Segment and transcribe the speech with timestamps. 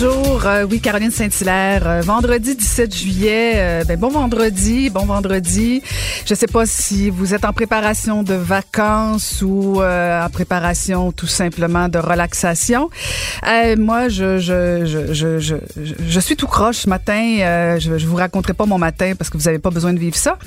[0.00, 1.82] Bonjour, euh, oui, Caroline Saint-Hilaire.
[1.88, 5.82] Euh, vendredi 17 juillet, euh, ben, bon vendredi, bon vendredi.
[6.24, 11.88] Je sais pas si vous êtes en préparation de vacances ou en préparation tout simplement
[11.88, 12.90] de relaxation.
[13.76, 17.78] moi, je je, je, je, je, je, suis tout croche ce matin.
[17.80, 20.16] je, je vous raconterai pas mon matin parce que vous avez pas besoin de vivre
[20.16, 20.38] ça.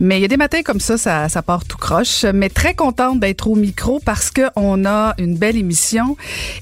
[0.00, 2.26] Mais il y a des matins comme ça, ça, ça part tout croche.
[2.34, 6.16] Mais très contente d'être au micro parce que on a une belle émission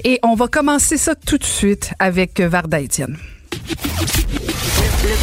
[0.05, 3.17] et on va commencer ça tout de suite avec Varda Étienne.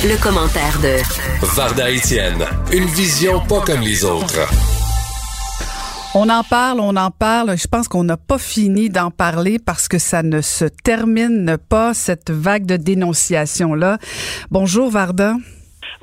[0.03, 1.01] Le, commentaire de
[1.55, 4.47] Varda Étienne, une vision pas comme les autres.
[6.15, 7.57] On en parle, on en parle.
[7.57, 11.93] Je pense qu'on n'a pas fini d'en parler parce que ça ne se termine pas,
[11.93, 13.97] cette vague de dénonciation-là.
[14.51, 15.35] Bonjour, Varda.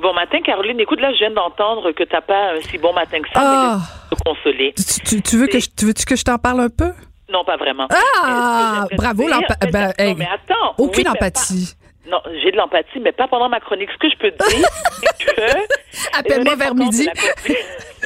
[0.03, 0.81] Bon matin, Caroline.
[0.81, 3.41] Écoute, là, je viens d'entendre que t'as pas un si bon matin que ça.
[3.43, 3.81] Ah!
[4.11, 4.75] te consoler.
[4.75, 6.93] Tu, veux que je, tu veux que je t'en parle un peu?
[7.31, 7.87] Non, pas vraiment.
[7.91, 9.71] Ah, bravo, l'empathie.
[9.73, 10.75] Ben, non, mais attends.
[10.79, 11.75] Aucune empathie.
[12.07, 13.91] Non, j'ai de l'empathie, mais pas pendant ma chronique.
[13.93, 14.69] Ce que je peux te dire,
[15.19, 16.19] c'est que...
[16.19, 17.09] Appelle-moi vers midi.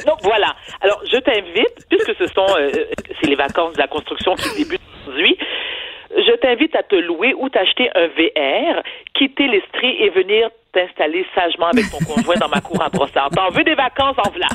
[0.05, 0.55] Donc, voilà.
[0.81, 2.45] Alors, je t'invite, puisque ce sont...
[2.59, 2.71] Euh,
[3.19, 5.37] c'est les vacances de la construction qui débutent aujourd'hui,
[6.15, 8.81] je t'invite à te louer ou t'acheter un VR,
[9.13, 13.29] quitter l'Estrie et venir t'installer sagement avec ton conjoint dans ma cour à Brossard.
[13.31, 14.15] T'en veux des vacances?
[14.17, 14.47] En v'là.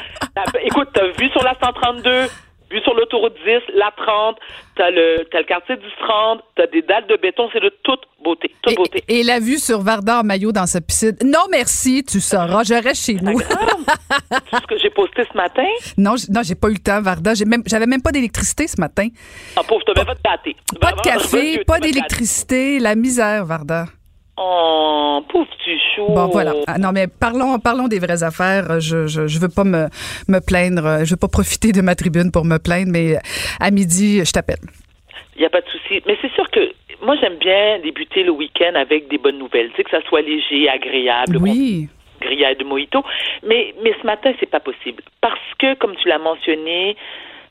[0.63, 2.29] Écoute, t'as vu sur la 132
[2.71, 4.37] Vu sur l'autoroute 10, la 30,
[4.77, 8.03] t'as le, as le quartier du 30, t'as des dalles de béton, c'est de toute
[8.23, 9.05] beauté, toute et, beauté.
[9.09, 11.17] Et la vue sur Varda en maillot dans sa piscine.
[11.25, 13.41] Non, merci, tu sauras, je reste chez nous.
[14.51, 15.67] C'est ce que j'ai posté ce matin?
[15.99, 17.35] Non, non, j'ai pas eu le temps, Varda.
[17.35, 19.09] J'ai même, j'avais même pas d'électricité ce matin.
[19.57, 20.57] Ah, pauvre, même pas de pâté.
[20.81, 23.87] Pas de café, pas d'électricité, la misère, Varda.
[24.43, 26.07] Oh, pauvre petit chou.
[26.09, 26.55] Bon, voilà.
[26.67, 28.81] Ah, non, mais parlons, parlons des vraies affaires.
[28.81, 29.89] Je, je, je veux pas me,
[30.29, 31.05] me plaindre.
[31.05, 33.17] Je veux pas profiter de ma tribune pour me plaindre, mais
[33.61, 34.65] à midi, je t'appelle.
[35.37, 36.01] Il n'y a pas de souci.
[36.07, 36.61] Mais c'est sûr que
[37.05, 39.69] moi, j'aime bien débuter le week-end avec des bonnes nouvelles.
[39.71, 41.37] Tu sais, que ça soit léger, agréable.
[41.39, 41.89] Oui.
[42.23, 43.03] Grillade de mojito.
[43.47, 45.03] Mais, mais ce matin, c'est pas possible.
[45.21, 46.97] Parce que, comme tu l'as mentionné,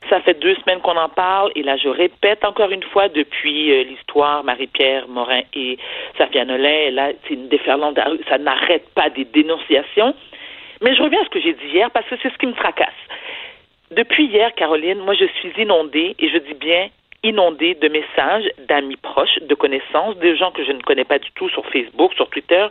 [0.08, 3.70] ça fait deux semaines qu'on en parle et là, je répète encore une fois depuis
[3.70, 5.78] euh, l'histoire Marie-Pierre Morin et
[6.16, 6.90] Safia Nolin.
[6.90, 7.98] Là, c'est une déferlante.
[8.28, 10.14] Ça n'arrête pas des dénonciations.
[10.80, 12.54] Mais je reviens à ce que j'ai dit hier parce que c'est ce qui me
[12.54, 12.88] tracasse.
[13.90, 16.88] Depuis hier, Caroline, moi, je suis inondée et je dis bien
[17.22, 21.30] inondée de messages d'amis proches, de connaissances, de gens que je ne connais pas du
[21.32, 22.66] tout sur Facebook, sur Twitter,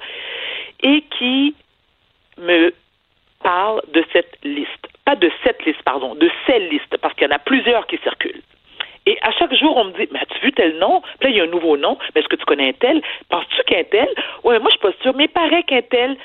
[0.82, 1.54] et qui
[2.40, 2.74] me
[3.44, 7.32] parlent de cette liste pas de cette liste, pardon, de ces listes, parce qu'il y
[7.32, 7.40] en a
[7.70, 8.42] plusieurs qui circulent.
[9.06, 11.02] Et à chaque jour, on me dit, mais as-tu vu tel nom?
[11.20, 11.98] Puis là, il y a un nouveau nom.
[12.14, 13.02] Mais est-ce que tu connais un tel?
[13.30, 14.08] Penses-tu qu'un tel?
[14.44, 16.18] Ouais, moi, je suis pas sûre, mais il paraît qu'un tel.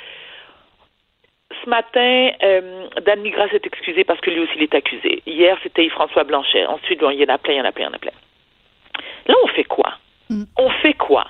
[1.62, 5.22] Ce matin, euh, Dan Migras s'est excusé parce que lui aussi, il est accusé.
[5.27, 6.66] Hier, c'était Yves-François Blanchet.
[6.66, 7.99] Ensuite, il y en a plein, il y en a plein, il y en a
[7.99, 8.12] plein.
[9.26, 9.94] Là, on fait quoi?
[10.28, 10.44] Mm.
[10.59, 11.26] On fait quoi?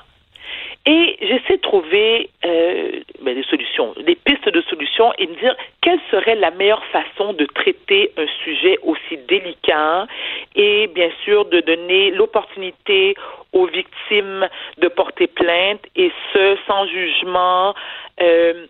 [0.86, 5.56] Et j'essaie de trouver euh, ben, des solutions, des pistes de solutions et me dire
[5.80, 10.06] quelle serait la meilleure façon de traiter un sujet aussi délicat
[10.54, 13.14] et bien sûr de donner l'opportunité
[13.54, 14.46] aux victimes
[14.76, 17.74] de porter plainte et ce sans jugement.
[18.20, 18.66] Euh,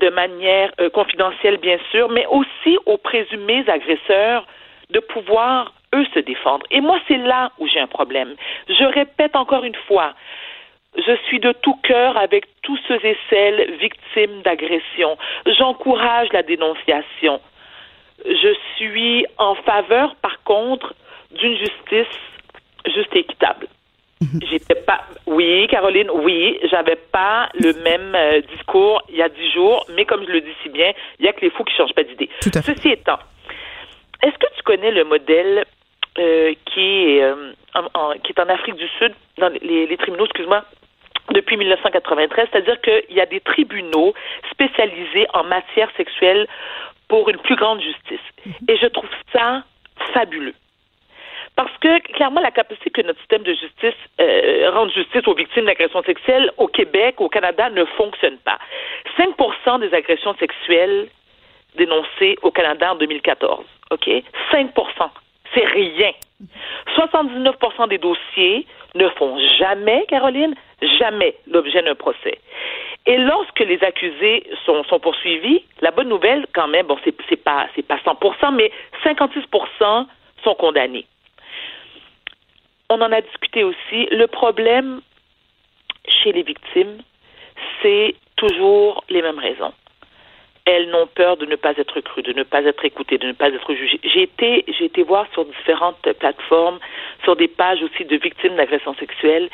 [0.00, 4.46] de manière euh, confidentielle, bien sûr, mais aussi aux présumés agresseurs
[4.90, 6.66] de pouvoir, eux, se défendre.
[6.70, 8.34] Et moi, c'est là où j'ai un problème.
[8.68, 10.14] Je répète encore une fois,
[10.96, 15.16] je suis de tout cœur avec tous ceux et celles victimes d'agression.
[15.46, 17.40] J'encourage la dénonciation.
[18.24, 20.94] Je suis en faveur, par contre,
[21.30, 22.18] d'une justice
[22.86, 23.68] juste et équitable.
[24.20, 24.40] Mhm.
[24.50, 29.50] J'étais pas, oui, Caroline, oui, j'avais pas le même euh, discours il y a dix
[29.52, 31.74] jours, mais comme je le dis si bien, il y a que les fous qui
[31.74, 32.28] changent pas d'idée.
[32.40, 33.18] Ceci étant,
[34.22, 35.64] est-ce que tu connais le modèle
[36.18, 39.14] euh, qui est euh, en, qui est en Afrique du Sud?
[39.38, 40.64] Dans les, les tribunaux, excuse-moi,
[41.32, 44.14] depuis 1993, c'est-à-dire qu'il y a des tribunaux
[44.50, 46.46] spécialisés en matière sexuelle
[47.08, 48.20] pour une plus grande justice.
[48.68, 49.62] Et je trouve ça
[50.12, 50.54] fabuleux.
[51.56, 55.66] Parce que, clairement, la capacité que notre système de justice euh, rende justice aux victimes
[55.66, 58.58] d'agressions sexuelles au Québec, au Canada, ne fonctionne pas.
[59.18, 61.08] 5% des agressions sexuelles
[61.76, 63.64] dénoncées au Canada en 2014.
[63.90, 64.08] OK?
[64.52, 65.10] 5%
[65.54, 66.12] C'est rien.
[66.96, 70.54] 79% des dossiers ne font jamais, Caroline,
[70.98, 72.38] jamais l'objet d'un procès.
[73.06, 77.66] Et lorsque les accusés sont, poursuivis, la bonne nouvelle, quand même, bon, c'est, c'est pas,
[77.74, 78.70] c'est pas 100%, mais
[79.04, 80.06] 56%
[80.44, 81.06] sont condamnés.
[82.88, 84.06] On en a discuté aussi.
[84.10, 85.00] Le problème
[86.08, 86.98] chez les victimes,
[87.82, 89.72] c'est toujours les mêmes raisons.
[90.70, 93.32] Elles n'ont peur de ne pas être crues, de ne pas être écoutées, de ne
[93.32, 93.98] pas être jugées.
[94.04, 96.78] J'ai été, j'ai été voir sur différentes plateformes,
[97.24, 99.48] sur des pages aussi de victimes d'agressions sexuelles,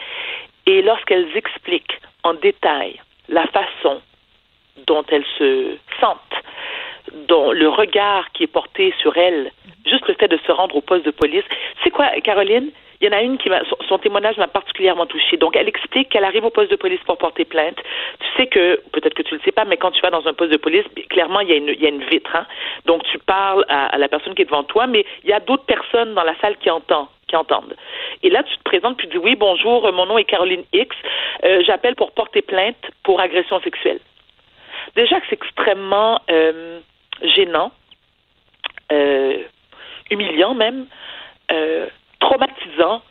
[0.67, 4.03] et lorsqu'elles expliquent en détail la façon
[4.87, 6.39] dont elles se sentent,
[7.29, 9.53] dont le regard qui est porté sur elles,
[9.87, 11.45] juste le fait de se rendre au poste de police.
[11.83, 12.71] C'est quoi, Caroline?
[13.01, 15.37] Il y en a une qui m'a, son, témoignage m'a particulièrement touchée.
[15.37, 17.77] Donc, elle explique qu'elle arrive au poste de police pour porter plainte.
[18.21, 20.35] Tu sais que, peut-être que tu le sais pas, mais quand tu vas dans un
[20.35, 22.47] poste de police, clairement, il y a une, vitre, hein.
[22.87, 25.65] Donc, tu parles à, la personne qui est devant toi, mais il y a d'autres
[25.65, 27.77] personnes dans la salle qui entendent.
[28.23, 30.95] Et là, tu te présentes, puis tu dis oui, bonjour, mon nom est Caroline X,
[31.45, 34.01] euh, j'appelle pour porter plainte pour agression sexuelle.
[34.95, 36.81] Déjà que c'est extrêmement euh,
[37.35, 37.73] gênant,
[38.93, 39.43] euh,
[40.11, 40.87] humiliant même,
[41.51, 41.87] euh,
[42.27, 43.03] traumatisant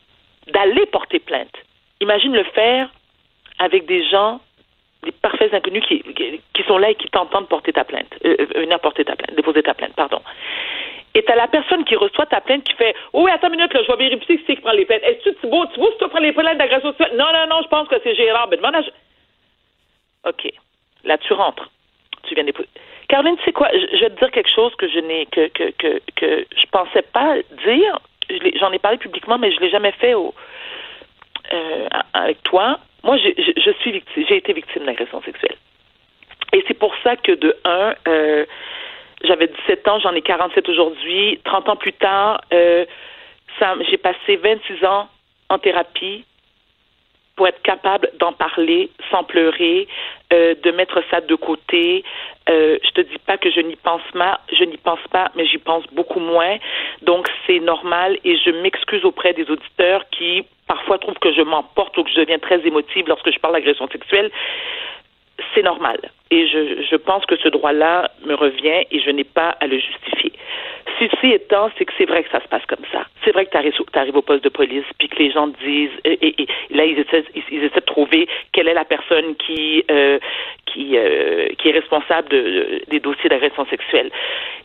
[0.47, 1.55] d'aller porter plainte.
[2.01, 2.89] Imagine le faire
[3.59, 4.41] avec des gens,
[5.03, 6.03] des parfaits inconnus qui,
[6.53, 9.35] qui, sont là et qui t'entendent porter ta plainte, euh, euh, venir porter ta plainte,
[9.35, 10.21] déposer ta plainte, pardon.
[11.13, 13.71] Et t'as la personne qui reçoit ta plainte qui fait oh, Oui, attends une minute,
[13.73, 15.03] je vais vérifier qui c'est qui prend les plaintes.
[15.03, 17.87] Est-ce que tu vois si tu prends les plaintes d'agression Non, non, non, je pense
[17.87, 18.49] que c'est Gérard.
[18.49, 18.91] Ben, demande.
[20.27, 20.51] OK.
[21.05, 21.69] Là, tu rentres.
[22.23, 22.67] Tu viens déposer.
[23.07, 23.69] Caroline, tu sais quoi?
[23.71, 27.03] Je, vais te dire quelque chose que je n'ai que, que, que, que je pensais
[27.03, 27.99] pas dire.
[28.59, 30.33] J'en ai, parlé publiquement, mais je l'ai jamais fait au,
[31.53, 32.79] euh, avec toi.
[33.03, 35.55] Moi, je, je, suis victime, j'ai été victime d'agression sexuelle.
[36.53, 38.45] Et c'est pour ça que de un, euh,
[39.23, 41.39] j'avais 17 ans, j'en ai 47 aujourd'hui.
[41.43, 42.85] 30 ans plus tard, euh,
[43.89, 45.07] j'ai passé 26 ans
[45.49, 46.25] en thérapie
[47.35, 49.87] pour être capable d'en parler sans pleurer,
[50.31, 52.03] euh, de mettre ça de côté.
[52.49, 55.45] Euh, je te dis pas que je n'y pense pas, je n'y pense pas, mais
[55.45, 56.57] j'y pense beaucoup moins.
[57.01, 61.97] Donc c'est normal et je m'excuse auprès des auditeurs qui parfois trouvent que je m'emporte
[61.97, 64.31] ou que je deviens très émotive lorsque je parle d'agression sexuelle.
[65.53, 65.99] C'est normal
[66.35, 70.33] et je, pense que ce droit-là me revient et je n'ai pas à le justifier.
[70.99, 73.05] Ceci étant, c'est que c'est vrai que ça se passe comme ça.
[73.23, 76.35] C'est vrai que tu arrives, au poste de police, puis que les gens disent, et,
[76.71, 80.19] là, ils essaient, ils, essaient, de trouver quelle est la personne qui, euh,
[80.77, 84.11] euh, qui est responsable de, des dossiers d'agression sexuelle.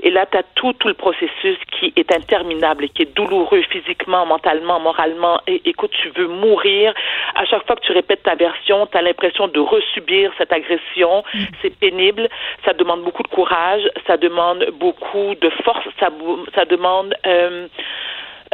[0.02, 3.62] Et là, tu as tout, tout le processus qui est interminable et qui est douloureux
[3.70, 5.40] physiquement, mentalement, moralement.
[5.46, 6.94] Et écoute, tu veux mourir.
[7.34, 11.22] À chaque fois que tu répètes ta version, tu as l'impression de resubir cette agression.
[11.62, 12.28] C'est pénible.
[12.64, 13.82] Ça demande beaucoup de courage.
[14.06, 15.86] Ça demande beaucoup de force.
[15.98, 16.08] Ça
[16.54, 17.14] ça demande.
[17.26, 17.68] Euh,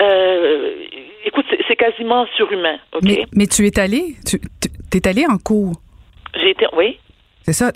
[0.00, 0.74] euh,
[1.24, 2.78] écoute, c'est quasiment surhumain.
[3.02, 4.38] Mais, tu es allé, tu
[4.98, 5.72] es allé en cours.
[6.34, 6.98] J'ai été, oui.
[7.46, 7.70] C'est ça?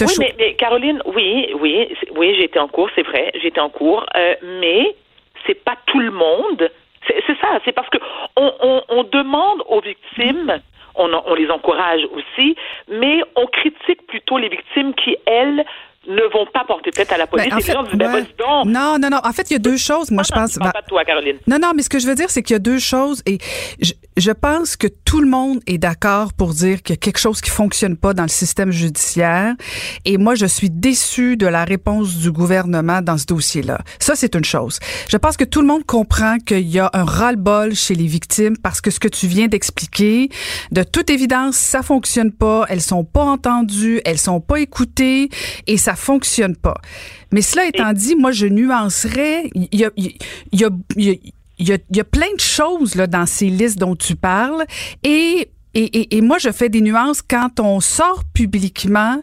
[0.00, 3.68] oui, mais, Caroline, oui, oui, oui, j'ai été en cours, c'est vrai, j'ai été en
[3.68, 4.96] cours, euh, mais
[5.46, 6.70] c'est pas tout le monde.
[7.06, 7.98] C'est ça, c'est parce que
[8.36, 10.60] on, demande aux victimes,
[10.94, 12.56] on, on les encourage aussi,
[12.88, 15.64] mais on critique plutôt les victimes qui, elles,
[16.08, 17.48] ne vont pas porter tête à la police.
[17.50, 18.66] Ben, et les gens disent, ben, donc.
[18.66, 19.20] Non, non, non.
[19.22, 20.10] En fait, il y a deux choses.
[20.10, 20.54] Moi, je pense.
[20.58, 21.36] pas de toi, Caroline.
[21.46, 23.22] Non, non, mais ce que je veux dire, c'est qu'il y a deux choses.
[23.26, 23.38] Et
[23.80, 27.18] je, je pense que tout le monde est d'accord pour dire qu'il y a quelque
[27.18, 29.54] chose qui fonctionne pas dans le système judiciaire.
[30.06, 33.78] Et moi, je suis déçue de la réponse du gouvernement dans ce dossier-là.
[33.98, 34.78] Ça, c'est une chose.
[35.08, 38.56] Je pense que tout le monde comprend qu'il y a un ras-le-bol chez les victimes
[38.56, 40.30] parce que ce que tu viens d'expliquer,
[40.72, 42.64] de toute évidence, ça fonctionne pas.
[42.68, 45.28] Elles sont pas entendues, elles sont pas écoutées
[45.66, 46.76] et ça fonctionne pas.
[47.32, 49.50] Mais cela étant dit, moi, je nuancerais.
[49.54, 50.14] Il y a, il
[50.52, 51.16] y a, il y a
[51.60, 54.64] il y a, plein de choses là, dans ces listes dont tu parles
[55.04, 59.22] et et, et, et, moi, je fais des nuances quand on sort publiquement.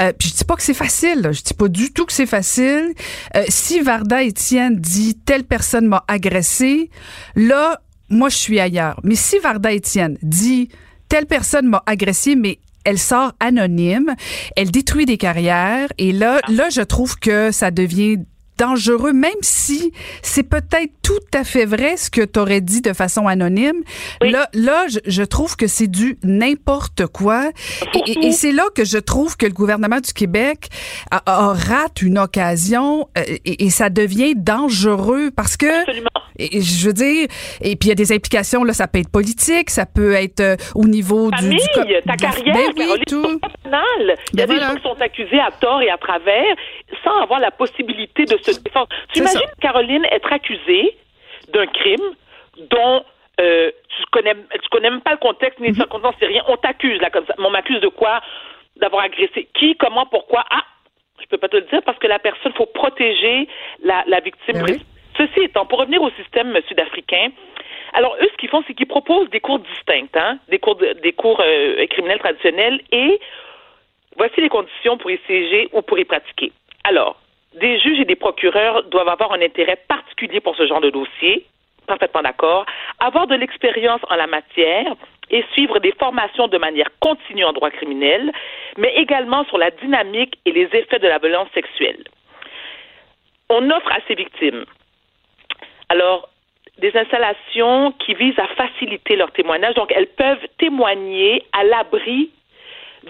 [0.00, 1.28] Euh, puis je dis pas que c'est facile.
[1.32, 2.94] Je dis pas du tout que c'est facile.
[3.36, 6.88] Euh, si Varda Étienne dit telle personne m'a agressé,
[7.36, 9.00] là, moi, je suis ailleurs.
[9.04, 10.70] Mais si Varda Étienne dit
[11.10, 14.14] telle personne m'a agressé, mais elle sort anonyme,
[14.56, 16.50] elle détruit des carrières et là, ah.
[16.50, 18.18] là, je trouve que ça devient
[18.58, 19.92] dangereux, même si
[20.22, 23.82] c'est peut-être tout à fait vrai ce que tu aurais dit de façon anonyme.
[24.20, 27.50] Là, là, je, trouve que c'est du n'importe quoi.
[28.06, 30.68] Et, c'est là que je trouve que le gouvernement du Québec
[31.10, 35.66] a, rate une occasion euh, et, ça devient dangereux parce que,
[36.38, 37.28] et, je veux dire,
[37.60, 40.40] et puis il y a des implications, là, ça peut être politique, ça peut être
[40.40, 41.56] euh, au niveau du,
[42.06, 43.40] ta carrière, ben oui, tout.
[43.64, 46.54] Il y a ben des gens qui sont accusés à tort et à travers
[47.04, 48.60] sans avoir la possibilité de se
[49.12, 50.96] tu imagines, Caroline, être accusée
[51.48, 52.14] d'un crime
[52.70, 53.04] dont
[53.40, 55.76] euh, tu connais tu connais même pas le contexte ni les mm-hmm.
[55.76, 56.42] circonstances, c'est rien.
[56.48, 57.34] On t'accuse là comme ça.
[57.38, 58.20] On m'accuse de quoi?
[58.76, 60.44] D'avoir agressé qui Comment Pourquoi?
[60.50, 60.64] Ah,
[61.20, 63.48] je peux pas te le dire parce que la personne, faut protéger
[63.82, 64.62] la, la victime.
[64.64, 64.78] Ben
[65.16, 67.30] Ceci étant, pour revenir au système sud-africain,
[67.92, 71.12] Alors, eux, ce qu'ils font, c'est qu'ils proposent des cours distincts, hein, des cours, des
[71.12, 73.20] cours euh, criminels traditionnels, et
[74.16, 76.52] voici les conditions pour y siéger ou pour y pratiquer.
[76.84, 77.20] Alors,
[77.54, 81.46] des juges et des procureurs doivent avoir un intérêt particulier pour ce genre de dossier,
[81.86, 82.66] parfaitement d'accord,
[83.00, 84.94] avoir de l'expérience en la matière
[85.30, 88.32] et suivre des formations de manière continue en droit criminel,
[88.76, 92.04] mais également sur la dynamique et les effets de la violence sexuelle.
[93.48, 94.64] On offre à ces victimes,
[95.88, 96.30] alors,
[96.78, 99.74] des installations qui visent à faciliter leur témoignage.
[99.74, 102.30] Donc, elles peuvent témoigner à l'abri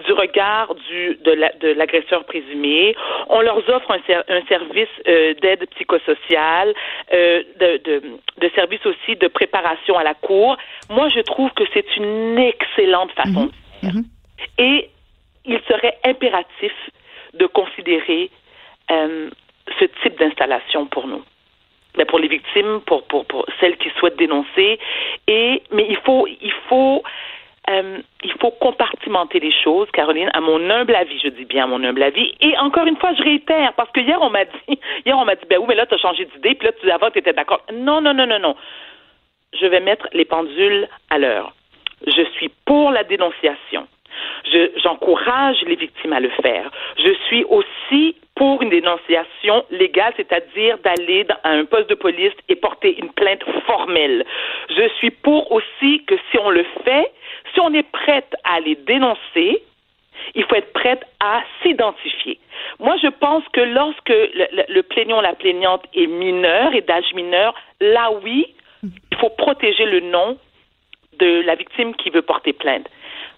[0.05, 2.95] du regard du, de l'agresseur présumé.
[3.29, 6.73] On leur offre un, un service euh, d'aide psychosociale,
[7.13, 8.01] euh, de, de,
[8.37, 10.57] de service aussi de préparation à la cour.
[10.89, 13.93] Moi, je trouve que c'est une excellente façon de faire.
[13.93, 14.03] Mhm.
[14.57, 14.89] Et
[15.45, 16.73] il serait impératif
[17.33, 18.29] de considérer
[18.91, 19.29] euh,
[19.79, 21.23] ce type d'installation pour nous.
[21.97, 24.79] Mais pour les victimes, pour, pour, pour celles qui souhaitent dénoncer.
[25.27, 27.03] Et, mais il faut, il faut
[27.69, 31.67] euh, il faut compartimenter les choses, Caroline, à mon humble avis, je dis bien à
[31.67, 32.33] mon humble avis.
[32.41, 34.51] Et encore une fois, je réitère, parce que hier, on m'a dit,
[35.05, 36.91] hier, on m'a dit, ben oui, mais là, tu as changé d'idée, puis là, tu
[36.91, 37.61] avant, tu d'accord.
[37.73, 38.55] Non, non, non, non, non.
[39.59, 41.53] Je vais mettre les pendules à l'heure.
[42.05, 43.87] Je suis pour la dénonciation.
[44.83, 46.69] J'encourage les victimes à le faire.
[46.97, 52.55] Je suis aussi pour une dénonciation légale, c'est-à-dire d'aller à un poste de police et
[52.55, 54.25] porter une plainte formelle.
[54.69, 57.11] Je suis pour aussi que si on le fait,
[57.63, 59.63] on est prête à les dénoncer,
[60.35, 62.39] il faut être prête à s'identifier.
[62.79, 67.53] Moi, je pense que lorsque le, le, plaignant, la plaignante est mineur et d'âge mineur,
[67.81, 68.53] là oui,
[68.83, 70.37] il faut protéger le nom
[71.19, 72.89] de la victime qui veut porter plainte.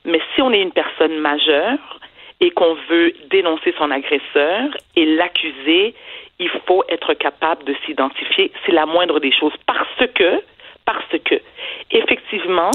[0.06, 2.00] Mais si on est une personne majeure
[2.40, 5.96] et qu'on veut dénoncer son agresseur et l'accuser,
[6.40, 8.52] il faut être capable de s'identifier.
[8.66, 10.42] C'est la moindre des choses parce que,
[10.86, 11.36] parce que,
[11.92, 12.72] effectivement,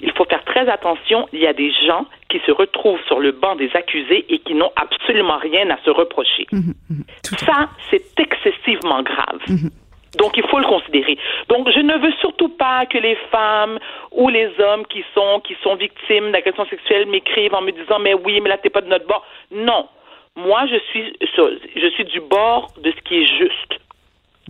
[0.00, 1.28] il faut faire très attention.
[1.32, 4.54] Il y a des gens qui se retrouvent sur le banc des accusés et qui
[4.54, 6.46] n'ont absolument rien à se reprocher.
[6.52, 6.74] Mhm.
[7.22, 9.40] Ça, c'est excessivement grave.
[9.48, 9.70] Mhm.
[10.18, 11.16] Donc, il faut le considérer.
[11.48, 13.78] Donc, je ne veux surtout pas que les femmes
[14.10, 18.12] ou les hommes qui sont, qui sont victimes d'agressions sexuelles m'écrivent en me disant, mais
[18.14, 19.24] oui, mais là, t'es pas de notre bord.
[19.50, 19.88] Non.
[20.36, 23.80] Moi, je suis, je suis du bord de ce qui est juste.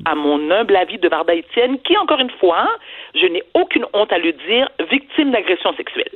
[0.05, 2.69] À mon humble avis de Varda Etienne, qui, encore une fois,
[3.15, 6.11] je n'ai aucune honte à le dire, victime d'agressions sexuelles.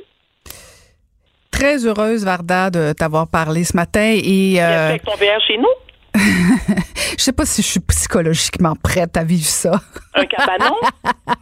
[1.51, 4.13] Très heureuse, Varda, de t'avoir parlé ce matin.
[4.23, 4.89] Et, euh...
[4.89, 5.86] avec ton VR chez nous?
[7.17, 9.81] Je sais pas si je suis psychologiquement prête à vivre ça.
[10.13, 10.75] Un cabanon?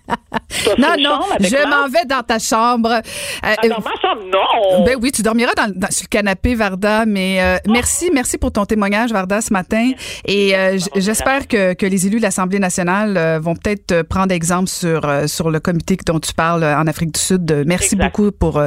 [0.78, 2.92] non, non, je m'en vais dans ta chambre.
[2.92, 3.02] Euh,
[3.42, 4.84] ah, dans ma chambre, non.
[4.84, 7.06] Ben oui, tu dormiras dans, sur le canapé, Varda.
[7.06, 7.72] Mais euh, oh.
[7.72, 9.92] merci, merci pour ton témoignage, Varda, ce matin.
[10.26, 15.02] Et euh, j'espère que, que les élus de l'Assemblée nationale vont peut-être prendre exemple sur
[15.28, 17.64] sur le comité dont tu parles en Afrique du Sud.
[17.66, 18.62] Merci beaucoup pour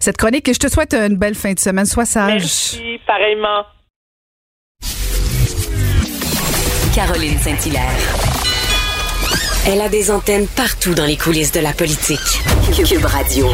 [0.00, 1.86] cette chronique et je te souhaite une belle fin de semaine.
[1.86, 2.42] Sois sage.
[2.42, 3.64] Merci, pareillement.
[6.94, 7.96] Caroline Saint-Hilaire.
[9.66, 12.18] Elle a des antennes partout dans les coulisses de la politique.
[12.84, 13.46] Cube Radio.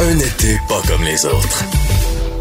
[0.00, 1.64] Un été pas comme les autres.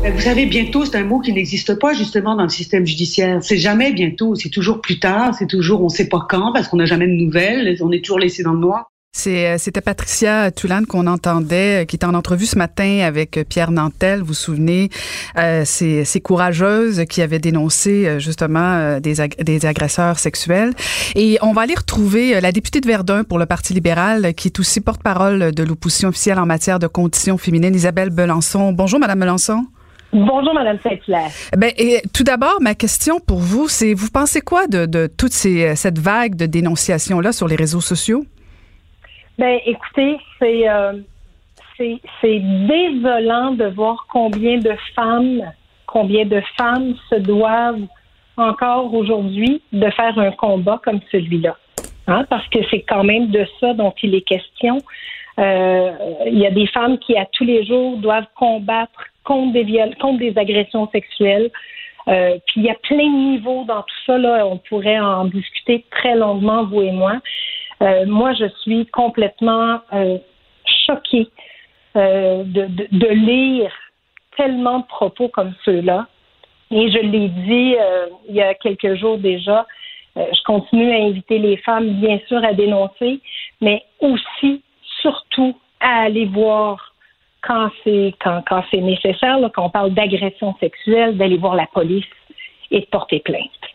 [0.05, 3.39] Euh, vous savez, bientôt, c'est un mot qui n'existe pas justement dans le système judiciaire.
[3.41, 6.77] C'est jamais bientôt, c'est toujours plus tard, c'est toujours on sait pas quand parce qu'on
[6.77, 8.89] n'a jamais de nouvelles, on est toujours laissé dans le noir.
[9.25, 13.43] Euh, c'était Patricia Toulane qu'on entendait, euh, qui était en entrevue ce matin avec euh,
[13.43, 14.89] Pierre Nantel, vous vous souvenez,
[15.37, 20.73] euh, ces, courageuses qui avaient dénoncé justement des, des agresseurs sexuels.
[21.15, 24.59] Et on va aller retrouver la députée de Verdun pour le Parti libéral, qui est
[24.59, 28.73] aussi porte-parole de l'opposition officielle en matière de conditions féminines, Isabelle Belançon.
[28.73, 29.67] Bonjour, Madame Belançon.
[30.11, 31.29] Bonjour, Madame Saint-Hilaire.
[31.55, 35.33] Ben, et, tout d'abord, ma question pour vous, c'est vous pensez quoi de, de toute
[35.33, 38.25] ces, cette vague de dénonciations-là sur les réseaux sociaux?
[39.37, 40.93] Ben, écoutez, c'est euh,
[41.77, 45.43] c'est désolant de voir combien de femmes,
[45.85, 47.85] combien de femmes se doivent
[48.35, 51.55] encore aujourd'hui de faire un combat comme celui-là.
[52.07, 54.79] Hein, parce que c'est quand même de ça dont il est question.
[55.39, 55.91] Euh,
[56.25, 60.19] il y a des femmes qui, à tous les jours, doivent combattre contre des, contre
[60.19, 61.51] des agressions sexuelles.
[62.07, 64.17] Euh, puis il y a plein de niveaux dans tout ça.
[64.17, 64.47] Là.
[64.47, 67.19] On pourrait en discuter très longuement, vous et moi.
[67.81, 70.17] Euh, moi, je suis complètement euh,
[70.85, 71.27] choquée
[71.95, 73.71] euh, de, de, de, lire
[74.35, 76.07] tellement de propos comme ceux-là.
[76.71, 77.75] Et je l'ai dit
[78.27, 79.65] il y a quelques jours déjà,
[80.17, 83.21] je continue à inviter les femmes, bien sûr, à dénoncer,
[83.61, 84.61] mais aussi,
[85.01, 86.93] surtout, à aller voir
[87.41, 92.05] quand c'est quand, quand nécessaire, là, quand on parle d'agression sexuelle, d'aller voir la police
[92.69, 93.66] et de porter plainte.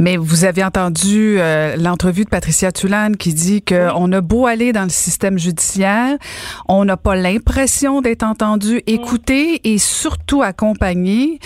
[0.00, 4.72] Mais vous avez entendu euh, l'entrevue de Patricia Tulane qui dit qu'on a beau aller
[4.72, 6.16] dans le système judiciaire,
[6.68, 11.38] on n'a pas l'impression d'être entendu, écouté et surtout accompagné.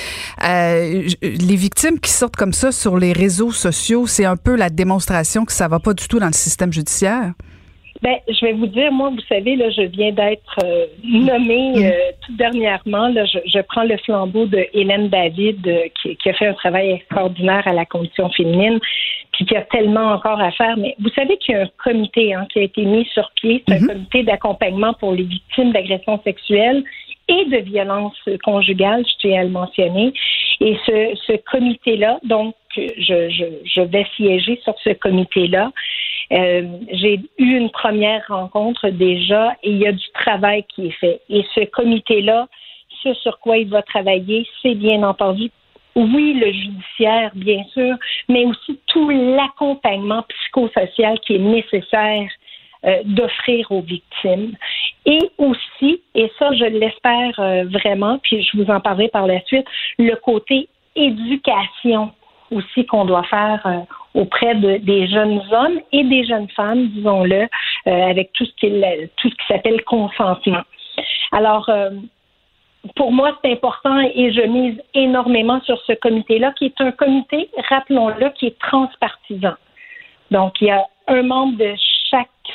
[0.45, 4.71] Euh, les victimes qui sortent comme ça sur les réseaux sociaux, c'est un peu la
[4.71, 7.33] démonstration que ça va pas du tout dans le système judiciaire.
[8.05, 11.85] Ben, je vais vous dire, moi, vous savez, là, je viens d'être euh, nommée mm.
[11.85, 13.09] euh, tout dernièrement.
[13.09, 16.53] Là, je, je, prends le flambeau de Hélène David, euh, qui, qui, a fait un
[16.53, 18.79] travail extraordinaire à la condition féminine,
[19.33, 20.77] puis qui a tellement encore à faire.
[20.77, 23.65] Mais vous savez qu'il y a un comité hein, qui a été mis sur pied,
[23.67, 23.87] c'est un mm-hmm.
[23.87, 26.85] comité d'accompagnement pour les victimes d'agressions sexuelles
[27.29, 30.13] et de violences conjugales, je tiens à le mentionner.
[30.61, 35.73] Et ce, ce comité-là, donc, je, je, je vais siéger sur ce comité-là.
[36.33, 36.63] Euh,
[36.93, 41.21] j'ai eu une première rencontre déjà et il y a du travail qui est fait.
[41.29, 42.49] Et ce comité-là,
[43.03, 45.51] ce sur quoi il va travailler, c'est bien entendu
[45.97, 47.95] oui, le judiciaire, bien sûr,
[48.29, 52.29] mais aussi tout l'accompagnement psychosocial qui est nécessaire
[52.85, 54.55] euh, d'offrir aux victimes.
[55.07, 59.41] Et aussi, et ça, je l'espère euh, vraiment, puis je vous en parlerai par la
[59.43, 59.67] suite,
[59.99, 62.13] le côté éducation
[62.51, 68.11] aussi qu'on doit faire auprès de, des jeunes hommes et des jeunes femmes, disons-le, euh,
[68.11, 68.71] avec tout ce qui
[69.17, 70.63] tout ce qui s'appelle consentement.
[71.33, 71.91] Alors euh,
[72.97, 77.49] pour moi, c'est important et je mise énormément sur ce comité-là, qui est un comité,
[77.69, 79.55] rappelons-le, qui est transpartisan.
[80.31, 81.75] Donc, il y a un membre de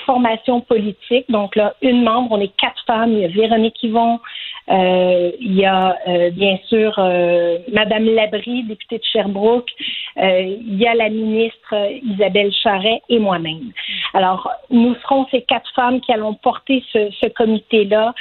[0.06, 1.26] formation politique.
[1.30, 3.14] Donc là, une membre, on est quatre femmes.
[3.14, 4.20] Il y a Véronique Yvon,
[4.70, 9.72] euh, il y a euh, bien sûr euh, Madame Labrie, députée de Sherbrooke.
[10.18, 13.72] il y a la ministre Isabelle Charret et moi-même.
[14.14, 18.14] Alors, nous serons ces quatre femmes qui allons porter ce, ce comité-là.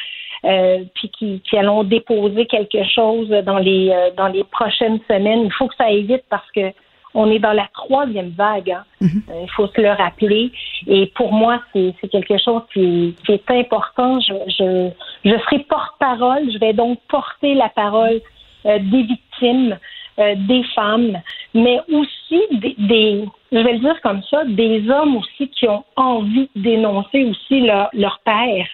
[0.94, 5.42] puis qui, qui, allons déposer quelque chose dans les dans les prochaines semaines.
[5.46, 6.72] Il faut que ça aille vite parce que
[7.14, 8.70] on est dans la troisième vague.
[8.70, 8.84] Hein.
[9.00, 9.22] Mhm.
[9.30, 10.52] Euh, il faut se le rappeler.
[10.86, 14.20] Et pour moi, c'est quelque chose qui, est important.
[14.20, 14.90] Je, je,
[15.24, 16.50] je serai porte-parole.
[16.52, 18.20] Je vais donc porter la parole
[18.66, 19.78] euh, des victimes,
[20.18, 21.18] euh, des femmes,
[21.54, 25.84] mais aussi des, des, je vais le dire comme ça, des hommes aussi qui ont
[25.96, 28.66] envie de dénoncer aussi leur, leur père.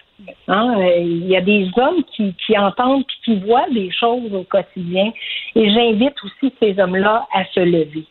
[0.47, 0.75] Hein?
[0.99, 5.11] Il y a des hommes qui, qui entendent et qui voient des choses au quotidien.
[5.55, 8.05] Et j'invite aussi ces hommes-là à se lever.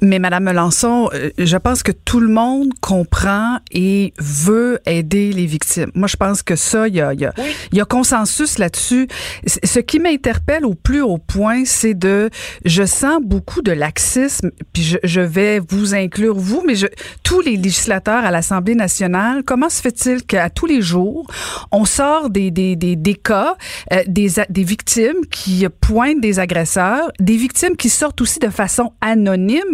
[0.00, 5.46] Mais Madame Melançon, euh, je pense que tout le monde comprend et veut aider les
[5.46, 5.90] victimes.
[5.94, 7.34] Moi, je pense que ça, il y a, y, a,
[7.72, 9.08] y a, consensus là-dessus.
[9.46, 12.30] Ce qui m'interpelle au plus haut point, c'est de,
[12.64, 16.86] je sens beaucoup de laxisme, puis je, je vais vous inclure vous, mais je,
[17.22, 21.30] tous les législateurs à l'Assemblée nationale, comment se fait-il qu'à tous les jours,
[21.72, 23.56] on sort des, des, des, des cas,
[23.92, 28.92] euh, des, des victimes qui pointent des agresseurs, des victimes qui sortent aussi de façon
[29.00, 29.73] anonyme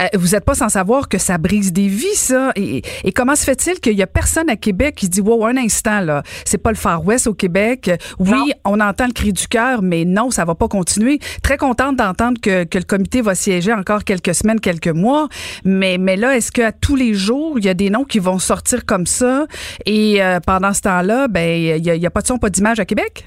[0.00, 2.52] euh, vous n'êtes pas sans savoir que ça brise des vies, ça.
[2.56, 2.82] Et,
[3.14, 6.22] comment se fait-il qu'il y a personne à Québec qui dit, wow, un instant, là,
[6.44, 7.90] c'est pas le Far West au Québec.
[8.18, 11.18] Oui, on entend le cri du cœur, mais non, ça va pas continuer.
[11.42, 15.28] Très contente d'entendre que, le comité va siéger encore quelques semaines, quelques mois.
[15.64, 18.38] Mais, mais là, est-ce qu'à tous les jours, il y a des noms qui vont
[18.38, 19.46] sortir comme ça?
[19.86, 22.84] Et euh, pendant ce temps-là, ben, il n'y a, pas de son, pas d'image à
[22.84, 23.24] Québec?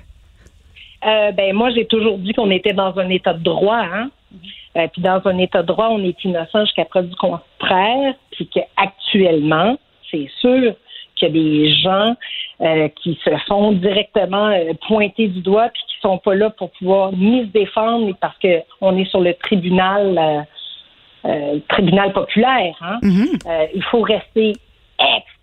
[1.06, 3.82] Euh, ben moi, j'ai toujours dit qu'on était dans un état de droit.
[3.82, 4.12] Hein?
[4.78, 8.48] Euh, puis dans un état de droit, on est innocent jusqu'à preuve du contraire, puis
[8.48, 9.78] qu'actuellement,
[10.10, 10.74] c'est sûr
[11.16, 12.16] qu'il y a des gens
[12.62, 16.72] euh, qui se font directement euh, pointer du doigt puis qui sont pas là pour
[16.72, 20.48] pouvoir ni se défendre ni parce que on est sur le tribunal
[21.70, 22.76] tribunal populaire.
[22.82, 22.98] Hein.
[23.04, 23.70] Mm-hmm.
[23.76, 24.54] il faut rester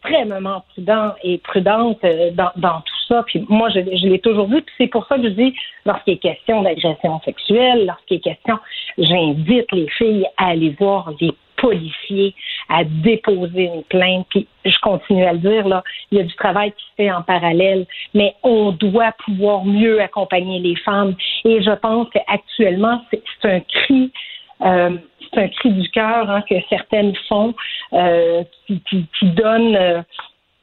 [0.04, 2.00] extrêmement prudent et prudente
[2.34, 3.22] dans, dans tout ça.
[3.26, 4.62] Puis moi, je, je l'ai toujours vu.
[4.62, 5.54] Puis c'est pour ça que je dis,
[5.86, 8.58] lorsqu'il est question d'agression sexuelle, lorsqu'il est question,
[8.96, 12.34] j'invite les filles à aller voir les policiers,
[12.68, 14.26] à déposer une plainte.
[14.30, 17.10] Puis je continue à le dire, là, il y a du travail qui se fait
[17.10, 21.14] en parallèle, mais on doit pouvoir mieux accompagner les femmes.
[21.44, 24.12] Et je pense qu'actuellement, c'est un cri.
[24.60, 24.96] Euh,
[25.32, 27.54] c'est un cri du cœur hein, que certaines font,
[27.92, 30.02] euh, qui, qui, euh,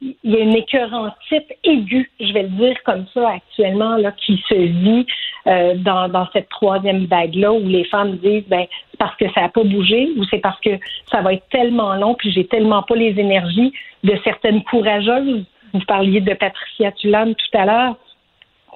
[0.00, 4.42] il y a une écœurantite aiguë, je vais le dire comme ça actuellement, là, qui
[4.48, 5.06] se vit
[5.46, 9.48] euh, dans, cette troisième vague-là où les femmes disent ben c'est parce que ça n'a
[9.48, 10.70] pas bougé ou c'est parce que
[11.10, 13.72] ça va être tellement long puis j'ai tellement pas les énergies
[14.04, 15.44] de certaines courageuses.
[15.72, 17.96] Vous parliez de Patricia Tulane tout à l'heure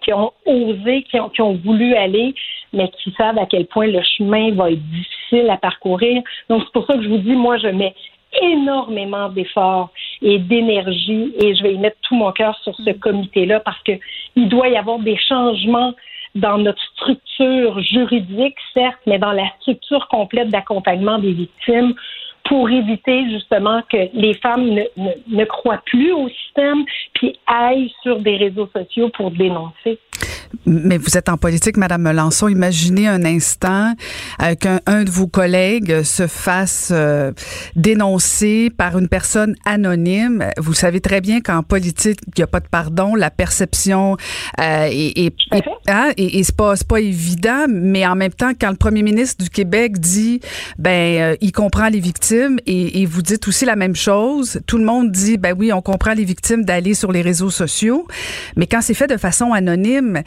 [0.02, 2.34] qui ont osé, qui ont voulu aller,
[2.72, 6.22] mais qui savent à quel point le chemin va être difficile à parcourir.
[6.48, 7.94] Donc, c'est pour ça que je vous dis, moi, je mets
[8.42, 9.90] énormément d'efforts
[10.22, 13.92] et d'énergie et je vais y mettre tout mon cœur sur ce comité-là parce que
[14.36, 15.94] il doit y avoir des changements
[16.36, 21.94] dans notre structure juridique, certes, mais dans la structure complète d'accompagnement des victimes
[22.48, 27.92] pour éviter justement que les femmes ne, ne, ne croient plus au système puis aillent
[28.02, 29.98] sur des réseaux sociaux pour dénoncer.
[30.66, 32.48] Mais vous êtes en politique, Madame Melançon.
[32.48, 33.94] Imaginez un instant
[34.42, 37.30] euh, qu'un un de vos collègues se fasse euh,
[37.76, 40.44] dénoncer par une personne anonyme.
[40.58, 43.14] Vous savez très bien qu'en politique, il n'y a pas de pardon.
[43.14, 44.16] La perception
[44.58, 47.66] euh, est, est, est, hein, et, et c'est pas, pas évident.
[47.68, 50.40] Mais en même temps, quand le premier ministre du Québec dit,
[50.78, 52.29] ben, euh, il comprend les victimes
[52.66, 56.12] et, vous dites aussi la même chose, tout le monde dit, ben oui, on comprend
[56.12, 58.06] les victimes d'aller sur les réseaux sociaux.
[58.56, 60.22] Mais quand c'est fait de façon anonyme,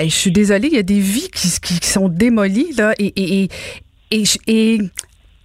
[0.00, 3.48] je suis désolée, il y a des vies qui, sont démolies, là, et,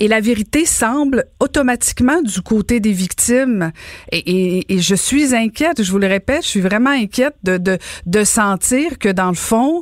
[0.01, 3.71] la vérité semble automatiquement du côté des victimes.
[4.11, 9.09] Et, je suis inquiète, je vous le répète, je suis vraiment inquiète de sentir que
[9.09, 9.81] dans le fond,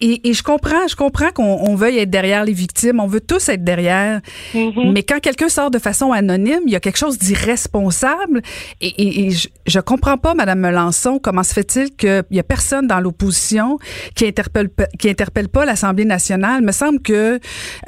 [0.00, 3.20] et, et, je comprends, je comprends qu'on on veuille être derrière les victimes, on veut
[3.20, 4.20] tous être derrière.
[4.54, 4.92] Mm-hmm.
[4.92, 8.42] Mais quand quelqu'un sort de façon anonyme, il y a quelque chose d'irresponsable.
[8.80, 12.42] Et, et, et, je, je comprends pas, Madame Melançon, comment se fait-il qu'il y a
[12.42, 13.78] personne dans l'opposition
[14.14, 16.58] qui interpelle qui interpelle pas l'Assemblée nationale?
[16.60, 17.38] Il me semble que euh,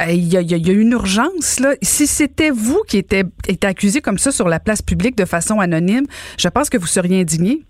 [0.09, 1.75] il, y a, il y a une urgence là.
[1.83, 5.61] Si c'était vous qui était, était accusé comme ça sur la place publique de façon
[5.61, 6.07] anonyme,
[6.38, 7.62] je pense que vous seriez indigné.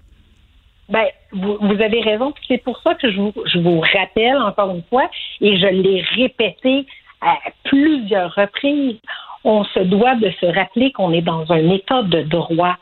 [0.88, 2.32] Ben, vous, vous, avez raison.
[2.46, 6.02] C'est pour ça que je vous, je vous rappelle encore une fois, et je l'ai
[6.16, 6.86] répété
[7.20, 8.98] à plusieurs reprises,
[9.44, 12.76] on se doit de se rappeler qu'on est dans un état de droit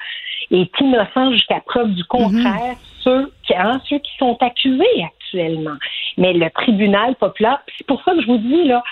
[0.51, 3.01] est innocent jusqu'à preuve du contraire mm-hmm.
[3.03, 5.77] ceux, qui, hein, ceux qui sont accusés actuellement.
[6.17, 8.83] Mais le tribunal populaire, c'est pour ça que je vous dis, là,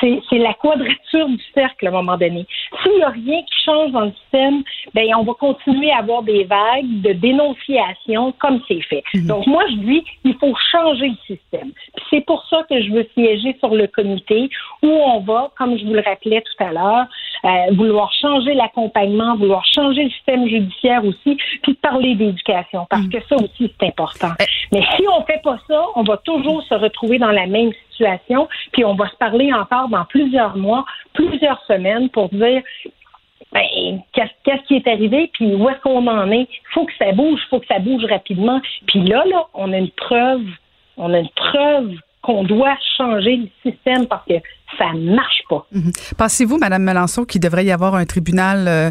[0.00, 2.46] c'est la quadrature du cercle à un moment donné.
[2.82, 4.62] S'il n'y a rien qui change dans le système,
[4.94, 9.02] ben on va continuer à avoir des vagues de dénonciation comme c'est fait.
[9.14, 9.26] Mhm.
[9.26, 11.72] Donc moi je dis il faut changer le système.
[12.10, 14.50] C'est pour ça que je veux siéger sur le comité
[14.82, 17.06] où on va, comme je vous le rappelais tout à l'heure,
[17.44, 23.12] euh, vouloir changer l'accompagnement, vouloir changer le système judiciaire aussi, puis parler d'éducation parce mhm.
[23.12, 24.32] que ça aussi c'est important.
[24.40, 27.72] Euh, Mais si on fait pas ça, on va toujours se retrouver dans la même
[27.90, 32.62] situation, puis on va se parler encore dans plusieurs mois, plusieurs semaines pour dire
[33.52, 36.48] ben, qu'est-ce qui est arrivé, puis où est-ce qu'on en est.
[36.50, 38.60] Il faut que ça bouge, il faut que ça bouge rapidement.
[38.86, 40.44] Puis là, là, on a une preuve,
[40.96, 44.34] on a une preuve qu'on doit changer le système parce que
[44.78, 45.66] ça marche pas.
[45.72, 45.92] Mhm.
[46.18, 48.90] Pensez-vous, Madame Melançon, qu'il devrait y avoir un tribunal euh,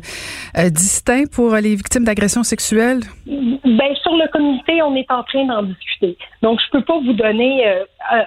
[0.58, 3.02] euh, distinct pour les victimes d'agressions sexuelles?
[3.26, 6.18] Ben, sur le comité, on est en train d'en discuter.
[6.42, 7.84] Donc, je peux pas vous donner, euh,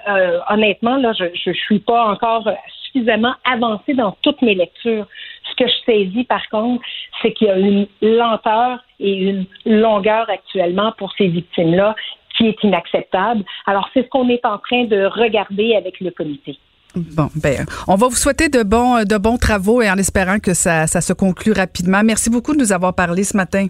[0.09, 2.47] euh honnêtement, là, je, je suis pas encore
[2.85, 5.07] suffisamment avancée dans toutes mes lectures.
[5.49, 6.83] Ce que je saisis, par contre,
[7.21, 11.95] c'est qu'il y a une lenteur et une longueur actuellement pour ces victimes-là
[12.37, 13.43] qui est inacceptable.
[13.65, 16.57] Alors, c'est ce qu'on est en train de regarder avec le comité.
[16.95, 20.53] Bon, ben, on va vous souhaiter de bons, de bons travaux et en espérant que
[20.53, 22.03] ça, ça se conclue rapidement.
[22.03, 23.67] Merci beaucoup de nous avoir parlé ce matin.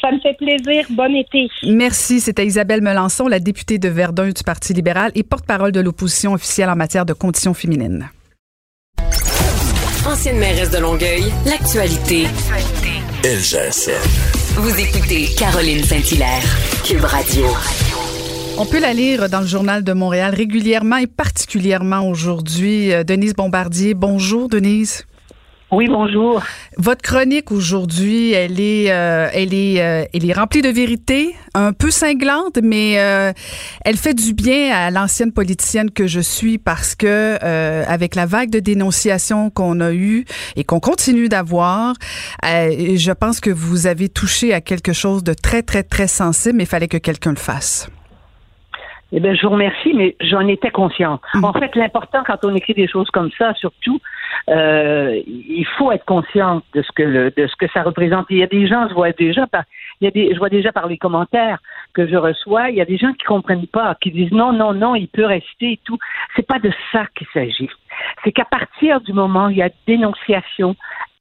[0.00, 0.86] Ça me fait plaisir.
[0.90, 1.48] Bon été.
[1.64, 2.20] Merci.
[2.20, 6.70] C'était Isabelle Melançon, la députée de Verdun du Parti libéral et porte-parole de l'opposition officielle
[6.70, 8.08] en matière de conditions féminines.
[10.06, 12.26] Ancienne mairesse de Longueuil, l'actualité.
[13.22, 13.90] Ça.
[14.54, 16.44] Vous écoutez Caroline Saint-Hilaire,
[16.84, 17.46] Cube Radio.
[18.60, 22.92] On peut la lire dans le journal de Montréal régulièrement et particulièrement aujourd'hui.
[22.92, 25.06] Euh, Denise Bombardier, bonjour Denise.
[25.70, 26.42] Oui, bonjour.
[26.78, 31.74] Votre chronique aujourd'hui, elle est, euh, elle est, euh, elle est remplie de vérité, un
[31.74, 33.32] peu cinglante, mais euh,
[33.84, 37.36] elle fait du bien à l'ancienne politicienne que je suis parce que
[37.86, 40.24] avec la vague de dénonciation qu'on a eue
[40.56, 41.94] et qu'on continue d'avoir,
[42.42, 46.64] je pense que vous avez touché à quelque chose de très très très sensible, mais
[46.64, 47.88] il fallait que quelqu'un le fasse.
[49.10, 51.22] Eh bien, je vous remercie, mais j'en étais consciente.
[51.34, 51.44] Mm.
[51.44, 54.00] En fait, l'important quand on écrit des choses comme ça, surtout,
[54.50, 58.26] euh, il faut être conscient de ce que le, de ce que ça représente.
[58.28, 59.64] Il y a des gens, je vois déjà par,
[60.00, 61.58] il y a des, je vois déjà par les commentaires
[61.94, 64.74] que je reçois, il y a des gens qui comprennent pas, qui disent non, non,
[64.74, 65.98] non, il peut rester et tout.
[66.36, 67.70] C'est pas de ça qu'il s'agit.
[68.24, 70.76] C'est qu'à partir du moment où il y a dénonciation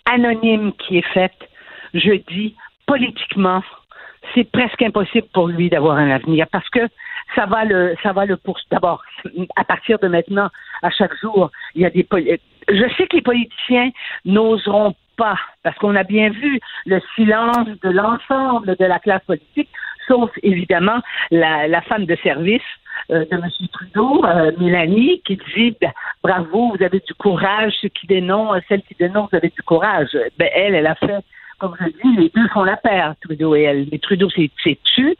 [0.05, 1.49] anonyme qui est faite,
[1.93, 3.61] je dis politiquement,
[4.33, 6.87] c'est presque impossible pour lui d'avoir un avenir parce que
[7.35, 9.03] ça va le ça va le pour d'abord
[9.55, 10.49] à partir de maintenant
[10.81, 12.07] à chaque jour il y a des
[12.69, 13.91] je sais que les politiciens
[14.25, 19.69] n'oseront pas parce qu'on a bien vu le silence de l'ensemble de la classe politique
[20.07, 22.61] sauf évidemment la, la femme de service
[23.11, 23.49] euh, de M.
[23.71, 25.91] Trudeau, euh, Mélanie, qui dit ben,
[26.23, 30.09] bravo, vous avez du courage, ceux qui dénoncent, celles qui dénoncent, vous avez du courage.
[30.37, 31.23] Ben, elle, elle a fait
[31.59, 33.87] comme je dis, les deux font la paire, Trudeau et elle.
[33.91, 35.15] Mais Trudeau s'est tu.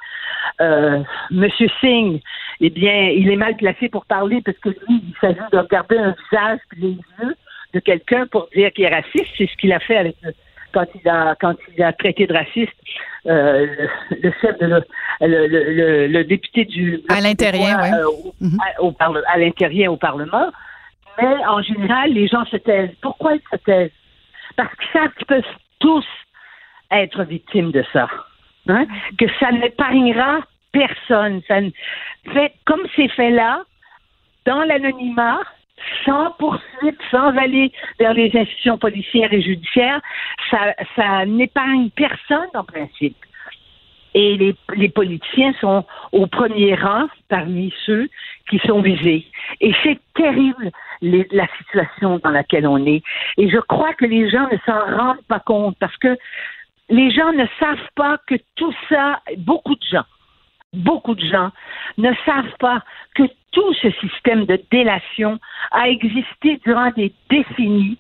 [0.62, 2.22] Euh, Monsieur Singh
[2.60, 5.98] eh bien, il est mal placé pour parler parce que lui, il s'agit de regarder
[5.98, 7.36] un visage puis les yeux
[7.74, 9.28] de quelqu'un pour dire qu'il est raciste.
[9.38, 10.16] C'est ce qu'il a fait avec
[10.74, 12.74] quand il a quand il a traité de raciste
[13.28, 13.68] euh,
[14.10, 17.80] le, chef de le, le, le, député du à l'intérieur
[18.24, 18.32] oui.
[18.42, 18.58] Mhm.
[18.80, 20.52] au, à l'intérieur au Parlement.
[21.20, 22.96] Mais en général, les gens se taisent.
[23.02, 23.92] Pourquoi ils se taisent?
[24.56, 25.44] Parce qu'ils savent qu'ils peuvent
[25.80, 26.06] tous
[26.92, 28.08] être victimes de ça.
[28.70, 28.86] Hein?
[29.18, 30.40] Que ça n'épargnera
[30.72, 31.42] personne.
[32.66, 33.64] Comme c'est fait là,
[34.46, 35.42] dans l'anonymat,
[36.06, 40.02] sans poursuite, sans aller vers les institutions policières et judiciaires,
[40.50, 43.18] ça, n'épargne personne en principe.
[44.14, 48.10] Et les, politiciens sont au premier rang parmi ceux
[48.50, 49.28] qui sont visés.
[49.62, 53.04] Et c'est terrible la situation dans laquelle on est.
[53.38, 56.18] Et je crois que les gens ne s'en rendent pas compte parce que
[56.90, 60.06] les gens ne savent pas que tout ça, beaucoup de gens,
[60.74, 61.52] beaucoup de gens
[61.98, 62.82] ne savent pas
[63.16, 65.40] que tout ce système de délation
[65.72, 67.98] a existé durant des décennies.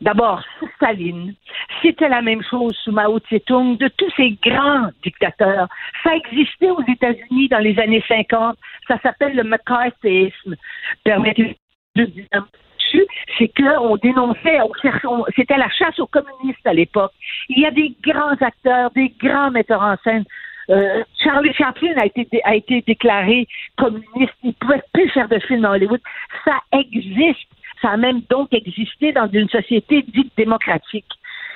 [0.00, 1.34] D'abord, sous Staline,
[1.80, 5.68] c'était la même chose sous Mao Tse-tung, de tous ces grands dictateurs.
[6.02, 8.58] Ça existait aux États-Unis dans les années 50.
[8.88, 10.56] Ça s'appelle le McCarthyisme.
[11.06, 12.06] De
[13.38, 14.58] c'est qu'on dénonçait,
[15.36, 17.12] c'était la chasse aux communistes à l'époque.
[17.48, 20.24] Il y a des grands acteurs, des grands metteurs en scène.
[20.70, 24.34] Euh, Charlie Chaplin a été, déclaré communiste.
[24.42, 26.00] Il ne pouvait plus faire de films à Hollywood.
[26.44, 27.48] Ça existe.
[27.80, 31.06] Ça a même donc existé dans une société dite démocratique.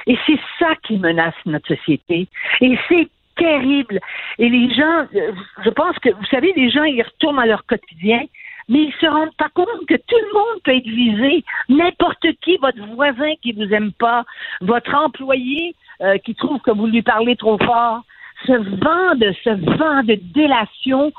[0.07, 2.29] Et c'est ça qui menace notre société.
[2.61, 4.01] Et c'est terrible.
[4.39, 5.33] Et les gens, euh,
[5.65, 8.23] je pense que, vous savez, les gens, ils retournent à leur quotidien
[8.69, 11.45] mais ils se rendent pas compte que tout le monde peut être visé.
[11.69, 14.25] N'importe qui, votre voisin qui vous aime pas,
[14.61, 18.03] votre employé euh, qui trouve que vous lui parlez trop fort,
[18.47, 21.13] ce vent de ce vent de délation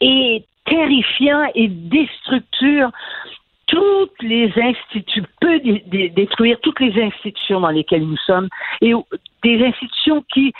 [0.00, 2.90] est terrifiant et déstructure
[3.66, 8.48] toutes les institutions, peut détruire toutes les institutions dans lesquelles nous sommes
[8.80, 8.92] et
[9.42, 10.52] des institutions qui,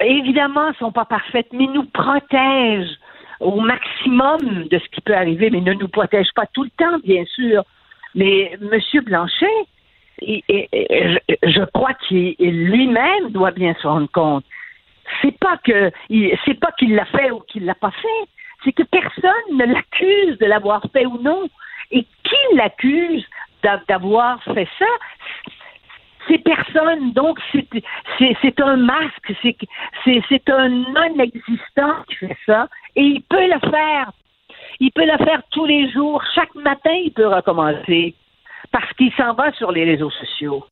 [0.00, 2.98] évidemment, sont pas parfaites, mais nous protègent
[3.40, 6.98] au maximum de ce qui peut arriver, mais ne nous protège pas tout le temps,
[7.04, 7.64] bien sûr.
[8.14, 8.80] Mais M.
[9.02, 9.46] Blanchet,
[10.20, 14.44] je crois qu'il lui-même doit bien se rendre compte.
[15.20, 15.90] C'est pas que
[16.44, 18.28] c'est pas qu'il l'a fait ou qu'il l'a pas fait,
[18.64, 21.48] c'est que personne ne l'accuse de l'avoir fait ou non.
[21.90, 23.24] Et qui l'accuse
[23.88, 24.86] d'avoir fait ça?
[26.26, 33.46] Ces personnes, donc, c'est un masque, c'est un non-existant qui fait ça, et il peut
[33.46, 34.12] le faire.
[34.80, 36.22] Il peut le faire tous les jours.
[36.34, 38.14] Chaque matin, il peut recommencer,
[38.72, 40.64] parce qu'il s'en va sur les réseaux sociaux.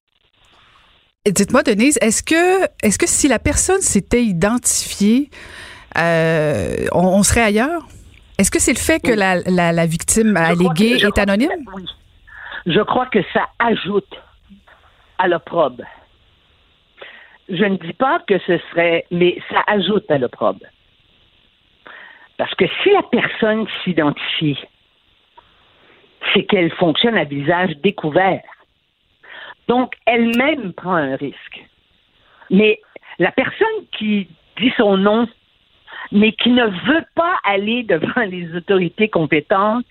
[1.25, 5.31] Dites-moi, Denise, est-ce que, est-ce que si la personne s'était identifiée,
[5.97, 7.87] euh, on, serait ailleurs?
[8.39, 11.51] Est-ce que c'est le fait que la, la, victime alléguée est anonyme?
[11.77, 11.85] oui.
[12.67, 14.15] Je crois que ça ajoute
[15.19, 15.85] à l'opprobre.
[17.49, 20.65] Je ne dis pas que ce serait, mais ça ajoute à l'opprobre.
[22.39, 24.59] Parce que si la personne s'identifie,
[26.33, 28.43] c'est qu'elle fonctionne à visage découvert.
[29.69, 31.65] Donc, elle-même prend un risque.
[32.51, 32.81] Mais
[33.19, 35.29] la personne qui dit son nom,
[36.11, 39.87] mais qui ne veut pas aller devant les autorités compétentes,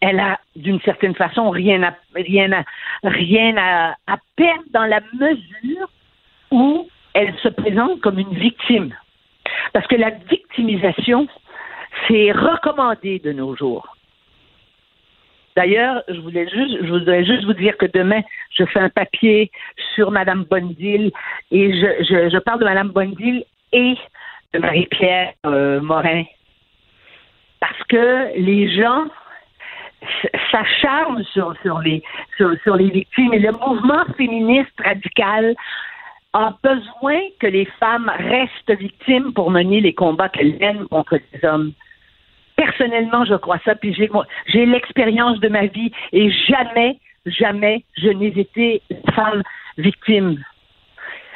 [0.00, 2.64] elle a d'une certaine façon rien à rien à
[3.04, 3.94] rien à,
[4.36, 5.88] perdre dans la mesure
[6.50, 8.94] où elle se présente comme une victime.
[9.72, 11.28] Parce que la victimisation,
[12.08, 13.96] c'est recommandé de nos jours.
[15.56, 18.22] D'ailleurs, je voulais juste, je voudrais juste vous dire que demain,
[18.56, 19.50] je fais un papier
[19.94, 21.12] sur Madame Bondil
[21.50, 23.94] et je, je, parle de Madame Bondil et
[24.54, 26.24] de Marie-Pierre euh, Morin.
[27.60, 29.04] Parce que les gens
[30.50, 32.02] s'acharne sur, sur, les,
[32.36, 33.34] sur, sur les victimes.
[33.34, 35.54] Et le mouvement féministe radical
[36.32, 41.44] a besoin que les femmes restent victimes pour mener les combats qu'elles mènent contre les
[41.44, 41.72] hommes.
[42.56, 44.10] Personnellement, je crois ça, puis j'ai,
[44.46, 48.82] j'ai l'expérience de ma vie et jamais, jamais je n'ai été
[49.14, 49.42] femme
[49.78, 50.42] victime.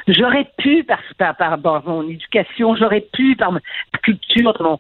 [0.09, 3.61] J'aurais pu, par, par, mon éducation, j'aurais pu, par ma
[4.03, 4.79] culture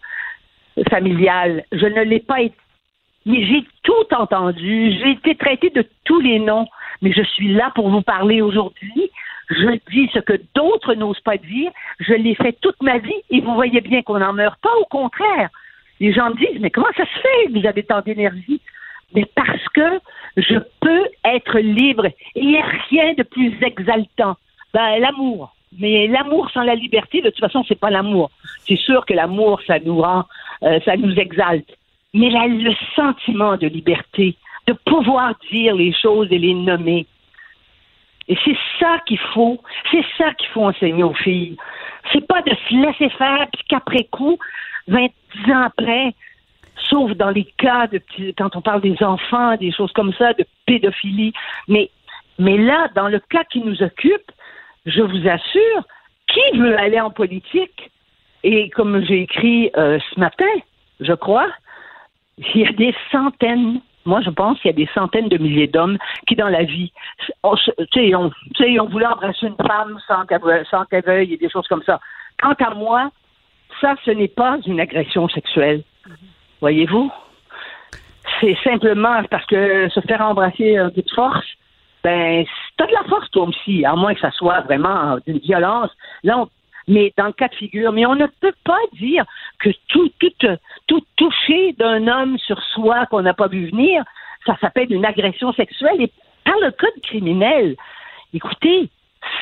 [0.88, 2.54] familiale, je ne l'ai pas été
[3.26, 4.92] mais j'ai tout entendu.
[4.92, 6.66] J'ai été traitée de tous les noms.
[7.02, 9.10] Mais je suis là pour vous parler aujourd'hui.
[9.48, 11.70] Je dis ce que d'autres n'osent pas dire.
[12.00, 14.74] Je l'ai fait toute ma vie et vous voyez bien qu'on n'en meurt pas.
[14.80, 15.50] Au contraire,
[16.00, 18.60] les gens me disent, mais comment ça se fait que vous avez tant d'énergie?
[19.14, 20.00] Mais parce que
[20.36, 22.08] je peux être libre.
[22.34, 24.36] Il n'y a rien de plus exaltant.
[24.74, 25.54] Ben, l'amour.
[25.78, 28.30] Mais l'amour sans la liberté, de toute façon, c'est pas l'amour.
[28.66, 30.24] C'est sûr que l'amour, ça nous rend
[30.62, 31.68] euh, ça nous exalte.
[32.14, 37.06] Mais le sentiment de liberté, de pouvoir dire les choses et les nommer.
[38.28, 39.60] Et c'est ça qu'il faut,
[39.90, 41.56] c'est ça qu'il faut enseigner aux filles.
[42.12, 44.38] C'est pas de se laisser faire, puis qu'après coup,
[44.88, 45.04] 20
[45.48, 46.14] ans après,
[46.88, 48.00] sauf dans les cas de
[48.36, 51.32] quand on parle des enfants, des choses comme ça, de pédophilie.
[51.68, 51.90] Mais,
[52.38, 54.32] mais là, dans le cas qui nous occupe,
[54.86, 55.82] je vous assure,
[56.26, 57.90] qui veut aller en politique?
[58.42, 60.44] Et comme j'ai écrit euh, ce matin,
[61.00, 61.48] je crois,
[62.38, 65.66] il y a des centaines moi, je pense qu'il y a des centaines de milliers
[65.66, 66.92] d'hommes qui, dans la vie,
[67.42, 70.24] ont, ont, ont voulu embrasser une femme sans
[70.84, 72.00] qu'elle veuille et des choses comme ça.
[72.40, 73.10] Quant à moi,
[73.80, 75.82] ça, ce n'est pas une agression sexuelle.
[76.60, 77.10] Voyez-vous?
[78.40, 81.46] C'est simplement parce que se faire embrasser un peu de force,
[82.02, 82.44] ben,
[82.76, 85.90] t'as de la force toi aussi, à moins que ça soit vraiment d'une violence.
[86.22, 86.44] Là,
[86.88, 89.24] mais dans le cas de figure, mais on ne peut pas dire
[89.58, 94.04] que tout, tout, tout toucher d'un homme sur soi qu'on n'a pas vu venir,
[94.44, 96.00] ça s'appelle une agression sexuelle.
[96.00, 96.10] Et
[96.44, 97.76] par le code criminel,
[98.32, 98.88] écoutez,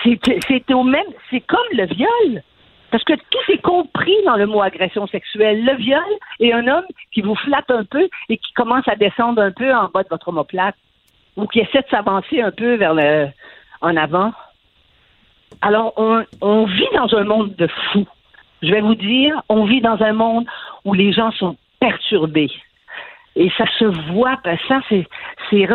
[0.02, 2.42] c'est au même, c'est comme le viol.
[2.90, 5.64] Parce que tout est compris dans le mot agression sexuelle.
[5.64, 6.00] Le viol
[6.38, 9.74] est un homme qui vous flatte un peu et qui commence à descendre un peu
[9.74, 10.76] en bas de votre omoplate
[11.36, 13.28] ou qui essaie de s'avancer un peu vers le
[13.80, 14.32] en avant.
[15.62, 18.06] Alors, on, vit dans un monde de fous.
[18.62, 20.46] Je vais vous dire, on vit dans un monde
[20.84, 22.50] où les gens sont perturbés.
[23.36, 24.38] Et ça se voit,
[24.68, 25.06] ça, c'est,
[25.50, 25.66] ces,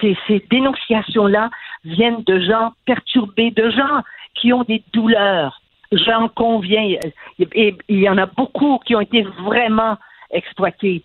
[0.00, 1.50] ces, ces dénonciations-là
[1.84, 4.02] viennent de gens perturbés, de gens
[4.34, 5.60] qui ont des douleurs,
[5.92, 6.98] J'en conviens.
[7.40, 9.98] Et il y en a beaucoup qui ont été vraiment
[10.30, 11.02] exploités.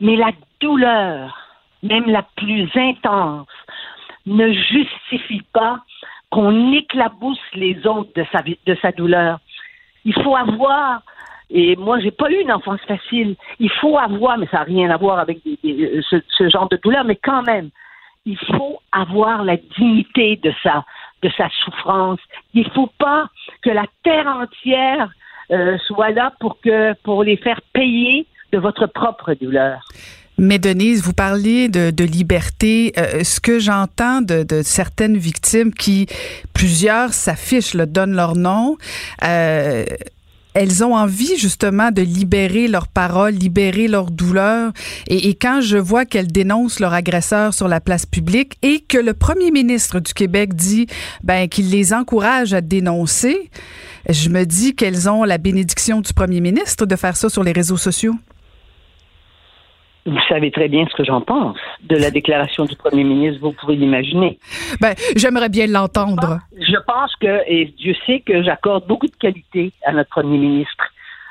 [0.00, 1.36] Mais la douleur,
[1.82, 3.48] même la plus intense,
[4.26, 5.80] ne justifie pas
[6.34, 9.38] qu'on éclabousse les autres de sa, douleur.
[10.04, 11.02] Il faut avoir,
[11.48, 14.90] et moi j'ai pas eu une enfance facile, il faut avoir, mais ça n'a rien
[14.90, 17.70] à voir avec ce, ce, genre de douleur, mais quand même,
[18.26, 22.18] il faut avoir la dignité de sa souffrance.
[22.52, 23.28] Il ne faut pas
[23.62, 25.10] que la terre entière
[25.52, 29.84] euh, soit là pour les faire payer de votre propre douleur.
[30.36, 32.92] Mais Denise, vous parliez de, de liberté.
[32.98, 36.06] Euh, ce que j'entends de, de, certaines victimes qui,
[36.52, 38.76] plusieurs s'affichent, donnent leur nom,
[39.22, 39.84] euh,
[40.54, 44.72] elles ont envie justement de libérer leurs paroles, libérer leur douleur.
[45.08, 48.98] Et, et quand je vois qu'elles dénoncent leur agresseur sur la place publique et que
[48.98, 50.86] le premier ministre du Québec dit
[51.22, 53.50] ben, qu'il les encourage à dénoncer,
[54.08, 57.52] je me dis qu'elles ont la bénédiction du premier ministre de faire ça sur les
[57.52, 58.14] réseaux sociaux.
[60.06, 63.52] Vous savez très bien ce que j'en pense de la déclaration du premier ministre, vous
[63.52, 64.38] pouvez l'imaginer.
[64.80, 66.40] Ben, j'aimerais bien l'entendre.
[66.58, 70.84] Je pense que, et Dieu sait que j'accorde beaucoup de qualité à notre premier ministre.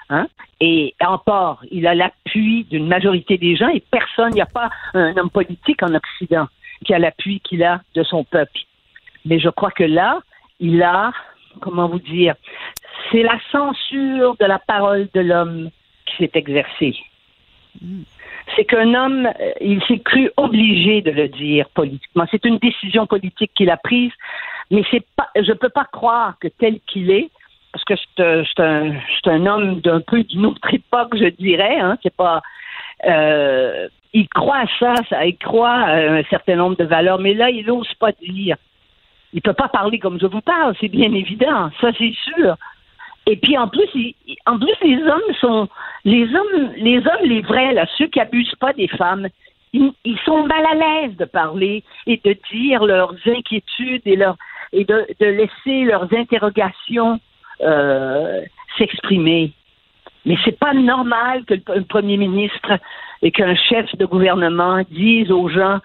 [0.09, 0.25] Hein?
[0.59, 4.71] Et encore, il a l'appui d'une majorité des gens et personne, il n'y a pas
[4.95, 6.47] un homme politique en Occident
[6.83, 8.59] qui a l'appui qu'il a de son peuple.
[9.25, 10.19] Mais je crois que là,
[10.59, 11.11] il a,
[11.61, 12.35] comment vous dire,
[13.11, 15.69] c'est la censure de la parole de l'homme
[16.05, 16.95] qui s'est exercée.
[17.79, 18.03] Mm
[18.55, 22.25] c'est qu'un homme, euh, il s'est cru obligé de le dire politiquement.
[22.31, 24.11] C'est une décision politique qu'il a prise,
[24.71, 27.29] mais c'est pas, je ne peux pas croire que tel qu'il est,
[27.71, 28.93] parce que c'est un,
[29.25, 31.79] un, homme d'un peu d'une autre époque, je dirais.
[31.79, 32.41] Hein, c'est pas,
[33.05, 37.33] euh, il croit à ça, ça, il croit à un certain nombre de valeurs, mais
[37.33, 38.57] là, il n'ose pas dire.
[39.33, 42.55] Il peut pas parler comme je vous parle, c'est bien évident, ça c'est sûr.
[43.25, 43.87] Et puis en plus,
[44.45, 45.69] en plus les hommes sont
[46.03, 49.27] les hommes, les hommes les vrais là, ceux qui abusent pas des femmes,
[49.71, 54.19] ils, sont mal à l'aise de parler et de dire leurs inquiétudes et
[54.73, 57.19] et de, laisser leurs interrogations
[57.61, 58.41] euh,
[58.77, 59.51] s'exprimer.
[60.25, 62.77] Mais c'est pas normal que le, premier ministre
[63.21, 65.79] et qu'un chef de gouvernement dise aux gens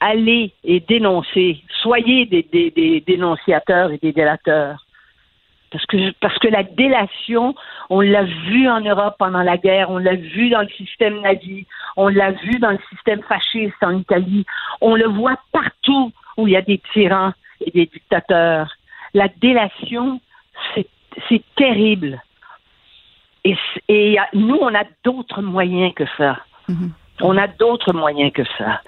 [0.00, 4.84] allez et dénoncez, soyez des dénonciateurs et des délateurs.
[5.70, 7.54] Parce que, parce que la délation,
[7.90, 11.66] on l'a vu en Europe pendant la guerre, on l'a vu dans le système nazi,
[11.96, 14.44] on l'a vu dans le système fasciste en Italie,
[14.80, 17.32] on le voit partout où il y a des tyrans
[17.64, 18.72] et des dictateurs.
[19.14, 20.20] La délation,
[20.74, 22.20] c'est terrible.
[23.44, 23.56] Et,
[23.88, 26.38] et, nous, on a d'autres moyens que ça.
[26.68, 26.90] Mm-hmm.
[27.22, 28.80] On a d'autres moyens que ça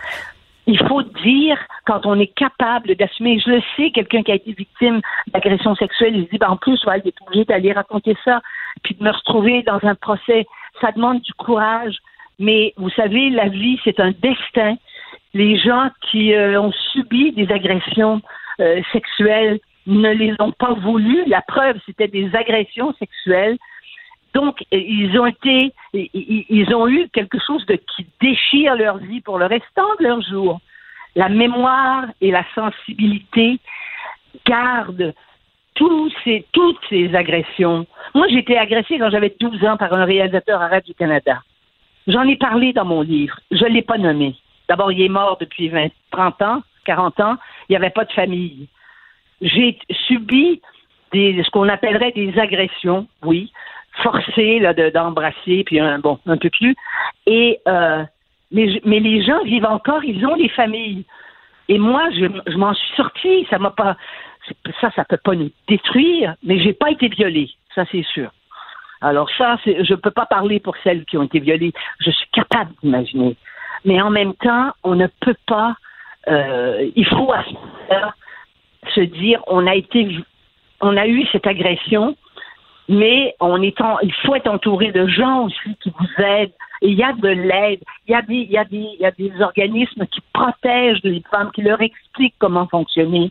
[0.66, 3.40] il faut dire quand on est capable d'assumer.
[3.40, 6.56] Je le sais, quelqu'un qui a été victime d'agression sexuelle, il se dit, ben, en
[6.56, 8.40] plus, il est obligé d'aller raconter ça,
[8.82, 10.46] puis de me retrouver dans un procès.
[10.80, 11.96] Ça demande du courage.
[12.38, 14.76] Mais vous savez, la vie, c'est un destin.
[15.34, 18.20] Les gens qui euh, ont subi des agressions
[18.60, 21.24] euh, sexuelles ne les ont pas voulu.
[21.26, 23.58] La preuve, c'était des agressions sexuelles.
[24.34, 29.38] Donc, ils ont été, ils ont eu quelque chose de qui déchire leur vie pour
[29.38, 30.60] le restant de leurs jours.
[31.14, 33.58] La mémoire et la sensibilité
[34.46, 35.12] gardent
[35.74, 37.86] tous ces, toutes ces agressions.
[38.14, 41.42] Moi, j'ai été agressée quand j'avais 12 ans par un réalisateur arabe du Canada.
[42.06, 43.38] J'en ai parlé dans mon livre.
[43.50, 44.34] Je ne l'ai pas nommé.
[44.68, 47.36] D'abord, il est mort depuis 20, 30 ans, 40 ans.
[47.68, 48.68] Il n'y avait pas de famille.
[49.40, 50.60] J'ai subi
[51.12, 53.52] des, ce qu'on appellerait des agressions, oui,
[54.02, 56.74] forcées là, d'embrasser, puis un, bon, un peu plus.
[57.26, 58.04] Et euh,
[58.50, 61.04] mais, mais les gens vivent encore, ils ont des familles.
[61.68, 63.46] Et moi, je, je m'en suis sortie.
[63.50, 63.96] Ça m'a pas,
[64.80, 67.50] ça, ça peut pas nous détruire, mais j'ai pas été violée.
[67.74, 68.30] Ça, c'est sûr.
[69.00, 71.72] Alors ça, je ne peux pas parler pour celles qui ont été violées.
[72.00, 73.36] Je suis capable d'imaginer.
[73.84, 75.74] Mais en même temps, on ne peut pas.
[76.28, 77.32] Euh, il faut
[78.94, 80.18] se dire, on a été,
[80.80, 82.16] on a eu cette agression,
[82.88, 86.52] mais on est il faut être entouré de gens aussi qui vous aident.
[86.82, 87.80] Et il y a de l'aide.
[88.08, 91.02] Il y a des, il y a des, il y a des organismes qui protègent
[91.04, 93.30] les femmes, qui leur expliquent comment fonctionner.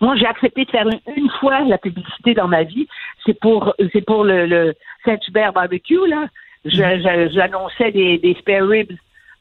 [0.00, 0.86] Moi, j'ai accepté de faire
[1.16, 2.86] une, fois la publicité dans ma vie.
[3.24, 4.74] C'est pour, c'est pour le, le
[5.04, 6.26] Saint-Hubert Barbecue, là.
[6.64, 7.30] Mhm.
[7.32, 8.92] J'annonçais des, des spare ribs.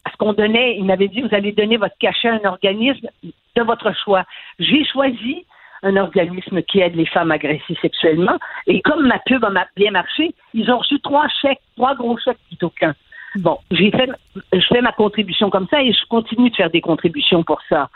[0.03, 3.61] Parce qu'on donnait, il m'avait dit, vous allez donner votre cachet à un organisme de
[3.61, 4.23] votre choix.
[4.57, 5.45] J'ai choisi
[5.83, 8.37] un organisme qui aide les femmes agressées sexuellement.
[8.67, 12.39] Et comme ma pub a bien marché, ils ont reçu trois chèques, trois gros chèques
[12.47, 12.95] plutôt qu'un.
[13.35, 14.09] Bon, j'ai fait,
[14.53, 17.89] je fais ma contribution comme ça et je continue de faire des contributions pour ça.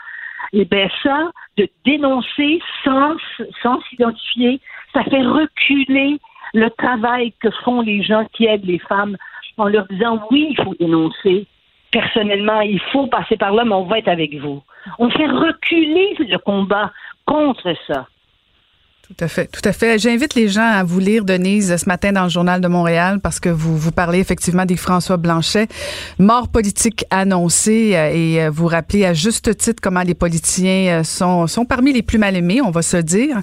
[0.52, 3.16] Et bien ça, de dénoncer sans,
[3.62, 4.60] sans s'identifier,
[4.92, 6.18] ça fait reculer
[6.52, 9.16] le travail que font les gens qui aident les femmes
[9.56, 11.46] en leur disant oui, il faut dénoncer.
[11.94, 14.60] Personnellement, il faut passer par là, mais on va être avec vous.
[14.98, 16.90] On fait reculer le combat
[17.24, 18.08] contre ça.
[19.06, 19.96] Tout à fait, tout à fait.
[19.98, 23.38] J'invite les gens à vous lire, Denise, ce matin dans le Journal de Montréal, parce
[23.38, 25.68] que vous, vous parlez effectivement des François Blanchet.
[26.18, 31.02] Mort politique annoncée euh, et euh, vous rappelez à juste titre comment les politiciens euh,
[31.04, 33.36] sont, sont parmi les plus mal aimés, on va se dire.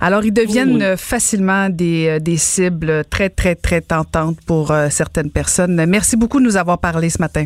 [0.00, 5.84] Alors, ils deviennent facilement des, des cibles très, très, très tentantes pour certaines personnes.
[5.86, 7.44] Merci beaucoup de nous avoir parlé ce matin.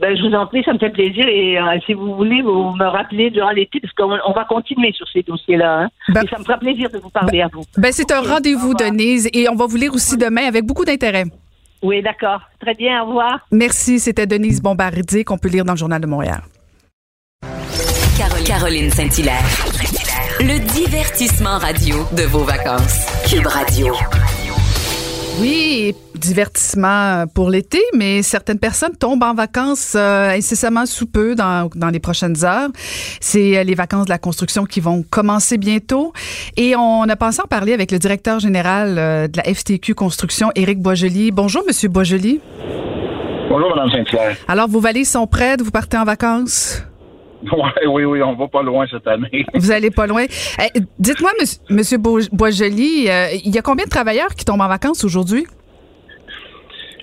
[0.00, 1.26] Ben, je vous en prie, ça me fait plaisir.
[1.26, 5.08] Et euh, si vous voulez, vous me rappelez durant l'été, parce qu'on va continuer sur
[5.08, 5.82] ces dossiers-là.
[5.82, 5.88] Hein.
[6.10, 7.62] Ben, et ça me fera plaisir de vous parler ben, à vous.
[7.76, 11.24] Ben, c'est un rendez-vous, Denise, et on va vous lire aussi demain avec beaucoup d'intérêt.
[11.82, 12.40] Oui, d'accord.
[12.60, 13.40] Très bien, au revoir.
[13.50, 13.98] Merci.
[13.98, 16.40] C'était Denise Bombardier qu'on peut lire dans le Journal de Montréal.
[18.46, 19.44] Caroline Saint-Hilaire.
[20.40, 23.06] Le divertissement radio de vos vacances.
[23.28, 23.94] Cube Radio.
[25.38, 31.68] Oui, divertissement pour l'été, mais certaines personnes tombent en vacances euh, incessamment sous peu dans,
[31.74, 32.70] dans les prochaines heures.
[33.20, 36.14] C'est euh, les vacances de la construction qui vont commencer bientôt.
[36.56, 40.50] Et on a pensé en parler avec le directeur général euh, de la FTQ Construction,
[40.54, 41.30] Éric Boisjoli.
[41.32, 42.40] Bonjour, Monsieur Boisjoli.
[43.50, 44.36] Bonjour, Mme Saint-Clair.
[44.48, 45.60] Alors, vos valises sont prêtes?
[45.60, 46.82] Vous partez en vacances?
[47.52, 49.44] Oui, oui, oui, on va pas loin cette année.
[49.54, 50.24] Vous allez pas loin.
[50.24, 51.30] Eh, dites-moi,
[51.70, 55.46] Monsieur Boisjoli, euh, il y a combien de travailleurs qui tombent en vacances aujourd'hui?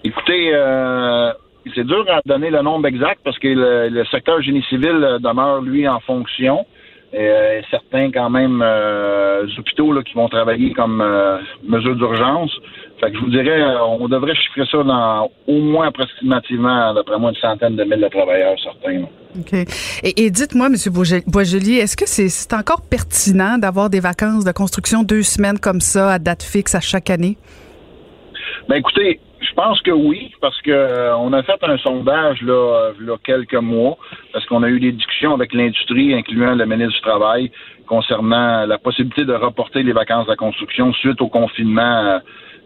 [0.03, 1.31] Écoutez, euh,
[1.73, 5.87] c'est dur à donner le nombre exact parce que le, secteur génie civil demeure, lui,
[5.87, 6.65] en fonction.
[7.13, 11.03] Et, certains, quand même, euh, hôpitaux qui vont travailler comme
[11.63, 12.51] mesure d'urgence.
[12.99, 17.31] Fait que je vous dirais, on devrait chiffrer ça dans au moins approximativement, d'après moi,
[17.31, 19.03] une centaine de mille de travailleurs, certains.
[19.39, 19.53] OK.
[20.03, 20.75] Et, dites-moi, M.
[21.27, 26.13] Boisjoli, est-ce que c'est encore pertinent d'avoir des vacances de construction deux semaines comme ça,
[26.13, 27.37] à date fixe, à chaque année?
[28.69, 32.91] Ben écoutez, je pense que oui, parce que euh, on a fait un sondage là,
[32.99, 33.97] là quelques mois,
[34.31, 37.51] parce qu'on a eu des discussions avec l'industrie, incluant le ministre du Travail,
[37.87, 41.81] concernant la possibilité de reporter les vacances de construction suite au confinement.
[42.05, 42.19] Euh,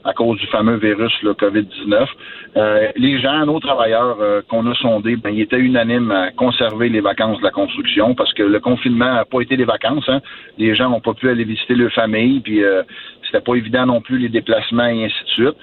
[0.07, 2.07] à cause du fameux virus, le COVID-19.
[2.55, 6.87] Euh, les gens, nos travailleurs euh, qu'on a sondés, ben, ils étaient unanimes à conserver
[6.87, 10.07] les vacances de la construction parce que le confinement n'a pas été des vacances.
[10.07, 10.21] Hein.
[10.57, 12.83] Les gens n'ont pas pu aller visiter leur famille, puis euh,
[13.25, 15.57] c'était pas évident non plus les déplacements et ainsi de suite.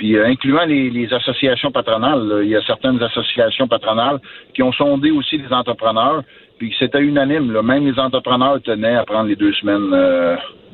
[0.00, 4.18] Puis euh, incluant les, associations patronales, il y a certaines associations patronales
[4.54, 6.22] qui ont sondé aussi les entrepreneurs,
[6.60, 7.50] puis c'était unanime.
[7.50, 7.62] Là.
[7.62, 9.92] Même les entrepreneurs tenaient à prendre les deux semaines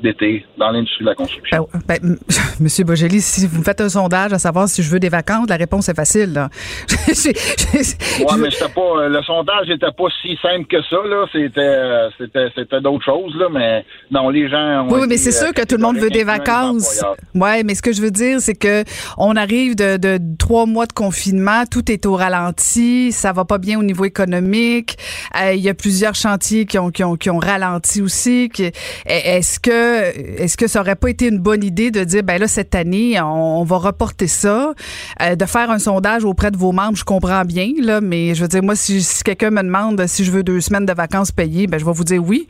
[0.03, 1.68] d'été dans l'industrie de la construction.
[1.87, 2.16] Ben, ben,
[2.61, 5.49] Monsieur Bogelli, si vous me faites un sondage à savoir si je veux des vacances,
[5.49, 6.32] la réponse est facile.
[6.32, 6.49] Là.
[6.89, 10.97] ouais, mais c'était pas euh, le sondage n'était pas si simple que ça.
[11.05, 11.26] Là.
[11.32, 13.34] C'était, euh, c'était, c'était d'autres choses.
[13.37, 14.87] Là, mais non, les gens.
[14.91, 17.03] oui, mais c'est sûr euh, que tout le monde veut des vacances.
[17.34, 18.84] Ouais, mais ce que je veux dire, c'est que
[19.16, 23.59] on arrive de, de, trois mois de confinement, tout est au ralenti, ça va pas
[23.59, 24.97] bien au niveau économique.
[25.53, 28.51] Il y a plusieurs chantiers qui ont, qui ont, qui ont ralenti aussi.
[29.07, 32.49] Est-ce que, est-ce que ça aurait pas été une bonne idée de dire, ben là,
[32.49, 34.72] cette année, on, va reporter ça,
[35.22, 38.43] euh, de faire un sondage auprès de vos membres, je comprends bien, là, mais je
[38.43, 41.66] veux dire, moi, si, quelqu'un me demande si je veux deux semaines de vacances payées,
[41.66, 42.47] ben je vais vous dire oui.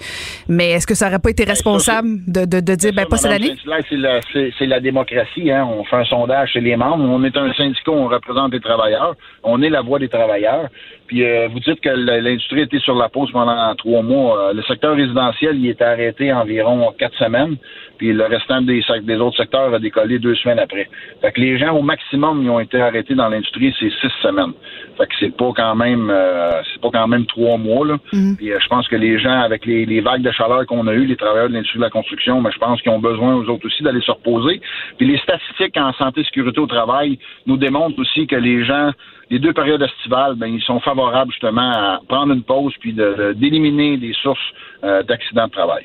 [0.48, 3.16] Mais est-ce que ça aurait pas été ben, responsable de, de, de, dire, ben pas
[3.16, 3.54] cette année?
[3.88, 4.20] C'est la,
[4.60, 5.66] la, démocratie, hein.
[5.66, 7.04] On fait un sondage chez les membres.
[7.04, 9.14] On est un syndicat, on représente les travailleurs.
[9.42, 10.68] On est la voix des travailleurs.
[11.06, 14.48] Puis euh, vous dites que l'industrie était sur la pause pendant trois mois.
[14.48, 17.56] Euh, le secteur résidentiel, il était arrêté environ quatre semaines.
[17.98, 20.88] Puis le restant des, des autres secteurs a décollé deux semaines après.
[21.20, 24.52] Fait que les gens, au maximum, ils ont été arrêtés dans l'industrie, c'est six semaines.
[24.96, 27.86] Fait que c'est pas quand même euh, c'est pas quand même trois mois.
[27.86, 27.96] Là.
[28.12, 28.36] Mm-hmm.
[28.36, 31.06] Puis je pense que les gens, avec les, les vagues de chaleur qu'on a eues,
[31.06, 33.66] les travailleurs de l'industrie de la construction, mais je pense qu'ils ont besoin, aux autres
[33.66, 34.60] aussi, d'aller se reposer.
[34.98, 38.92] Puis les statistiques en santé et sécurité au travail nous démontrent aussi que les gens
[39.30, 43.96] les deux périodes estivales, ben, ils sont favorables justement à prendre une pause puis d'éliminer
[43.96, 44.38] des sources
[44.84, 45.84] euh, d'accidents de travail.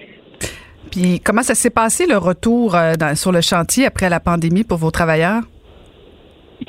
[0.90, 4.78] Puis comment ça s'est passé le retour euh, sur le chantier après la pandémie pour
[4.78, 5.44] vos travailleurs?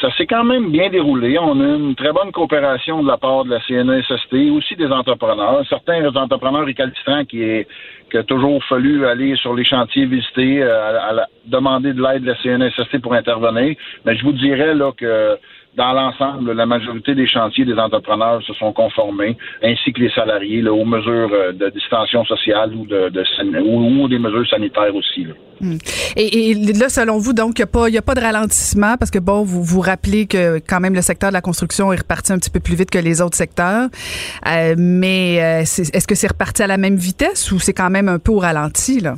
[0.01, 1.39] Ça s'est quand même bien déroulé.
[1.39, 5.63] On a une très bonne coopération de la part de la CNESST, aussi des entrepreneurs.
[5.69, 7.69] Certains entrepreneurs récalcitrants qui, est,
[8.11, 12.29] qui a toujours fallu aller sur les chantiers visiter, euh, à, demander de l'aide de
[12.29, 13.77] la CNESST pour intervenir.
[14.07, 15.37] Mais je vous dirais là que
[15.77, 20.63] dans l'ensemble, la majorité des chantiers des entrepreneurs se sont conformés, ainsi que les salariés,
[20.69, 23.11] aux mesures euh, de distanciation sociale ou, de,
[23.63, 25.27] ou, des mesures sanitaires aussi.
[25.61, 25.79] Hmm.
[26.17, 29.63] Et, là, selon vous, donc, il n'y a, pas de ralentissement parce que, bon, vous
[29.63, 32.61] vous rappelez que quand même le secteur de la construction est reparti un petit peu
[32.61, 33.89] plus vite que les autres secteurs.
[34.47, 38.09] Euh, mais euh, est-ce que c'est reparti à la même vitesse ou c'est quand même
[38.09, 39.15] un peu au ralenti, là?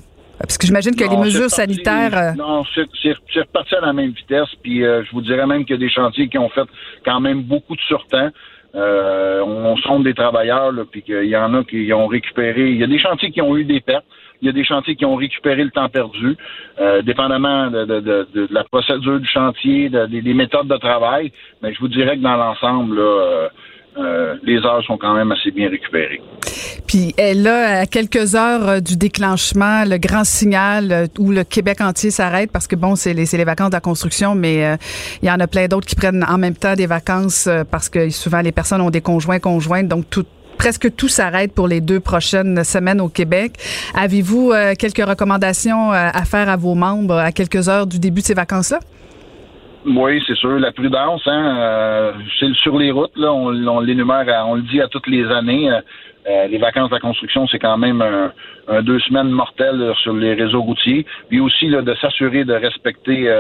[0.46, 2.16] Parce que j'imagine que les mesures sanitaires.
[2.16, 4.48] Euh, non, c'est reparti à la même vitesse.
[4.62, 6.68] Puis euh, je vous dirais même qu'il y a des chantiers qui ont fait
[7.04, 8.30] quand même beaucoup de surtemps.
[8.74, 12.70] Euh, on sonde des travailleurs, là, puis qu'il y en a qui ont récupéré.
[12.70, 14.06] Il y a des chantiers qui ont eu des pertes.
[14.42, 16.36] Il y a des chantiers qui ont récupéré le temps perdu,
[17.04, 21.32] dépendamment de, la procédure du chantier, des méthodes de travail.
[21.62, 23.48] Mais je vous dirais que dans l'ensemble, là,
[23.96, 26.20] euh, les heures sont quand même assez bien récupérées.
[26.86, 31.80] Puis là, à quelques heures euh, du déclenchement, le grand signal euh, où le Québec
[31.80, 34.76] entier s'arrête, parce que bon, c'est les, les, vacances de la construction, mais
[35.22, 38.10] il y en a plein d'autres qui prennent en même temps des vacances parce que
[38.10, 40.24] souvent les personnes ont des conjoints, conjointes, donc tout,
[40.58, 43.52] presque tout s'arrête pour les deux prochaines semaines au Québec.
[43.94, 48.34] Avez-vous quelques recommandations à faire à vos membres à quelques heures du début de ces
[48.34, 48.80] vacances-là?
[49.86, 50.58] Oui, c'est sûr.
[50.58, 54.88] La prudence, hein, euh, c'est sur les routes, là, on, l'énumère, on le dit à
[54.88, 55.70] toutes les années.
[55.70, 55.80] Euh,
[56.26, 60.62] euh, les vacances de construction, c'est quand même un, deux semaines mortelles sur les réseaux
[60.62, 61.04] routiers.
[61.28, 63.30] Puis aussi de s'assurer de respecter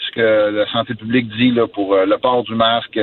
[0.00, 2.98] ce que la santé publique dit pour le port du masque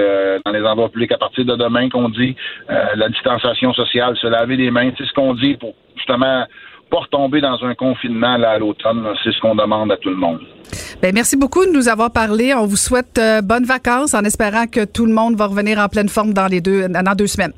[0.45, 2.35] dans les endroits publics à partir de demain qu'on dit
[2.67, 6.45] la distanciation sociale, se laver les mains, c'est ce qu'on dit pour justement
[6.91, 9.07] pas retomber dans un confinement là, à l'automne.
[9.23, 10.39] C'est ce qu'on demande à tout le monde.
[11.01, 12.53] Bien, merci beaucoup de nous avoir parlé.
[12.53, 15.87] On vous souhaite euh, bonnes vacances en espérant que tout le monde va revenir en
[15.87, 17.53] pleine forme dans les deux, dans deux semaines.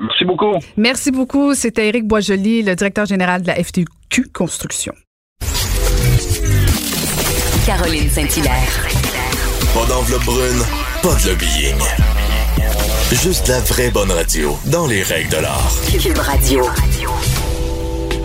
[0.00, 0.56] Merci beaucoup.
[0.76, 1.54] Merci beaucoup.
[1.54, 4.94] C'était Éric Boisjoli, le directeur général de la FTQ Construction.
[7.66, 8.88] Caroline Saint-Hilaire.
[9.74, 10.62] Pas d'enveloppe brune,
[11.02, 11.78] pas de lobbying.
[13.12, 15.72] Juste la vraie bonne radio, dans les règles de l'art.
[16.00, 16.64] Cube Radio.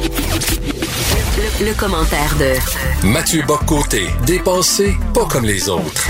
[0.05, 6.07] Le, commentaire de Mathieu Boccoté, dépensé pas comme les autres.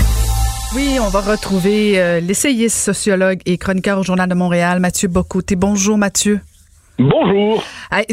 [0.74, 5.56] Oui, on va retrouver euh, l'essayiste, sociologue et chroniqueur au Journal de Montréal, Mathieu Bocoté.
[5.56, 6.40] Bonjour Mathieu.
[6.98, 7.64] Bonjour.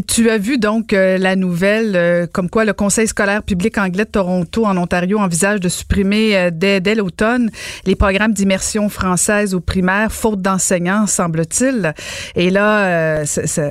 [0.07, 4.05] tu as vu donc euh, la nouvelle euh, comme quoi le Conseil scolaire public anglais
[4.05, 7.49] de Toronto en Ontario envisage de supprimer dès, dès l'automne
[7.85, 11.93] les programmes d'immersion française aux primaires, faute d'enseignants, semble-t-il.
[12.35, 13.63] Et là, ça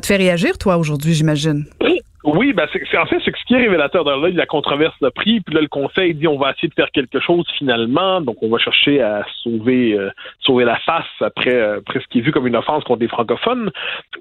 [0.00, 1.64] te fait réagir, toi, aujourd'hui, j'imagine?
[1.80, 5.08] Oui, ben c'est en fait c'est ce qui est révélateur dans là, la controverse de
[5.10, 8.36] prix, puis là le conseil dit on va essayer de faire quelque chose finalement, donc
[8.42, 10.10] on va chercher à sauver euh,
[10.40, 13.08] sauver la face après, euh, après ce qui est vu comme une offense contre les
[13.08, 13.70] francophones.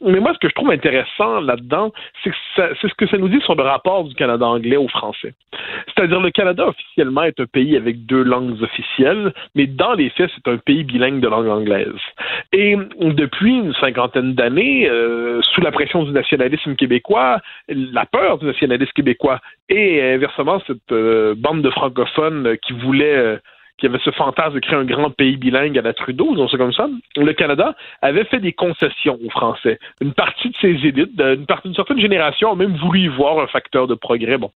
[0.02, 1.92] Mais moi ce que je trouve intéressant là-dedans,
[2.24, 5.34] c'est c'est ce que ça nous dit sur le rapport du Canada anglais au français.
[5.88, 10.30] C'est-à-dire le Canada officiellement est un pays avec deux langues officielles, mais dans les faits
[10.36, 11.94] c'est un pays bilingue de langue anglaise.
[12.52, 17.40] Et depuis une cinquantaine d'années, euh, sous la pression du nationalisme québécois,
[17.94, 19.40] la peur du nationalisme québécois
[19.70, 23.38] et inversement cette euh, bande de francophones qui voulaient euh,
[23.78, 26.58] qui avait ce fantasme de créer un grand pays bilingue à la Trudeau, disons ça
[26.58, 29.80] comme ça, le Canada avait fait des concessions aux Français.
[30.00, 33.48] Une partie de ses élites, une partie certaine génération a même voulu y voir un
[33.48, 34.38] facteur de progrès.
[34.38, 34.52] Bon,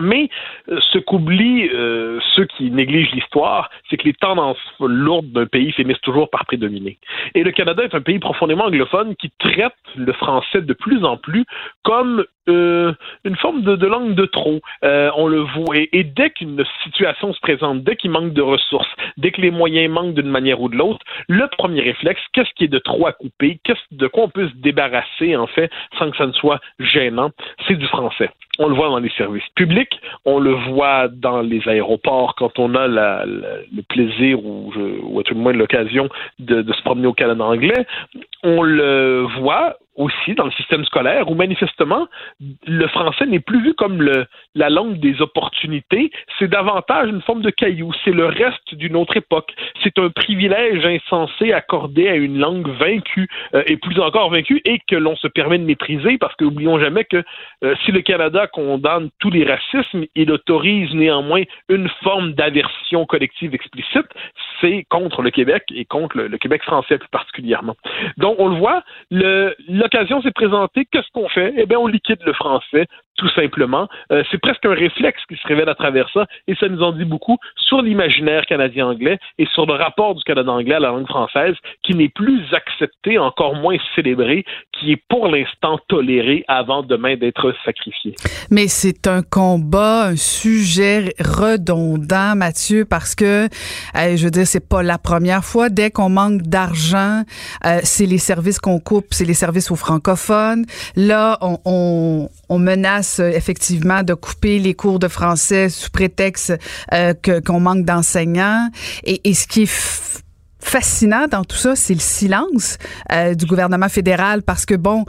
[0.00, 0.28] Mais
[0.68, 5.72] euh, ce qu'oublient euh, ceux qui négligent l'histoire, c'est que les tendances lourdes d'un pays
[5.72, 6.98] finissent toujours par prédominer.
[7.34, 11.16] Et le Canada est un pays profondément anglophone qui traite le français de plus en
[11.16, 11.44] plus
[11.82, 12.92] comme euh,
[13.24, 14.60] une forme de, langue de trop.
[14.82, 15.76] on le voit.
[15.76, 19.92] Et, dès qu'une situation se présente, dès qu'il manque de ressources, dès que les moyens
[19.92, 23.12] manquent d'une manière ou de l'autre, le premier réflexe, qu'est-ce qui est de trop à
[23.12, 26.60] couper, qu'est-ce de quoi on peut se débarrasser en fait sans que ça ne soit
[26.80, 27.30] gênant,
[27.66, 28.30] c'est du français.
[28.58, 32.74] On le voit dans les services publics, on le voit dans les aéroports quand on
[32.74, 34.72] a le plaisir ou,
[35.02, 37.86] ou à tout le moins l'occasion de, de se promener au Canada anglais.
[38.42, 42.06] On le voit aussi dans le système scolaire où manifestement
[42.66, 44.02] le français n'est plus vu comme
[44.54, 49.16] la langue des opportunités, c'est davantage une forme de caillou, c'est le reste d'une autre
[49.16, 54.60] époque, c'est un privilège insensé accordé à une langue vaincue euh, et plus encore vaincue
[54.64, 57.22] et que l'on se permet de maîtriser parce que n'oublions jamais que
[57.64, 63.54] euh, si le Canada condamne tous les racismes, il autorise néanmoins une forme d'aversion collective
[63.54, 64.06] explicite,
[64.60, 67.76] c'est contre le Québec et contre le, Québec français plus particulièrement.
[68.16, 71.52] Donc on le voit, le l'occasion s'est présentée, qu'est-ce qu'on fait?
[71.56, 72.86] Eh bien, on liquide le français,
[73.22, 73.88] tout simplement.
[74.10, 76.90] Euh, c'est presque un réflexe qui se révèle à travers ça, et ça nous en
[76.90, 81.06] dit beaucoup sur l'imaginaire canadien-anglais et sur le rapport du Canada anglais à la langue
[81.06, 81.54] française,
[81.84, 87.54] qui n'est plus accepté, encore moins célébré, qui est pour l'instant toléré avant demain d'être
[87.64, 88.16] sacrifié.
[88.50, 93.46] Mais c'est un combat, un sujet redondant, Mathieu, parce que,
[93.94, 95.68] je veux dire, c'est pas la première fois.
[95.68, 97.22] Dès qu'on manque d'argent,
[97.64, 100.64] euh, c'est les services qu'on coupe, c'est les services aux francophones.
[100.96, 106.52] Là, on menace euh, effectivement de couper les cours de français sous prétexte
[106.92, 108.68] euh, qu'on manque d'enseignants.
[109.04, 110.22] Et, ce qui est
[110.60, 112.78] fascinant dans tout ça, c'est le silence
[113.10, 115.04] euh, du gouvernement fédéral parce que bon,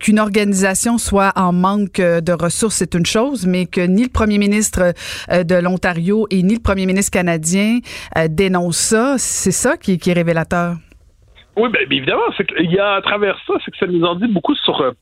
[0.00, 4.38] qu'une organisation soit en manque de ressources, c'est une chose, mais que ni le premier
[4.38, 4.94] ministre
[5.30, 7.78] de l'Ontario et ni le premier ministre canadien
[8.30, 10.76] dénoncent ça, c'est ça qui, est révélateur.
[11.56, 14.14] Oui, bien évidemment, c'est qu'il y a à travers ça, c'est que ça nous en
[14.14, 14.92] dit beaucoup sur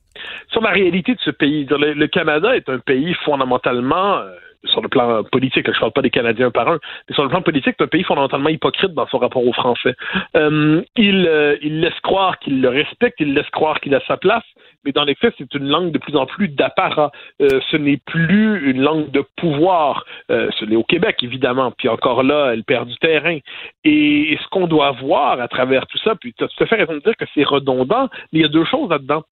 [0.50, 1.66] sur la réalité de ce pays.
[1.68, 4.30] Le, Canada est un pays fondamentalement euh,
[4.66, 6.78] sur le plan politique, je ne parle pas des Canadiens par un,
[7.08, 9.94] mais sur le plan politique, c'est un pays fondamentalement hypocrite dans son rapport aux Français.
[10.36, 14.16] Euh, il, euh, il laisse croire qu'il le respecte, il laisse croire qu'il a sa
[14.16, 14.44] place,
[14.84, 17.10] mais dans les faits, c'est une langue de plus en plus d'apparat.
[17.40, 20.04] ce n'est plus une langue de pouvoir.
[20.28, 23.38] ce l'est au Québec, évidemment, puis encore là, elle perd du terrain.
[23.84, 26.76] Et, ce qu'on doit voir à travers tout ça, puis tu as tout à fait
[26.76, 29.22] raison de dire que c'est redondant, mais il y a deux choses là-dedans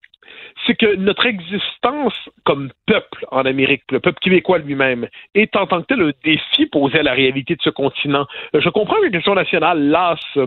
[0.67, 5.83] c'est que notre existence comme peuple en Amérique, le peuple québécois lui-même, est en tant
[5.83, 8.27] que tel un défi posé à la réalité de ce continent.
[8.55, 10.39] Je comprends que les questions nationales lassent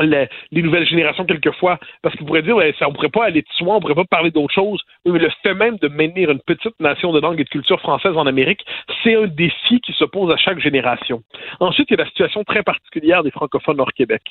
[0.00, 0.28] les,
[0.62, 3.76] nouvelles générations quelquefois, parce qu'ils pourraient dire, ouais, ça, on pourrait pas aller de soi,
[3.76, 4.80] on pourrait pas parler d'autre chose.
[5.04, 8.16] mais le fait même de maintenir une petite nation de langue et de culture française
[8.16, 8.64] en Amérique,
[9.02, 11.22] c'est un défi qui se pose à chaque génération.
[11.60, 14.22] Ensuite, il y a la situation très particulière des francophones hors Québec.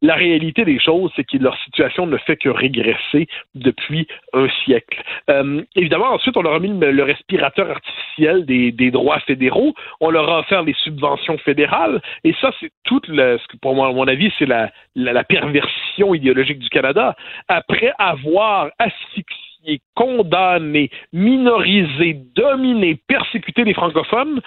[0.00, 5.02] La réalité des choses, c'est que leur situation ne fait que régresser depuis un siècle.
[5.30, 10.10] Euh, évidemment, ensuite, on leur a mis le, respirateur artificiel des, des, droits fédéraux, on
[10.10, 13.92] leur a offert les subventions fédérales, et ça, c'est tout ce que pour moi, à
[13.92, 14.70] mon avis, c'est la
[15.12, 17.16] la, perversion idéologique du Canada,
[17.48, 24.40] après avoir asphyxié, condamné, minorisé, dominé, persécuté les francophones,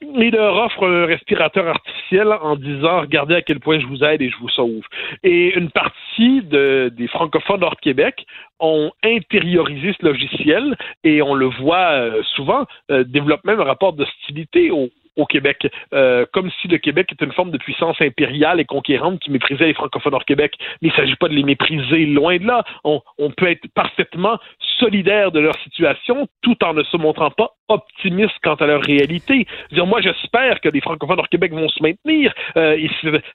[0.00, 4.22] il leur offre un respirateur artificiel en disant regardez à quel point je vous aide
[4.22, 4.82] et je vous sauve.
[5.22, 8.24] Et une partie des francophones hors Québec
[8.60, 13.92] ont intériorisé ce logiciel et on le voit euh, souvent, euh, développe même un rapport
[13.92, 14.70] d'hostilité
[15.16, 19.20] au Québec, euh, comme si le Québec était une forme de puissance impériale et conquérante
[19.20, 20.54] qui méprisait les francophones hors Québec.
[20.80, 22.64] Mais il ne s'agit pas de les mépriser, loin de là.
[22.84, 24.38] On, on peut être parfaitement
[24.78, 29.46] solidaire de leur situation tout en ne se montrant pas optimiste quant à leur réalité.
[29.70, 32.32] Dire, moi, j'espère que les francophones hors Québec vont se maintenir.
[32.56, 32.76] Euh,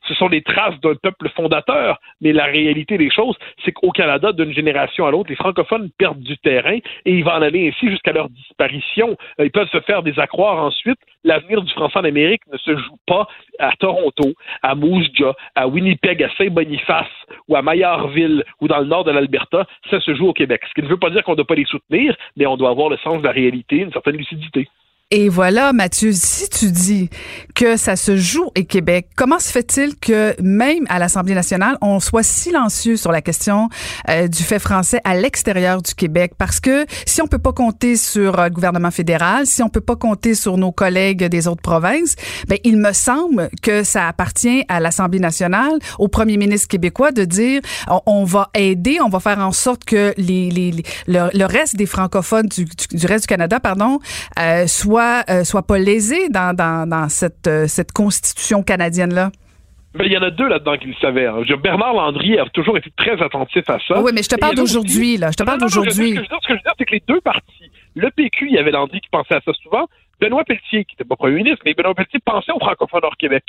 [0.07, 4.31] ce sont les traces d'un peuple fondateur, mais la réalité des choses, c'est qu'au Canada,
[4.31, 7.89] d'une génération à l'autre, les francophones perdent du terrain et il va en aller ainsi
[7.89, 9.17] jusqu'à leur disparition.
[9.39, 10.99] Euh, ils peuvent se faire des accroire ensuite.
[11.23, 13.27] L'avenir du français en Amérique ne se joue pas
[13.59, 14.33] à Toronto,
[14.63, 17.07] à Moose Jaw, à Winnipeg, à Saint-Boniface
[17.47, 19.65] ou à Maillardville ou dans le nord de l'Alberta.
[19.89, 20.61] Ça se joue au Québec.
[20.69, 22.69] Ce qui ne veut pas dire qu'on ne doit pas les soutenir, mais on doit
[22.69, 24.69] avoir le sens de la réalité, une certaine lucidité.
[25.09, 27.09] Et voilà, Mathieu, si tu dis
[27.55, 32.01] que ça se joue au Québec, comment se fait-il que même à l'Assemblée nationale, on
[32.01, 33.69] soit silencieux sur la question
[34.09, 36.33] euh, du fait français à l'extérieur du Québec?
[36.37, 39.79] Parce que si on peut pas compter sur euh, le gouvernement fédéral, si on peut
[39.79, 42.17] pas compter sur nos collègues des autres provinces,
[42.49, 47.23] ben il me semble que ça appartient à l'Assemblée nationale, au premier ministre québécois de
[47.23, 47.61] dire
[48.05, 52.47] on, va aider, on va faire en sorte que les, les, le, reste des francophones
[52.47, 53.99] du, du, reste du Canada, pardon,
[54.37, 59.29] euh, soient soit, euh, soit pas lésé dans, dans, dans cette, euh, cette constitution canadienne-là?
[59.93, 61.27] Ben, il y en a deux là-dedans qui le savaient.
[61.27, 61.43] Hein.
[61.61, 64.01] Bernard Landry a toujours été très attentif à ça.
[64.01, 65.31] oui, mais je te parle d'aujourd'hui, là.
[65.31, 65.91] Je te parle d'aujourd'hui.
[65.93, 68.71] Ce que je veux dire, c'est que les deux partis, le PQ, il y avait
[68.71, 69.85] Landry qui pensait à ça souvent.
[70.19, 73.43] Benoît Pelletier, qui n'était pas premier ministre, mais Benoît Pelletier pensait aux francophones hors Québec.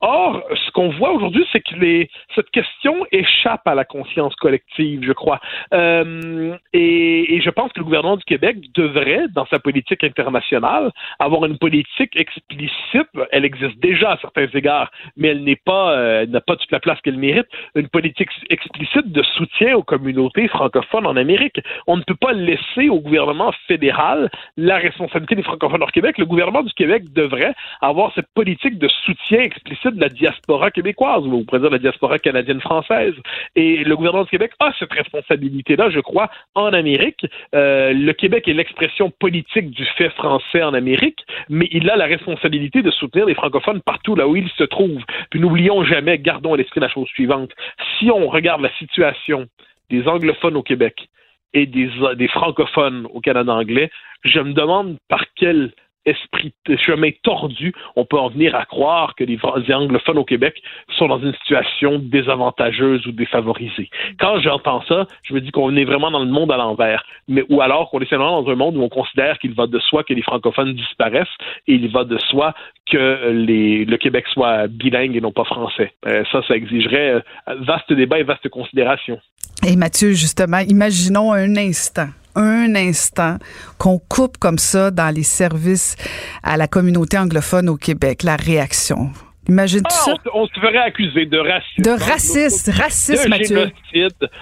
[0.00, 5.02] Or, ce qu'on voit aujourd'hui, c'est que les, cette question échappe à la conscience collective,
[5.02, 5.40] je crois.
[5.72, 10.92] Euh, et, et, je pense que le gouvernement du Québec devrait, dans sa politique internationale,
[11.18, 13.08] avoir une politique explicite.
[13.32, 16.80] Elle existe déjà à certains égards, mais elle n'est pas, euh, n'a pas toute la
[16.80, 17.46] place qu'elle mérite.
[17.74, 21.58] Une politique explicite de soutien aux communautés francophones en Amérique.
[21.86, 26.18] On ne peut pas laisser au gouvernement fédéral la responsabilité des francophones hors Québec.
[26.18, 31.24] Le gouvernement du Québec devrait avoir cette politique de soutien explicite de la diaspora québécoise,
[31.26, 33.14] ou pourrait dire la diaspora canadienne-française.
[33.54, 37.26] Et le gouvernement du Québec a cette responsabilité-là, je crois, en Amérique.
[37.54, 42.06] Euh, le Québec est l'expression politique du fait français en Amérique, mais il a la
[42.06, 45.04] responsabilité de soutenir les francophones partout là où ils se trouvent.
[45.30, 47.52] Puis n'oublions jamais, gardons à l'esprit la chose suivante.
[47.98, 49.46] Si on regarde la situation
[49.90, 51.08] des anglophones au Québec
[51.54, 53.90] et des, des francophones au Canada anglais,
[54.24, 55.72] je me demande par quel
[56.06, 59.38] esprit chemin tordu, on peut en venir à croire que les,
[59.72, 60.62] anglophones au Québec
[60.96, 63.90] sont dans une situation désavantageuse ou défavorisée.
[64.18, 67.44] Quand j'entends ça, je me dis qu'on est vraiment dans le monde à l'envers, mais
[67.48, 70.04] ou alors qu'on est simplement dans un monde où on considère qu'il va de soi
[70.04, 71.26] que les francophones disparaissent
[71.66, 72.54] et il va de soi
[72.90, 75.92] que le Québec soit bilingue et non pas français.
[76.06, 77.20] Euh, ça, ça exigerait euh,
[77.60, 79.18] vaste débat et vaste considération.
[79.66, 83.38] Et Mathieu, justement, imaginons un instant un instant
[83.78, 85.96] qu'on coupe comme ça dans les services
[86.42, 89.10] à la communauté anglophone au Québec, la réaction.
[89.48, 90.12] Imagine ah, ça.
[90.34, 91.82] On, se ferait accuser de racisme.
[91.82, 93.70] De racisme, racisme, Mathieu.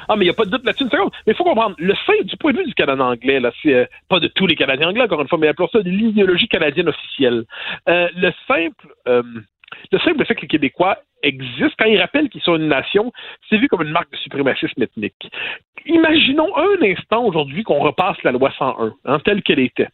[0.09, 0.87] Ah, mais il n'y a pas de doute là-dessus.
[1.27, 3.75] Mais il faut comprendre, le fait du point de vue du Canada anglais, là, c'est
[3.75, 6.49] euh, pas de tous les Canadiens anglais, encore une fois, mais appelons ça de l'idéologie
[6.49, 7.45] canadienne officielle.
[7.89, 9.23] Euh, le simple, euh,
[9.93, 13.12] le simple fait que les Québécois existent, quand ils rappellent qu'ils sont une nation,
[13.49, 15.30] c'est vu comme une marque de suprémacisme ethnique.
[15.87, 19.89] Imaginons un instant aujourd'hui qu'on repasse la loi 101, hein, telle qu'elle était.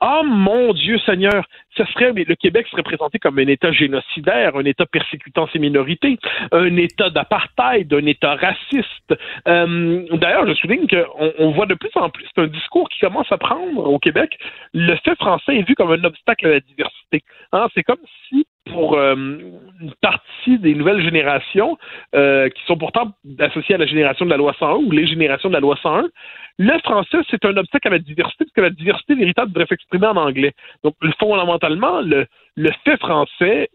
[0.00, 1.44] Ah mon Dieu Seigneur,
[1.76, 6.18] ce serait le Québec serait présenté comme un État génocidaire, un État persécutant ses minorités,
[6.52, 9.14] un État d'apartheid, un État raciste.
[9.48, 13.30] Euh, d'ailleurs, je souligne qu'on on voit de plus en plus un discours qui commence
[13.32, 14.38] à prendre au Québec.
[14.72, 17.24] Le fait français est vu comme un obstacle à la diversité.
[17.52, 21.78] Hein, c'est comme si pour euh, une partie des nouvelles générations
[22.14, 25.48] euh, qui sont pourtant associées à la génération de la loi 101 ou les générations
[25.48, 26.08] de la loi 101,
[26.60, 30.08] le français, c'est un obstacle à la diversité, parce que la diversité véritable devrait s'exprimer
[30.08, 30.52] en anglais.
[30.82, 32.26] Donc, fondamentalement, le,
[32.58, 33.70] le fait français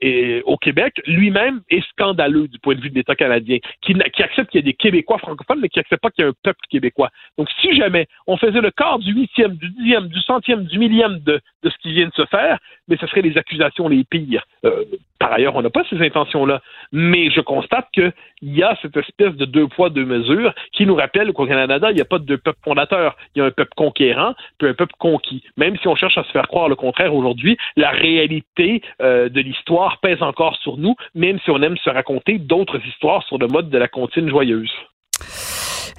[0.45, 4.59] au Québec lui-même est scandaleux du point de vue de l'État canadien, qui, accepte qu'il
[4.59, 7.09] y ait des Québécois francophones, mais qui accepte pas qu'il y ait un peuple québécois.
[7.37, 11.19] Donc, si jamais on faisait le quart du huitième, du dixième, du centième, du millième
[11.19, 12.59] de, de ce qui vient de se faire,
[12.89, 14.45] mais ce seraient les accusations les pires.
[14.65, 14.83] Euh,
[15.23, 16.61] par ailleurs, on n'a pas ces intentions-là.
[16.91, 18.11] Mais je constate qu'il
[18.41, 21.95] y a cette espèce de deux poids, deux mesures qui nous rappelle qu'au Canada, il
[21.95, 23.15] n'y a pas de deux peuples fondateurs.
[23.33, 25.41] Il y a un peuple conquérant, puis un peuple conquis.
[25.55, 29.39] Même si on cherche à se faire croire le contraire aujourd'hui, la réalité euh, de
[29.39, 33.47] l'histoire pèse encore sur nous, même si on aime se raconter d'autres histoires sur le
[33.47, 34.73] mode de la comptine joyeuse.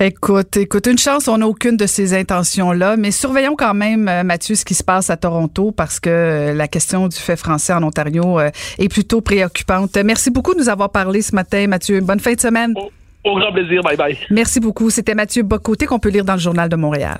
[0.00, 4.22] Écoute, écoute, une chance, on n'a aucune de ces intentions-là, mais surveillons quand même, euh,
[4.24, 7.72] Mathieu, ce qui se passe à Toronto parce que euh, la question du fait français
[7.72, 9.96] en Ontario est plutôt préoccupante.
[10.04, 12.00] Merci beaucoup de nous avoir parlé ce matin, Mathieu.
[12.00, 12.74] Bonne fin de semaine.
[13.24, 13.82] Au, grand plaisir.
[13.82, 14.18] Bye bye.
[14.30, 14.90] Merci beaucoup.
[14.90, 17.18] C'était Mathieu Bocoté qu'on peut lire dans le Journal de Montréal.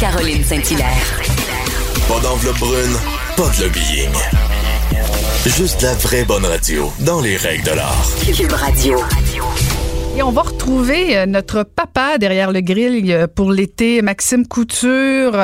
[0.00, 1.20] Caroline Saint-Hilaire.
[2.08, 2.96] Pas d'enveloppe brune,
[3.36, 4.10] pas de lobbying.
[5.46, 8.06] Juste la vraie bonne radio, dans les règles de l'art.
[8.36, 8.98] Cube Radio.
[10.16, 15.34] Et on va retrouver euh, notre papa derrière le grill euh, pour l'été, Maxime Couture.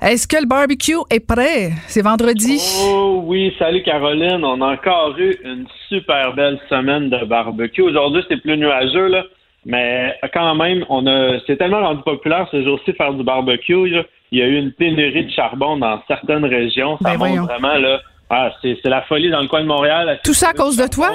[0.00, 1.72] Est-ce que le barbecue est prêt?
[1.86, 2.60] C'est vendredi?
[2.84, 4.44] Oh oui, salut Caroline.
[4.44, 7.82] On a encore eu une super belle semaine de barbecue.
[7.82, 9.24] Aujourd'hui, c'est plus nuageux, là.
[9.64, 13.88] Mais quand même, on a c'est tellement rendu populaire ce jour-ci faire du barbecue.
[13.88, 14.02] Là
[14.32, 16.98] il y a eu une pénurie de charbon dans certaines régions.
[17.02, 20.18] Ça ben montre vraiment, là, ah, c'est, la folie dans le coin de Montréal.
[20.24, 21.10] Tout ça à cause de toi?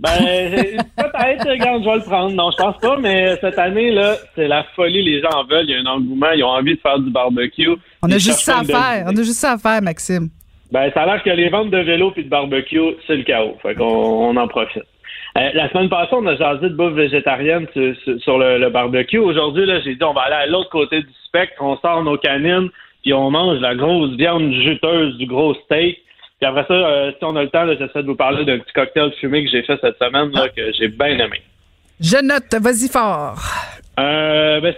[0.00, 0.18] Ben,
[0.96, 2.34] peut-être, regarde, je vais le prendre.
[2.34, 5.02] Non, je pense pas, mais cette année, là, c'est la folie.
[5.02, 5.68] Les gens en veulent.
[5.68, 6.30] Il y a un engouement.
[6.30, 7.68] Ils ont envie de faire du barbecue.
[8.02, 9.04] On a juste ça à faire.
[9.06, 10.30] On a juste ça à faire, Maxime.
[10.72, 13.56] Ben, ça a l'air que les ventes de vélo puis de barbecue, c'est le chaos.
[13.62, 14.84] Fait qu'on on en profite.
[15.38, 19.18] Euh, la semaine passée, on a jasé de bouffe végétarienne sur, le, barbecue.
[19.18, 22.16] Aujourd'hui, là, j'ai dit on va aller à l'autre côté du spectre, on sort nos
[22.16, 22.68] canines,
[23.02, 25.98] puis on mange la grosse viande juteuse du gros steak.
[26.40, 28.72] Puis après ça, euh, si on a le temps, j'essaie de vous parler d'un petit
[28.72, 31.42] cocktail fumé que j'ai fait cette semaine là, que j'ai bien aimé.
[32.00, 33.36] Je note, vas-y fort.
[33.98, 34.74] Euh, ben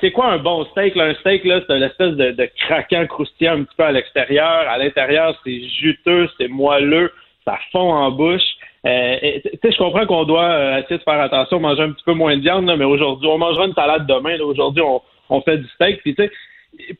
[0.00, 0.96] c'est quoi un bon steak?
[0.96, 4.68] Un steak, là, c'est une espèce de, de craquant croustillant un petit peu à l'extérieur.
[4.68, 7.10] À l'intérieur, c'est juteux, c'est moelleux,
[7.44, 8.40] ça fond en bouche.
[8.86, 9.16] Euh,
[9.64, 12.42] je comprends qu'on doit euh, essayer de faire attention, manger un petit peu moins de
[12.42, 14.38] viande, mais aujourd'hui, on mangera une salade demain.
[14.40, 16.00] Aujourd'hui, on, on, fait du steak.
[16.02, 16.14] Puis,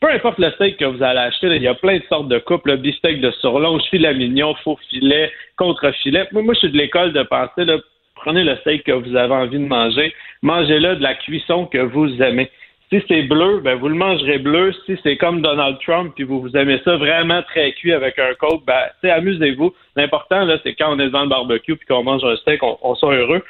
[0.01, 2.39] peu importe le steak que vous allez acheter, il y a plein de sortes de
[2.39, 6.27] coupes, le beefsteak de surlonge, filet mignon, faux filet, contre-filet.
[6.33, 7.79] Moi, moi, je suis de l'école de penser, là,
[8.17, 12.23] prenez le steak que vous avez envie de manger, mangez-le de la cuisson que vous
[12.23, 12.51] aimez.
[12.93, 14.73] Si c'est bleu, ben vous le mangerez bleu.
[14.85, 18.35] Si c'est comme Donald Trump, puis vous, vous aimez ça vraiment très cuit avec un
[18.35, 19.73] coke, ben amusez-vous.
[19.95, 22.79] L'important là, c'est quand on est devant le barbecue puis qu'on mange un steak, on,
[22.83, 23.45] on soit heureux.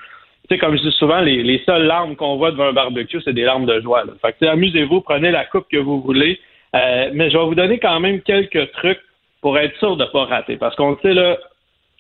[0.55, 3.33] Sais, comme je dis souvent, les, les seules larmes qu'on voit devant un barbecue, c'est
[3.33, 4.05] des larmes de joie.
[4.43, 6.39] Amusez-vous, prenez la coupe que vous voulez.
[6.75, 9.01] Euh, mais je vais vous donner quand même quelques trucs
[9.41, 10.57] pour être sûr de ne pas rater.
[10.57, 11.37] Parce qu'on sait là,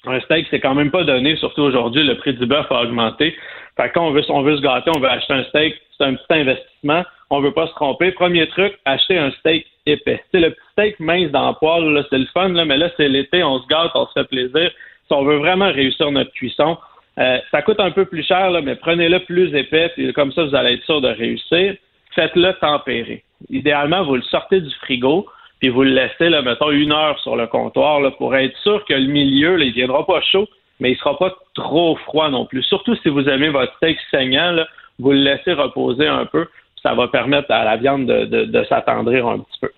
[0.06, 3.34] un steak, c'est quand même pas donné, surtout aujourd'hui, le prix du bœuf a augmenté.
[3.76, 7.40] Fait on veut, se gâter, on veut acheter un steak, c'est un petit investissement on
[7.40, 8.10] veut pas se tromper.
[8.12, 10.22] Premier truc, acheter un steak épais.
[10.32, 13.08] C'est le petit steak mince dans le poêle, c'est le fun, là, mais là, c'est
[13.08, 14.70] l'été, on se gâte, on se fait plaisir.
[15.06, 16.76] Si on veut vraiment réussir notre cuisson,
[17.18, 20.44] euh, ça coûte un peu plus cher, là, mais prenez-le plus épais, puis comme ça,
[20.44, 21.74] vous allez être sûr de réussir.
[22.14, 23.22] Faites-le tempérer.
[23.50, 25.26] Idéalement, vous le sortez du frigo,
[25.60, 28.84] puis vous le laissez, là, mettons, une heure sur le comptoir là, pour être sûr
[28.84, 30.48] que le milieu, là, il viendra pas chaud,
[30.78, 32.62] mais il sera pas trop froid non plus.
[32.62, 34.66] Surtout si vous aimez votre steak saignant, là,
[34.98, 36.46] vous le laissez reposer un peu
[36.82, 39.70] ça va permettre à la viande de, s'attendrir un petit peu.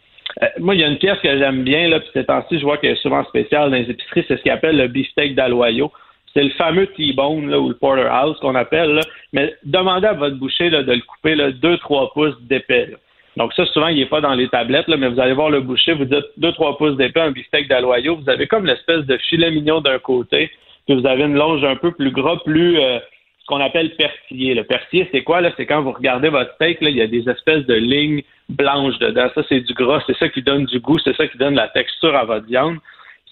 [0.43, 2.65] Euh, moi, il y a une pièce que j'aime bien, là, puis ces temps-ci, je
[2.65, 5.93] vois qu'elle est souvent spéciale dans les épiceries, c'est ce qu'on appelle le beefsteak d'Aloyo.
[6.35, 9.01] C'est le fameux T-bone ou le porterhouse qu'on appelle.
[9.33, 12.95] Mais demandez à votre boucher de le couper 2-3 pouces d'épais.
[13.37, 15.95] Donc ça, souvent, il n'est pas dans les tablettes, mais vous allez voir le boucher,
[15.95, 18.17] vous dites 2-3 pouces d'épais, un beefsteak d'Aloyo.
[18.17, 20.51] Vous avez comme l'espèce de filet mignon d'un côté,
[20.87, 22.79] puis vous avez une longe un peu plus gras, plus...
[22.79, 22.99] Euh,
[23.43, 24.55] ce qu'on appelle persillé.
[24.55, 25.41] Le persillé, c'est quoi?
[25.41, 25.51] Là?
[25.57, 28.99] C'est quand vous regardez votre steak, là, il y a des espèces de lignes blanches
[28.99, 29.29] dedans.
[29.35, 31.69] Ça, c'est du gras, c'est ça qui donne du goût, c'est ça qui donne la
[31.69, 32.77] texture à votre viande.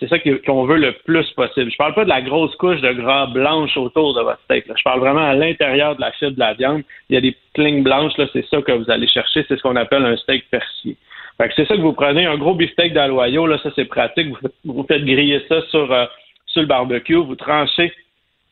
[0.00, 1.70] C'est ça qu'on veut le plus possible.
[1.70, 4.64] Je parle pas de la grosse couche de gras blanche autour de votre steak.
[4.66, 6.82] Je parle vraiment à l'intérieur de la fibre de la viande.
[7.10, 9.44] Il y a des lignes blanches, là, c'est ça que vous allez chercher.
[9.46, 10.96] C'est ce qu'on appelle un steak persillé.
[11.38, 14.28] c'est ça que vous prenez, un gros beefsteak d'aloyo, là, ça c'est pratique.
[14.64, 16.06] Vous, faites griller ça sur, euh,
[16.46, 17.92] sur le barbecue, vous tranchez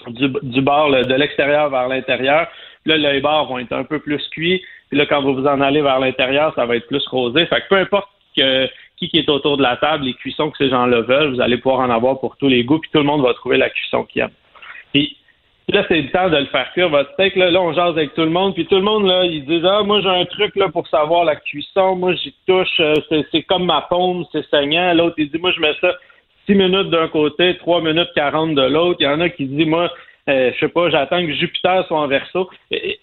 [0.07, 2.47] du, du bord de l'extérieur vers l'intérieur.
[2.85, 4.63] Là, les bords vont être un peu plus cuits.
[4.91, 7.47] Puis là, quand vous vous en allez vers l'intérieur, ça va être plus rosé.
[7.47, 8.69] Fait que peu importe que,
[9.07, 11.81] qui est autour de la table, les cuissons que ces gens-là veulent, vous allez pouvoir
[11.81, 14.23] en avoir pour tous les goûts, puis tout le monde va trouver la cuisson qu'il
[14.23, 14.31] aime.
[14.93, 15.17] Puis
[15.69, 17.37] là, c'est le temps de le faire cuire, votre steak.
[17.37, 19.67] Là, là, on jase avec tout le monde, puis tout le monde, là, ils disent
[19.67, 21.95] Ah, moi, j'ai un truc là pour savoir la cuisson.
[21.95, 22.95] Moi, j'y touche, euh,
[23.31, 24.95] c'est comme ma paume, c'est saignant.
[24.95, 25.93] L'autre, il dit Moi, je mets ça
[26.49, 28.97] 6 minutes d'un côté, 3 minutes 40 de l'autre.
[29.01, 29.93] Il y en a qui disent, moi,
[30.31, 32.49] euh, je sais pas, j'attends que Jupiter soit en verso.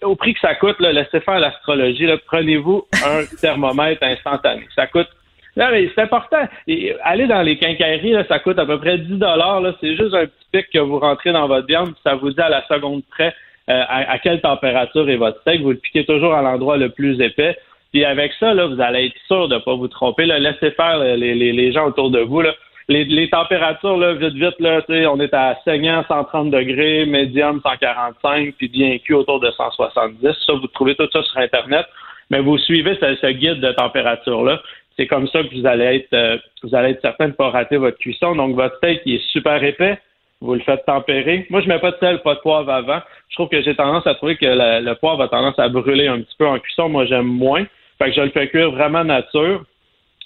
[0.02, 2.08] au prix que ça coûte, là, laissez faire l'astrologie.
[2.26, 4.66] Prenez-vous un thermomètre instantané.
[4.74, 5.08] Ça coûte.
[5.56, 6.46] Là, c'est important.
[6.66, 9.62] Et, allez dans les quincailleries, là, ça coûte à peu près 10 dollars.
[9.80, 12.40] C'est juste un petit pic que vous rentrez dans votre viande, puis ça vous dit
[12.40, 13.34] à la seconde près
[13.68, 15.62] euh, à, quelle température est votre steak.
[15.62, 17.56] Vous le piquez toujours à l'endroit le plus épais.
[17.92, 20.26] Puis avec ça, là, vous allez être sûr de ne pas vous tromper.
[20.26, 20.38] Là.
[20.38, 22.42] Laissez faire les, gens autour de vous.
[22.42, 22.52] Là
[22.88, 24.80] les, températures, là, vite, vite, là,
[25.10, 30.32] on est à saignant 130 degrés, médium 145, puis bien cuit autour de 170.
[30.46, 31.86] Ça, vous trouvez tout ça sur Internet.
[32.30, 34.60] Mais vous suivez ce, guide de température-là.
[34.96, 37.50] C'est comme ça que vous allez être euh, vous allez être certain de ne pas
[37.50, 38.34] rater votre cuisson.
[38.34, 39.98] Donc, votre steak il est super épais.
[40.40, 41.46] Vous le faites tempérer.
[41.48, 43.00] Moi, je mets pas de sel, pas de poivre avant.
[43.28, 46.20] Je trouve que j'ai tendance à trouver que le poivre a tendance à brûler un
[46.20, 46.88] petit peu en cuisson.
[46.88, 47.64] Moi, j'aime moins.
[47.98, 49.64] Fait que je le fais cuire vraiment nature.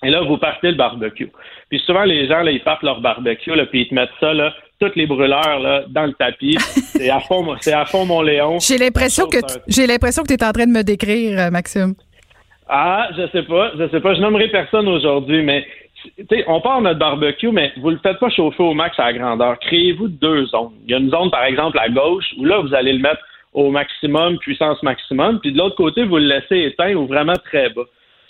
[0.03, 1.31] Et là, vous partez le barbecue.
[1.69, 4.33] Puis souvent, les gens, là, ils partent leur barbecue, là, puis ils te mettent ça,
[4.33, 6.57] là, toutes les brûleurs, là, dans le tapis.
[6.61, 8.59] C'est à fond, c'est à fond, mon Léon.
[8.59, 11.95] J'ai l'impression que, j'ai l'impression que tu es en train de me décrire, euh, Maxime.
[12.73, 14.15] Ah, je sais pas, je sais pas.
[14.15, 15.67] Je nommerai personne aujourd'hui, mais
[16.47, 19.59] on part notre barbecue, mais vous le faites pas chauffer au max à la grandeur.
[19.59, 20.75] Créez-vous deux zones.
[20.85, 23.21] Il y a une zone, par exemple, à gauche, où là, vous allez le mettre
[23.53, 27.71] au maximum, puissance maximum, puis de l'autre côté, vous le laissez éteint ou vraiment très
[27.71, 27.83] bas.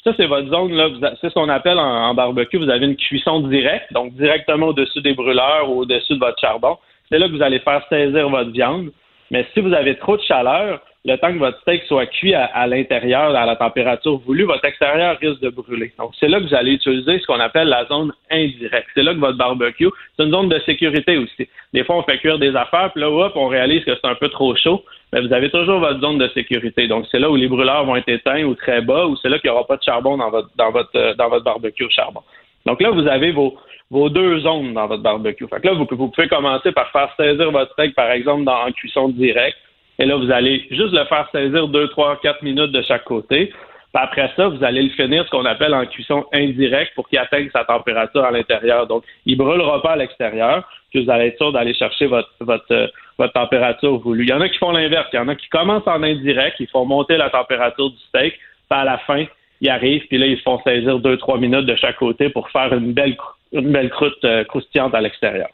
[0.02, 0.88] Ça, c'est votre zone, là.
[1.20, 5.12] C'est ce qu'on appelle en, barbecue, vous avez une cuisson directe, donc directement au-dessus des
[5.12, 6.78] brûleurs ou au-dessus de votre charbon.
[7.10, 8.90] C'est là que vous allez faire saisir votre viande.
[9.30, 12.66] Mais si vous avez trop de chaleur, le temps que votre steak soit cuit à,
[12.66, 15.92] l'intérieur, à la température voulue, votre extérieur risque de brûler.
[15.98, 18.88] Donc, c'est là que vous allez utiliser ce qu'on appelle la zone indirecte.
[18.94, 21.48] C'est là que votre barbecue, c'est une zone de sécurité aussi.
[21.72, 24.14] Des fois, on fait cuire des affaires, puis là, hop, on réalise que c'est un
[24.14, 24.84] peu trop chaud.
[25.12, 26.86] Mais vous avez toujours votre zone de sécurité.
[26.86, 29.38] Donc, c'est là où les brûleurs vont être éteints ou très bas, ou c'est là
[29.38, 31.90] qu'il n'y aura pas de charbon dans votre, dans votre, euh, dans votre barbecue au
[31.90, 32.20] charbon.
[32.66, 33.56] Donc là, vous avez vos,
[33.90, 35.46] vos deux zones dans votre barbecue.
[35.48, 38.66] Fait que là, vous, vous pouvez commencer par faire saisir votre steak, par exemple, dans,
[38.66, 39.56] en cuisson directe
[40.00, 43.52] Et là, vous allez juste le faire saisir 2, 3, 4 minutes de chaque côté.
[43.92, 47.18] Puis après ça, vous allez le finir ce qu'on appelle en cuisson indirecte pour qu'il
[47.18, 48.86] atteigne sa température à l'intérieur.
[48.86, 52.64] Donc, il brûlera pas à l'extérieur, puis vous allez être sûr d'aller chercher votre, votre,
[52.70, 52.86] euh,
[53.18, 54.24] votre température voulue.
[54.24, 55.08] Il y en a qui font l'inverse.
[55.12, 58.32] Il y en a qui commencent en indirect, ils font monter la température du steak,
[58.34, 59.26] puis à la fin,
[59.60, 62.72] ils arrivent, puis là, ils font saisir deux, trois minutes de chaque côté pour faire
[62.72, 63.16] une belle,
[63.52, 65.48] une belle croûte euh, croustillante à l'extérieur.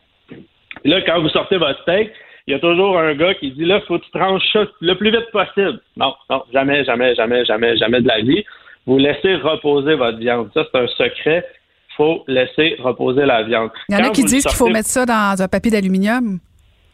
[0.84, 2.12] Là, quand vous sortez votre steak,
[2.46, 4.94] il y a toujours un gars qui dit là, faut que tu tranches ça le
[4.94, 5.80] plus vite possible.
[5.96, 8.44] Non, non, jamais, jamais, jamais, jamais, jamais de la vie.
[8.86, 10.50] Vous laissez reposer votre viande.
[10.54, 11.44] Ça, c'est un secret.
[11.96, 13.70] faut laisser reposer la viande.
[13.88, 16.38] Il y en a qui disent qu'il faut mettre ça dans un papier d'aluminium.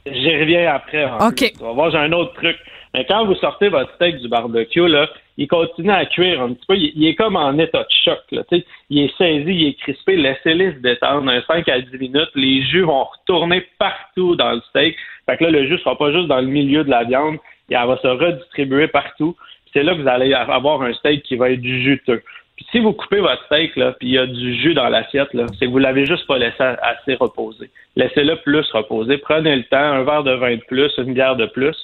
[0.06, 1.04] J'y reviens après.
[1.04, 1.52] OK.
[1.60, 2.56] On va voir, j'ai un autre truc.
[2.94, 5.08] Mais quand vous sortez votre steak du barbecue, là,
[5.38, 6.76] il continue à cuire un petit peu.
[6.76, 8.20] Il, est comme en état de choc.
[8.32, 8.42] Là,
[8.90, 10.16] il est saisi, il est crispé.
[10.16, 12.30] Laissez-les se détendre un 5 à 10 minutes.
[12.34, 14.96] Les jus vont retourner partout dans le steak.
[15.26, 17.38] Fait que là, le jus sera pas juste dans le milieu de la viande.
[17.70, 19.34] Il va se redistribuer partout.
[19.72, 22.22] C'est là que vous allez avoir un steak qui va être juteux.
[22.56, 25.30] Puis si vous coupez votre steak, là, puis il y a du jus dans l'assiette,
[25.58, 27.70] c'est que vous l'avez juste pas laissé assez reposer.
[27.96, 29.16] Laissez-le plus reposer.
[29.16, 31.76] Prenez le temps, un verre de vin de plus, une bière de plus.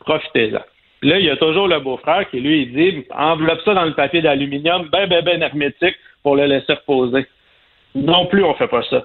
[0.00, 0.62] Profitez-en.
[1.02, 3.94] Là, il y a toujours le beau-frère qui, lui, il dit enveloppe ça dans le
[3.94, 7.26] papier d'aluminium, ben, ben, ben hermétique pour le laisser reposer.
[7.94, 9.04] Non plus, on fait pas ça.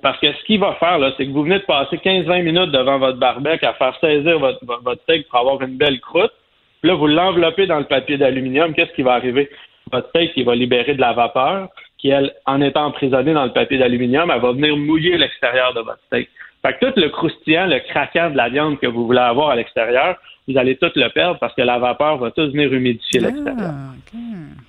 [0.00, 2.70] parce que ce qu'il va faire, là, c'est que vous venez de passer 15-20 minutes
[2.70, 6.32] devant votre barbecue à faire saisir votre, votre steak pour avoir une belle croûte.
[6.80, 8.72] Puis là, vous l'enveloppez dans le papier d'aluminium.
[8.72, 9.50] Qu'est-ce qui va arriver?
[9.92, 11.68] Votre steak, il va libérer de la vapeur
[11.98, 15.80] qui, elle, en étant emprisonnée dans le papier d'aluminium, elle va venir mouiller l'extérieur de
[15.80, 16.28] votre steak.
[16.62, 19.56] Fait que tout le croustillant, le craquant de la viande que vous voulez avoir à
[19.56, 20.16] l'extérieur,
[20.46, 23.72] vous allez tout le perdre parce que la vapeur va tout venir humidifier ah, l'extérieur.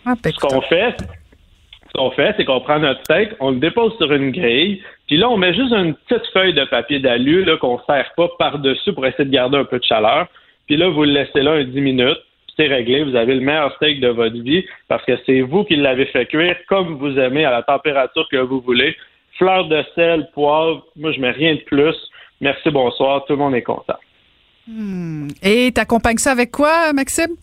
[0.06, 0.96] Ah, ce qu'on fait,
[1.88, 5.18] ce qu'on fait, c'est qu'on prend notre steak, on le dépose sur une grille, puis
[5.18, 8.94] là, on met juste une petite feuille de papier d'alu qu'on ne serre pas par-dessus
[8.94, 10.28] pour essayer de garder un peu de chaleur.
[10.66, 13.04] Puis là, vous le laissez là un 10 minutes, puis c'est réglé.
[13.04, 16.26] Vous avez le meilleur steak de votre vie parce que c'est vous qui l'avez fait
[16.26, 18.96] cuire comme vous aimez, à la température que vous voulez.
[19.38, 21.96] Fleur de sel, poivre, moi, je mets rien de plus.
[22.42, 23.98] Merci, bonsoir, tout le monde est content.
[24.68, 25.28] Hmm.
[25.44, 27.36] Et t'accompagnes ça avec quoi, Maxime?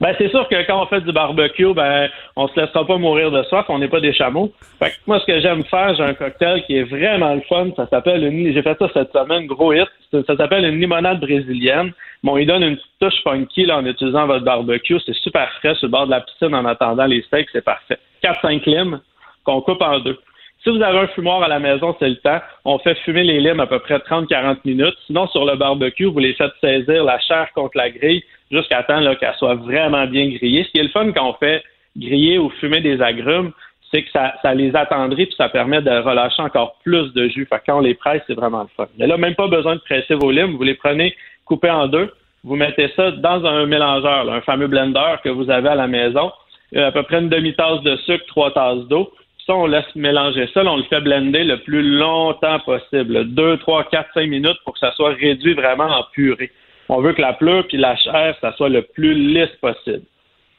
[0.00, 3.30] Ben, c'est sûr que quand on fait du barbecue, ben, on se laissera pas mourir
[3.30, 4.50] de soif, on n'est pas des chameaux.
[4.78, 7.68] Fait que moi, ce que j'aime faire, j'ai un cocktail qui est vraiment le fun.
[7.76, 9.88] Ça s'appelle une, j'ai fait ça cette semaine, gros hit.
[10.10, 11.92] Ça, s'appelle une limonade brésilienne.
[12.22, 14.98] Bon, il donne une petite touche funky, en utilisant votre barbecue.
[15.04, 17.98] C'est super frais sur le bord de la piscine en attendant les steaks, c'est parfait.
[18.24, 19.00] 4-5 limes
[19.44, 20.18] qu'on coupe en deux.
[20.62, 22.38] Si vous avez un fumoir à la maison, c'est le temps.
[22.66, 24.94] On fait fumer les limes à peu près 30-40 minutes.
[25.06, 29.00] Sinon, sur le barbecue, vous les faites saisir la chair contre la grille jusqu'à temps
[29.14, 30.64] qu'elle soit vraiment bien grillée.
[30.64, 31.62] Ce qui est le fun quand on fait
[31.96, 33.52] griller ou fumer des agrumes,
[33.90, 37.46] c'est que ça, les attendrit puis ça permet de relâcher encore plus de jus.
[37.46, 38.86] Fait quand on les presse, c'est vraiment le fun.
[38.98, 40.56] Mais là, même pas besoin de presser vos limes.
[40.56, 42.12] Vous les prenez coupés en deux.
[42.44, 46.30] Vous mettez ça dans un mélangeur, un fameux blender que vous avez à la maison.
[46.76, 49.10] Euh, à peu près une demi-tasse de sucre, trois tasses d'eau
[49.54, 54.10] on laisse mélanger ça, on le fait blender le plus longtemps possible, 2, 3, 4,
[54.14, 56.50] 5 minutes pour que ça soit réduit vraiment en purée.
[56.88, 60.02] On veut que la pleure puis la chair, ça soit le plus lisse possible.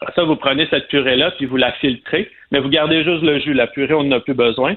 [0.01, 3.39] Après ça, vous prenez cette purée-là, puis vous la filtrez, mais vous gardez juste le
[3.39, 3.53] jus.
[3.53, 4.75] La purée, on n'en a plus besoin.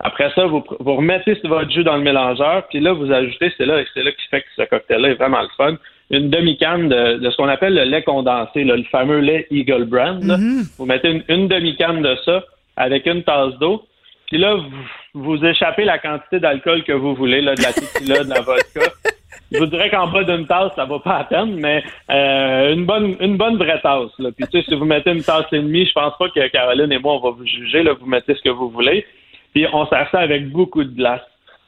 [0.00, 3.82] Après ça, vous, remettez votre jus dans le mélangeur, puis là, vous ajoutez, c'est là,
[3.94, 5.76] c'est là qui fait que ce cocktail-là est vraiment le fun,
[6.10, 10.22] une demi-canne de, ce qu'on appelle le lait condensé, le fameux lait Eagle Brand.
[10.22, 10.76] Mm-hmm.
[10.76, 12.44] Vous mettez une demi-canne de ça,
[12.76, 13.84] avec une tasse d'eau.
[14.26, 14.56] Puis là,
[15.14, 18.80] vous, échappez la quantité d'alcool que vous voulez, là, de la tequila, de la vodka.
[19.52, 23.16] Je vous dirais qu'en bas d'une tasse, ça va pas peine, mais euh, une bonne
[23.20, 24.10] une bonne vraie tasse.
[24.18, 24.30] Là.
[24.36, 26.90] Puis tu sais, si vous mettez une tasse et demie, je pense pas que Caroline
[26.90, 27.82] et moi, on va vous juger.
[27.82, 29.06] Là, vous mettez ce que vous voulez.
[29.54, 31.20] Puis on sert ça avec beaucoup de glace.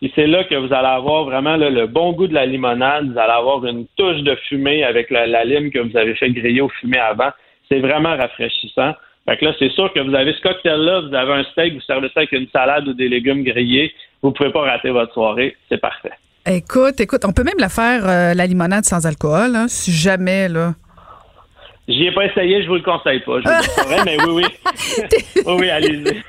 [0.03, 3.13] Et c'est là que vous allez avoir vraiment le bon goût de la limonade.
[3.13, 6.31] Vous allez avoir une touche de fumée avec la, la lime que vous avez fait
[6.31, 7.31] griller au fumé avant.
[7.69, 8.95] C'est vraiment rafraîchissant.
[9.29, 11.81] Fait que là, c'est sûr que vous avez ce cocktail-là, vous avez un steak, vous
[11.81, 13.93] servez ça avec une salade ou des légumes grillés.
[14.23, 15.57] Vous pouvez pas rater votre soirée.
[15.69, 16.13] C'est parfait.
[16.47, 20.49] Écoute, écoute, on peut même la faire, euh, la limonade sans alcool, hein, si jamais,
[20.49, 20.75] là.
[21.89, 23.41] J'y ai pas essayé, je vous le conseille pas.
[23.41, 24.45] Je vous le mais oui, oui.
[25.47, 26.23] oui, oui, allez-y.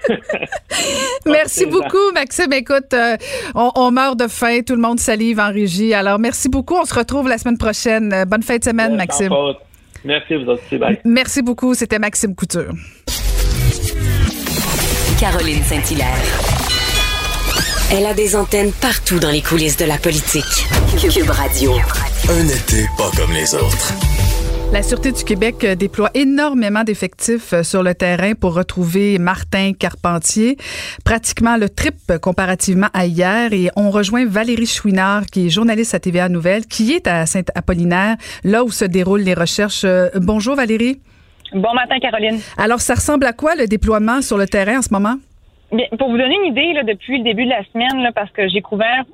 [1.25, 2.53] merci beaucoup, Maxime.
[2.53, 3.15] Écoute, euh,
[3.53, 5.93] on, meurt de faim, tout le monde salive en régie.
[5.93, 6.75] Alors, merci beaucoup.
[6.75, 8.25] On se retrouve la semaine prochaine.
[8.27, 9.31] Bonne fin de semaine, Maxime.
[10.03, 10.77] Merci, vous aussi.
[10.77, 10.99] Bye.
[11.05, 11.73] Merci beaucoup.
[11.73, 12.73] C'était Maxime Couture.
[15.19, 16.17] Caroline Saint-Hilaire.
[17.91, 20.43] Elle a des antennes partout dans les coulisses de la politique.
[20.99, 21.73] Cube Radio.
[22.29, 24.16] Un été pas comme les autres.
[24.73, 29.71] La Sûreté du Québec euh, déploie énormément d'effectifs euh, sur le terrain pour retrouver Martin
[29.71, 30.57] Carpentier,
[31.05, 33.53] pratiquement le trip comparativement à hier.
[33.53, 38.17] Et on rejoint Valérie Chouinard, qui est journaliste à TVA Nouvelle, qui est à Saint-Apollinaire,
[38.43, 39.85] là où se déroulent les recherches.
[39.85, 40.99] Euh, bonjour Valérie.
[41.53, 42.39] Bon matin Caroline.
[42.57, 45.15] Alors, ça ressemble à quoi le déploiement sur le terrain en ce moment?
[45.71, 48.31] Bien, pour vous donner une idée, là, depuis le début de la semaine, là, parce
[48.31, 49.05] que j'ai couvert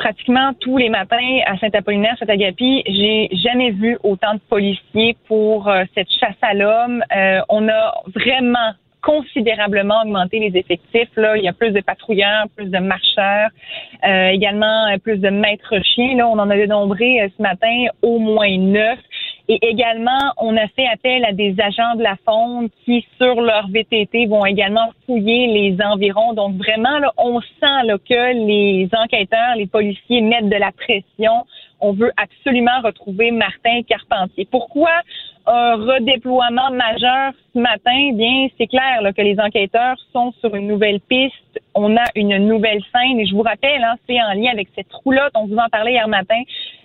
[0.00, 5.84] pratiquement tous les matins à Saint-Apollinaire, Saint-Agapi, j'ai jamais vu autant de policiers pour euh,
[5.94, 7.04] cette chasse à l'homme.
[7.14, 8.72] Euh, on a vraiment
[9.02, 11.10] considérablement augmenté les effectifs.
[11.16, 13.50] Là, il y a plus de patrouilleurs, plus de marcheurs,
[14.06, 16.16] euh, également plus de maîtres chiens.
[16.16, 18.98] Là, on en a dénombré ce matin au moins neuf.
[19.52, 23.66] Et également, on a fait appel à des agents de la faune qui, sur leur
[23.66, 26.34] VTT, vont également fouiller les environs.
[26.34, 31.46] Donc, vraiment, on sent là, que les enquêteurs, les policiers mettent de la pression.
[31.80, 34.46] On veut absolument retrouver Martin Carpentier.
[34.48, 34.92] Pourquoi
[35.46, 38.12] un redéploiement majeur ce matin?
[38.12, 41.49] Bien, c'est clair que les enquêteurs sont sur une nouvelle piste.
[41.74, 43.20] On a une nouvelle scène.
[43.20, 45.32] Et je vous rappelle, hein, c'est en lien avec cette roulotte.
[45.34, 46.40] On vous en parlait hier matin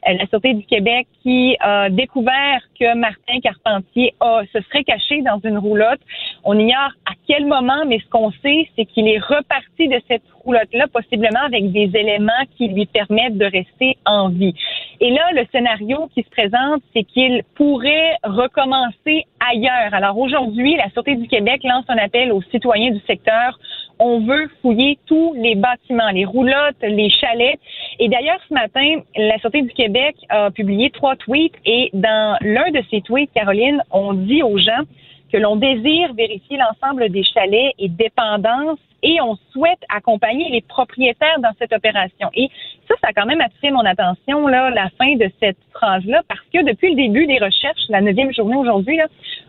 [0.08, 5.40] euh, la Sûreté du Québec qui a découvert que Martin Carpentier se serait caché dans
[5.44, 6.00] une roulotte.
[6.44, 10.24] On ignore à quel moment, mais ce qu'on sait, c'est qu'il est reparti de cette
[10.44, 14.54] roulotte-là, possiblement avec des éléments qui lui permettent de rester en vie.
[15.00, 19.94] Et là, le scénario qui se présente, c'est qu'il pourrait recommencer ailleurs.
[19.94, 23.58] Alors aujourd'hui, la Sûreté du Québec lance un appel aux citoyens du secteur
[24.00, 27.60] on veut fouiller tous les bâtiments, les roulottes, les chalets.
[28.00, 32.72] Et d'ailleurs, ce matin, la Sûreté du Québec a publié trois tweets et dans l'un
[32.72, 34.84] de ces tweets, Caroline, on dit aux gens
[35.32, 41.40] que l'on désire vérifier l'ensemble des chalets et dépendances et on souhaite accompagner les propriétaires
[41.40, 42.30] dans cette opération.
[42.34, 42.50] Et
[42.88, 46.42] ça, ça a quand même attiré mon attention, là, la fin de cette phrase-là, parce
[46.52, 49.00] que depuis le début des recherches, la neuvième journée aujourd'hui,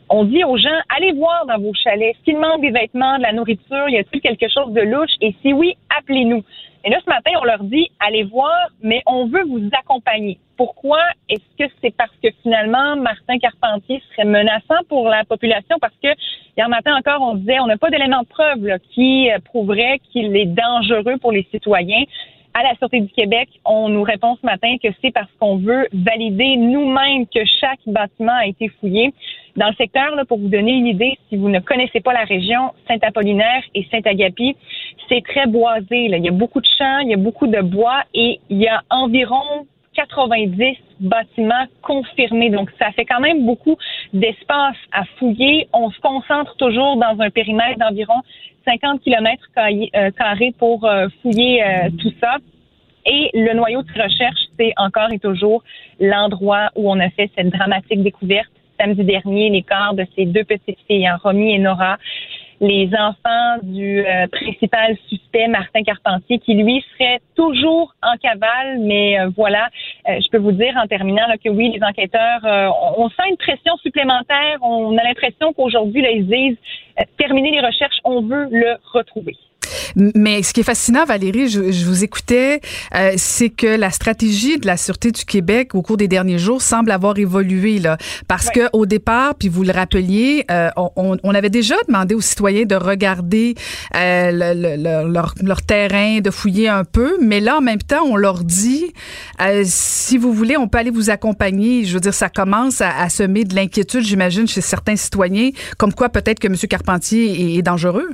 [0.09, 3.33] on dit aux gens, allez voir dans vos chalets s'il manque des vêtements, de la
[3.33, 5.11] nourriture, y a-t-il quelque chose de louche?
[5.21, 6.45] Et si oui, appelez-nous.
[6.85, 10.39] Et là, ce matin, on leur dit, allez voir, mais on veut vous accompagner.
[10.57, 11.01] Pourquoi?
[11.29, 15.77] Est-ce que c'est parce que finalement, Martin Carpentier serait menaçant pour la population?
[15.81, 16.09] Parce que
[16.57, 20.37] hier matin encore, on disait, on n'a pas d'éléments de preuve qui euh, prouverait qu'il
[20.37, 22.05] est dangereux pour les citoyens
[22.57, 25.89] à la Sûreté du Québec, on nous répond ce matin que c'est parce qu'on veut
[25.93, 29.13] valider nous-mêmes que chaque bâtiment a été fouillé.
[29.57, 32.25] Dans le secteur, là, pour vous donner une idée, si vous ne connaissez pas la
[32.25, 34.55] région, Saint-Apollinaire et Saint-Agapi,
[35.09, 36.09] c'est très boisé.
[36.09, 36.19] Là.
[36.19, 38.69] Il y a beaucoup de champs, il y a beaucoup de bois et il y
[38.69, 42.51] a environ 90 bâtiments confirmés.
[42.51, 43.77] Donc, ça fait quand même beaucoup
[44.13, 45.69] d'espace à fouiller.
[45.73, 48.21] On se concentre toujours dans un périmètre d'environ
[48.67, 52.37] 50 kilomètres euh, carrés pour euh, fouiller euh, tout ça.
[53.07, 55.63] Et le noyau de recherche, c'est encore et toujours
[55.99, 60.45] l'endroit où on a fait cette dramatique découverte samedi dernier, les corps de ces deux
[60.45, 61.99] petites filles, hein, Romy et Nora
[62.61, 68.79] les enfants du euh, principal suspect, Martin Carpentier, qui lui serait toujours en cavale.
[68.81, 69.69] Mais euh, voilà,
[70.09, 72.41] euh, je peux vous dire en terminant là, que oui, les enquêteurs,
[72.97, 74.59] on, sent une pression supplémentaire.
[74.63, 76.59] On a l'impression qu'aujourd'hui, ils disent
[77.19, 79.37] terminer les recherches, on veut le retrouver.
[79.95, 82.61] Mais ce qui est fascinant, Valérie, je, vous écoutais,
[82.95, 86.63] euh, c'est que la stratégie de la Sûreté du Québec au cours des derniers jours
[86.63, 87.79] semble avoir évolué.
[87.79, 87.97] Là,
[88.29, 92.21] parce que au départ, puis vous le rappeliez, euh, on, on, avait déjà demandé aux
[92.21, 93.55] citoyens de regarder
[93.95, 97.17] euh, le, leur, leur, terrain, de fouiller un peu.
[97.21, 98.93] Mais là, en même temps, on leur dit,
[99.41, 101.85] euh, si vous voulez, on peut aller vous accompagner.
[101.85, 105.93] Je veux dire, ça commence à, à semer de l'inquiétude, j'imagine, chez certains citoyens, comme
[105.93, 106.57] quoi peut-être que M.
[106.69, 108.09] Carpentier est, est dangereux.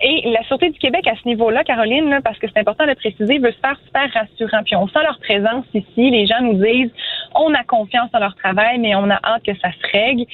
[0.00, 3.38] Et la Sûreté du Québec, à ce niveau-là, Caroline, parce que c'est important de préciser,
[3.38, 4.62] veut se faire super rassurant.
[4.64, 6.10] Puis on sent leur présence ici.
[6.10, 6.92] Les gens nous disent,
[7.34, 10.24] on a confiance en leur travail, mais on a hâte que ça se règle.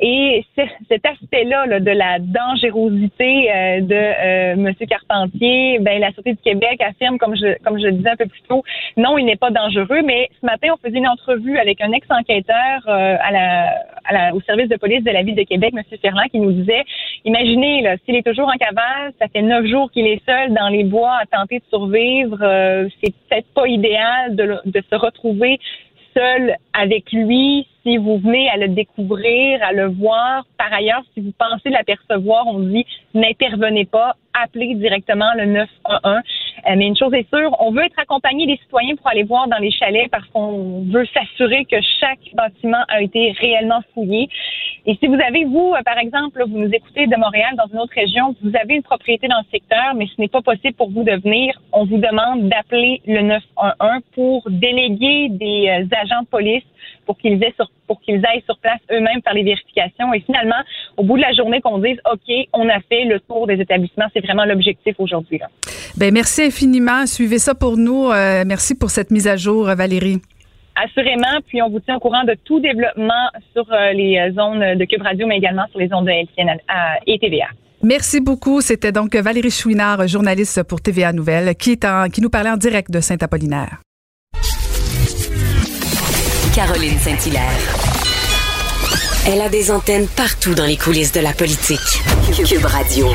[0.00, 4.74] Et cet aspect-là de la dangerosité euh, de euh, M.
[4.88, 8.26] Carpentier, ben la Sûreté du Québec affirme, comme je comme je le disais un peu
[8.26, 8.64] plus tôt,
[8.96, 10.02] non, il n'est pas dangereux.
[10.04, 13.68] Mais ce matin, on faisait une entrevue avec un ex-enquêteur euh, à, la,
[14.04, 15.82] à la, au service de police de la ville de Québec, M.
[16.02, 16.84] Ferland, qui nous disait,
[17.24, 20.68] imaginez, là, s'il est toujours en cavale, ça fait neuf jours qu'il est seul dans
[20.68, 22.38] les bois à tenter de survivre.
[23.00, 25.60] c'est peut-être pas idéal de, de se retrouver
[26.14, 30.44] seul avec lui, si vous venez à le découvrir, à le voir.
[30.58, 36.00] Par ailleurs, si vous pensez l'apercevoir, on dit n'intervenez pas, appelez directement le 911.
[36.66, 39.48] Euh, mais une chose est sûre, on veut être accompagné des citoyens pour aller voir
[39.48, 44.28] dans les chalets parce qu'on veut s'assurer que chaque bâtiment a été réellement fouillé.
[44.86, 47.78] Et si vous avez, vous, euh, par exemple, vous nous écoutez de Montréal dans une
[47.78, 50.90] autre région, vous avez une propriété dans le secteur, mais ce n'est pas possible pour
[50.90, 56.26] vous de venir, on vous demande d'appeler le 911 pour déléguer des euh, agents de
[56.28, 56.64] police
[57.06, 60.12] pour qu'ils aient sur, pour qu'ils aillent sur place eux-mêmes faire les vérifications.
[60.12, 60.60] Et finalement,
[60.96, 64.06] au bout de la journée, qu'on dise OK, on a fait le tour des établissements.
[64.12, 65.40] C'est vraiment l'objectif aujourd'hui.
[65.96, 67.06] Ben merci infiniment.
[67.06, 68.10] Suivez ça pour nous.
[68.10, 70.20] Euh, merci pour cette mise à jour, Valérie.
[70.74, 74.84] Assurément, puis on vous tient au courant de tout développement sur euh, les zones de
[74.86, 76.58] Cube Radio, mais également sur les zones de LCN
[77.06, 77.46] et TVA.
[77.84, 78.60] Merci beaucoup.
[78.60, 82.56] C'était donc Valérie Chouinard, journaliste pour TVA Nouvelle, qui, est en, qui nous parlait en
[82.56, 83.78] direct de Saint-Apollinaire.
[86.54, 87.50] Caroline Saint-Hilaire.
[89.26, 91.80] Elle a des antennes partout dans les coulisses de la politique.
[92.46, 93.08] Cube Radio.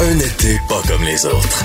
[0.00, 1.64] Un été pas comme les autres.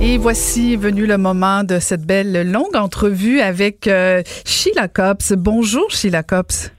[0.00, 5.32] Et voici venu le moment de cette belle longue entrevue avec euh, Sheila Copps.
[5.32, 6.70] Bonjour Sheila Copps.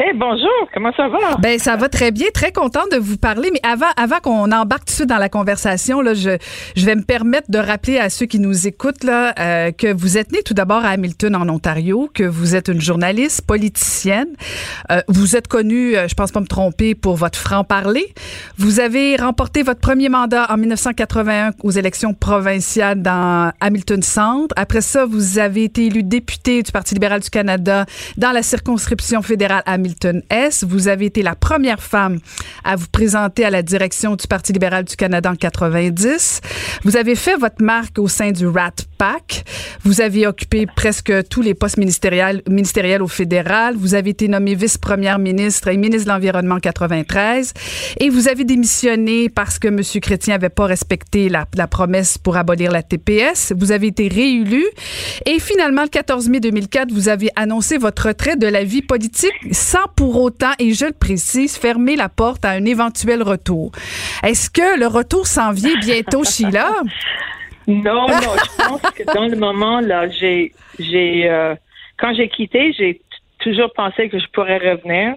[0.00, 1.36] Eh bonjour, comment ça va?
[1.40, 3.50] Ben ça va très bien, très content de vous parler.
[3.52, 6.38] Mais avant, avant qu'on embarque tout de suite dans la conversation, là, je,
[6.76, 10.16] je vais me permettre de rappeler à ceux qui nous écoutent là, euh, que vous
[10.16, 14.28] êtes né tout d'abord à Hamilton en Ontario, que vous êtes une journaliste politicienne.
[14.92, 18.14] Euh, vous êtes connue, euh, je pense pas me tromper, pour votre franc-parler.
[18.56, 24.54] Vous avez remporté votre premier mandat en 1981 aux élections provinciales dans Hamilton Centre.
[24.56, 27.84] Après ça, vous avez été élu député du Parti libéral du Canada
[28.16, 29.87] dans la circonscription fédérale Hamilton
[30.30, 30.64] S.
[30.64, 32.18] Vous avez été la première femme
[32.64, 36.40] à vous présenter à la direction du Parti libéral du Canada en 90.
[36.84, 38.87] Vous avez fait votre marque au sein du Rat
[39.84, 43.76] Vous avez occupé presque tous les postes ministériels, ministériels au fédéral.
[43.76, 47.52] Vous avez été nommé vice-première ministre et ministre de l'Environnement en 93.
[48.00, 49.80] Et vous avez démissionné parce que M.
[50.02, 53.52] Chrétien n'avait pas respecté la, la promesse pour abolir la TPS.
[53.56, 54.64] Vous avez été réélu.
[55.26, 59.32] Et finalement, le 14 mai 2004, vous avez annoncé votre retrait de la vie politique
[59.52, 63.72] sans pour autant, et je le précise, fermer la porte à un éventuel retour.
[64.22, 66.70] Est-ce que le retour s'en vient bientôt, Sheila?
[67.68, 71.54] Non, non, je pense que dans le moment, là, j'ai, j'ai, euh,
[71.98, 73.00] quand j'ai quitté, j'ai
[73.38, 75.14] toujours pensé que je pourrais revenir.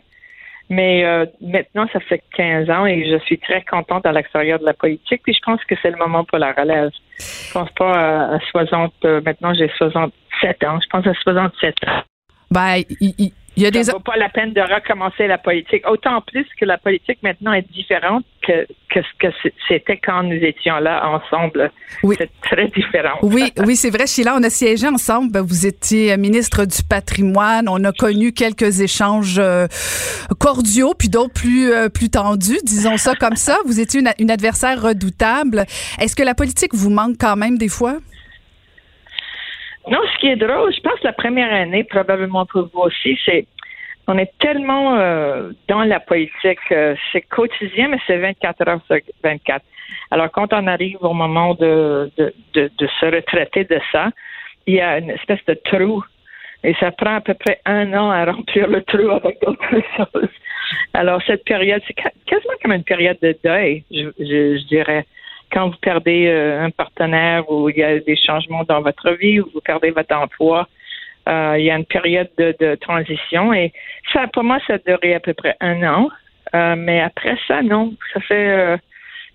[0.69, 4.65] Mais euh, maintenant, ça fait 15 ans et je suis très contente à l'extérieur de
[4.65, 5.21] la politique.
[5.23, 6.91] Puis je pense que c'est le moment pour la relève.
[7.19, 8.93] Je pense pas à, 60.
[9.03, 10.79] Euh, maintenant, j'ai 67 ans.
[10.81, 12.03] Je pense à 67 ans.
[12.49, 13.83] Ben, il, il y a des...
[13.83, 15.87] Ça vaut pas la peine de recommencer la politique.
[15.89, 20.41] Autant plus que la politique maintenant est différente que, que ce que c'était quand nous
[20.43, 21.71] étions là ensemble.
[22.03, 22.15] Oui.
[22.17, 23.17] C'est très différent.
[23.21, 24.07] Oui, oui, c'est vrai.
[24.07, 25.39] Sheila, on a siégé ensemble.
[25.39, 27.67] Vous étiez ministre du patrimoine.
[27.67, 29.67] On a connu quelques échanges euh,
[30.39, 33.57] cordiaux, puis d'autres plus, euh, plus tendus, disons ça comme ça.
[33.65, 35.65] Vous étiez une, une adversaire redoutable.
[35.99, 37.97] Est-ce que la politique vous manque quand même des fois?
[39.89, 43.47] Non, ce qui est drôle, je pense la première année, probablement pour vous aussi, c'est
[44.07, 48.97] on est tellement euh, dans la politique, euh, c'est quotidien, mais c'est 24 heures sur
[49.23, 49.63] 24.
[50.09, 54.09] Alors, quand on arrive au moment de, de, de, de, se retraiter de ça,
[54.67, 56.03] il y a une espèce de trou.
[56.63, 60.29] Et ça prend à peu près un an à remplir le trou avec d'autres choses.
[60.93, 65.05] Alors, cette période, c'est quasiment comme une période de deuil, je, je, je dirais
[65.51, 69.39] quand vous perdez euh, un partenaire ou il y a des changements dans votre vie
[69.39, 70.67] ou vous perdez votre emploi,
[71.29, 73.71] euh, il y a une période de, transition et
[74.11, 76.09] ça, pour moi, ça durait à peu près un an.
[76.53, 78.77] Euh, mais après ça, non, ça fait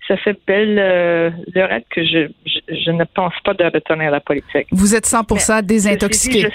[0.07, 4.67] ça fait belle lurette que je, je, ne pense pas de retourner à la politique.
[4.71, 6.47] Vous êtes 100% désintoxiqué.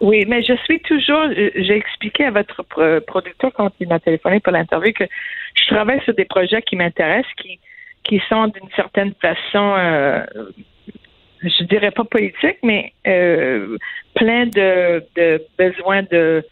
[0.00, 1.28] oui, mais je suis toujours.
[1.36, 2.64] J'ai expliqué à votre
[3.06, 5.04] producteur quand il m'a téléphoné pour l'interview que
[5.54, 7.60] je travaille sur des projets qui m'intéressent, qui
[8.04, 10.24] qui sont d'une certaine façon, euh,
[11.42, 13.76] je dirais pas politique, mais euh,
[14.14, 16.44] plein de, de besoins de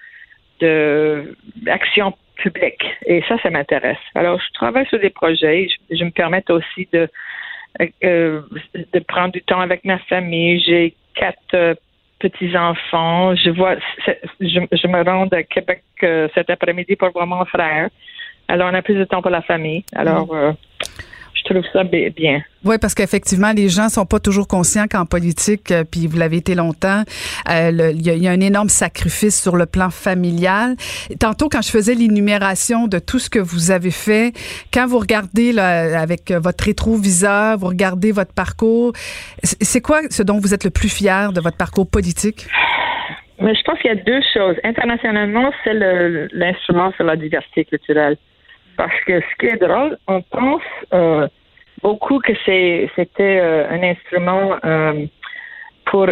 [1.57, 2.85] d'action publique.
[3.07, 3.99] Et ça, ça m'intéresse.
[4.15, 5.66] Alors, je travaille sur des projets.
[5.91, 7.09] Je, me permets aussi de
[8.05, 8.43] euh,
[8.74, 10.61] de prendre du temps avec ma famille.
[10.61, 11.74] J'ai quatre euh,
[12.20, 13.35] petits enfants.
[13.35, 13.74] Je vois,
[14.41, 17.89] je, je, me rends à Québec cet après-midi pour voir mon frère.
[18.47, 19.85] Alors, on a plus de temps pour la famille.
[19.97, 20.55] Alors, mm
[21.44, 22.43] je trouve ça bien.
[22.64, 26.36] Oui, parce qu'effectivement, les gens sont pas toujours conscients qu'en politique, euh, puis vous l'avez
[26.36, 27.02] été longtemps,
[27.51, 30.77] euh, il y, a un énorme sacrifice sur le plan familial.
[31.19, 34.32] Tantôt, quand je faisais l'énumération de tout ce que vous avez fait,
[34.73, 38.93] quand vous regardez là, avec votre rétroviseur, vous regardez votre parcours,
[39.43, 42.47] c'est quoi ce dont vous êtes le plus fier de votre parcours politique?
[43.40, 44.56] Mais je pense qu'il y a deux choses.
[44.62, 45.74] Internationalement, c'est
[46.32, 48.16] l'instrument sur la diversité culturelle.
[48.77, 50.62] Parce que ce qui est drôle, on pense
[50.93, 51.28] euh,
[51.82, 55.07] beaucoup que c'était euh, un instrument euh,
[55.86, 56.07] pour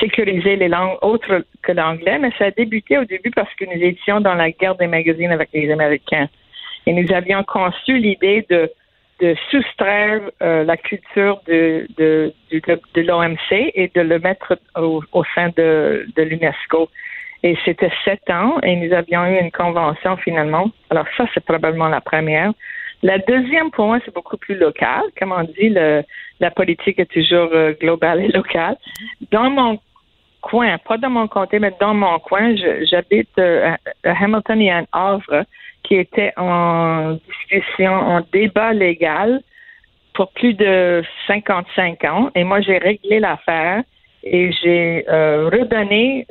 [0.00, 3.82] sécuriser les langues autres que l'anglais, mais ça a débuté au début parce que nous
[3.82, 6.28] étions dans la guerre des magazines avec les Américains.
[6.86, 8.70] Et nous avions conçu l'idée de,
[9.20, 15.50] de soustraire la culture de, de, de, l'OMC et de le mettre au, au sein
[15.56, 16.88] de, de l'UNESCO.
[17.46, 20.68] Et c'était sept ans et nous avions eu une convention finalement.
[20.90, 22.50] Alors ça, c'est probablement la première.
[23.04, 25.02] La deuxième, pour moi, c'est beaucoup plus local.
[25.16, 26.02] Comme on dit, le,
[26.40, 28.76] la politique est toujours euh, globale et locale.
[29.30, 29.78] Dans mon
[30.40, 32.56] coin, pas dans mon comté, mais dans mon coin,
[32.90, 35.44] j'habite euh, à Hamilton et à Havre,
[35.84, 39.40] qui était en discussion, en débat légal
[40.14, 42.30] pour plus de 55 ans.
[42.34, 43.84] Et moi, j'ai réglé l'affaire
[44.24, 46.26] et j'ai euh, redonné,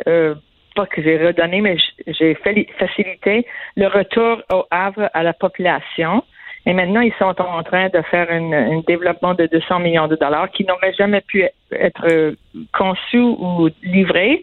[0.75, 1.77] pas que j'ai redonné, mais
[2.07, 3.45] j'ai facilité
[3.75, 6.23] le retour au Havre à la population.
[6.67, 10.49] Et maintenant, ils sont en train de faire un développement de 200 millions de dollars
[10.51, 12.35] qui n'aurait jamais pu être
[12.73, 14.41] conçu ou livré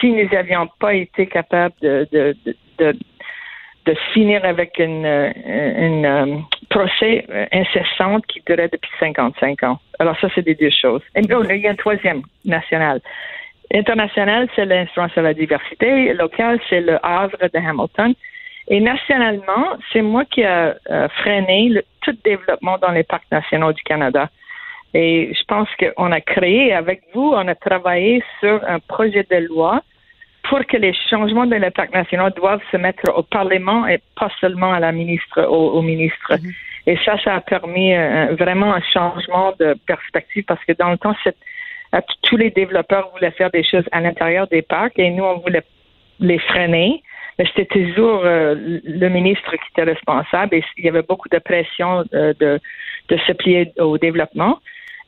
[0.00, 2.36] si nous n'avions pas été capables de, de,
[2.78, 6.36] de, finir avec une, euh,
[6.70, 9.78] procès incessante qui durait depuis 55 ans.
[10.00, 11.02] Alors ça, c'est des deux choses.
[11.14, 13.00] Et il y a un troisième national.
[13.74, 16.12] International, c'est l'influence sur la diversité.
[16.14, 18.14] Local, c'est le Havre de Hamilton.
[18.68, 20.72] Et nationalement, c'est moi qui ai
[21.18, 24.30] freiné le, tout développement dans les parcs nationaux du Canada.
[24.94, 29.36] Et je pense qu'on a créé, avec vous, on a travaillé sur un projet de
[29.48, 29.82] loi
[30.48, 34.30] pour que les changements dans les parcs nationaux doivent se mettre au Parlement et pas
[34.40, 36.34] seulement à la ministre, au, ministre.
[36.34, 36.54] Mm-hmm.
[36.86, 40.98] Et ça, ça a permis euh, vraiment un changement de perspective parce que dans le
[40.98, 41.14] temps,
[42.22, 45.64] tous les développeurs voulaient faire des choses à l'intérieur des parcs et nous, on voulait
[46.20, 47.02] les freiner
[47.38, 48.54] mais c'était toujours euh,
[48.84, 52.60] le ministre qui était responsable et il y avait beaucoup de pression euh, de,
[53.10, 54.60] se plier au développement.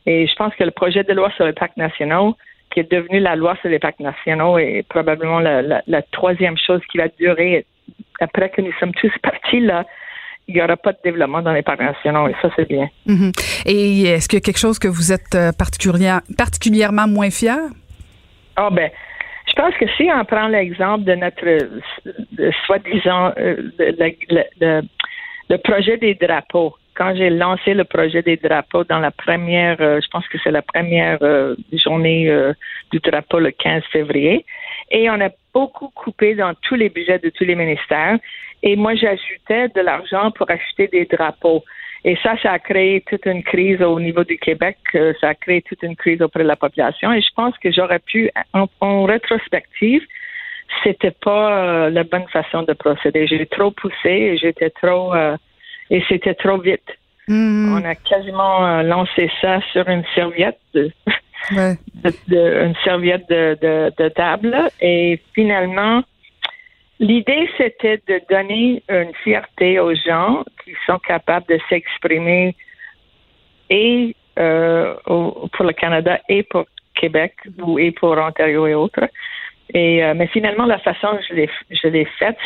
[0.06, 2.36] Et je pense que le projet de loi sur les parcs nationaux,
[2.70, 6.80] qui est devenu la loi sur les parcs nationaux, est probablement la, la, troisième chose
[6.90, 7.64] qui va durer
[8.20, 9.84] après que nous sommes tous partis là.
[10.48, 12.88] Il n'y aura pas de développement dans les parcs nationaux et ça, c'est bien.
[13.06, 13.64] Mm-hmm.
[13.66, 17.58] Et est-ce qu'il y a quelque chose que vous êtes euh, particulièrement moins fier?
[18.56, 18.90] Ah, ben,
[19.48, 21.68] je pense que si on prend l'exemple de notre
[22.66, 23.56] soi-disant euh,
[25.48, 30.00] le, projet des drapeaux, quand j'ai lancé le projet des drapeaux dans la première, euh,
[30.02, 32.30] je pense que c'est la première euh, journée
[32.90, 34.44] du drapeau le 15 février,
[34.90, 38.18] et on a beaucoup coupé dans tous les budgets de tous les ministères,
[38.62, 41.64] et moi j'ajoutais de l'argent pour acheter des drapeaux.
[42.04, 45.34] Et ça, ça a créé toute une crise au niveau du Québec, euh, ça a
[45.34, 47.10] créé toute une crise auprès de la population.
[47.10, 50.02] Et je pense que j'aurais pu, en, rétrospective,
[50.84, 53.26] c'était pas euh, la bonne façon de procéder.
[53.26, 55.36] J'ai trop poussé et j'étais trop euh,
[55.88, 56.90] et c'était trop vite.
[57.28, 57.80] Mm-hmm.
[57.80, 60.60] On a quasiment lancé ça sur une serviette
[61.50, 66.02] une serviette de, table et finalement
[66.98, 72.56] L'idée, c'était de donner une fierté aux gens qui sont capables de s'exprimer
[73.68, 76.64] et euh, pour le Canada et pour
[76.94, 79.08] Québec ou et pour Ontario et autres.
[79.74, 82.36] Et euh, mais finalement, la façon dont je l'ai faite,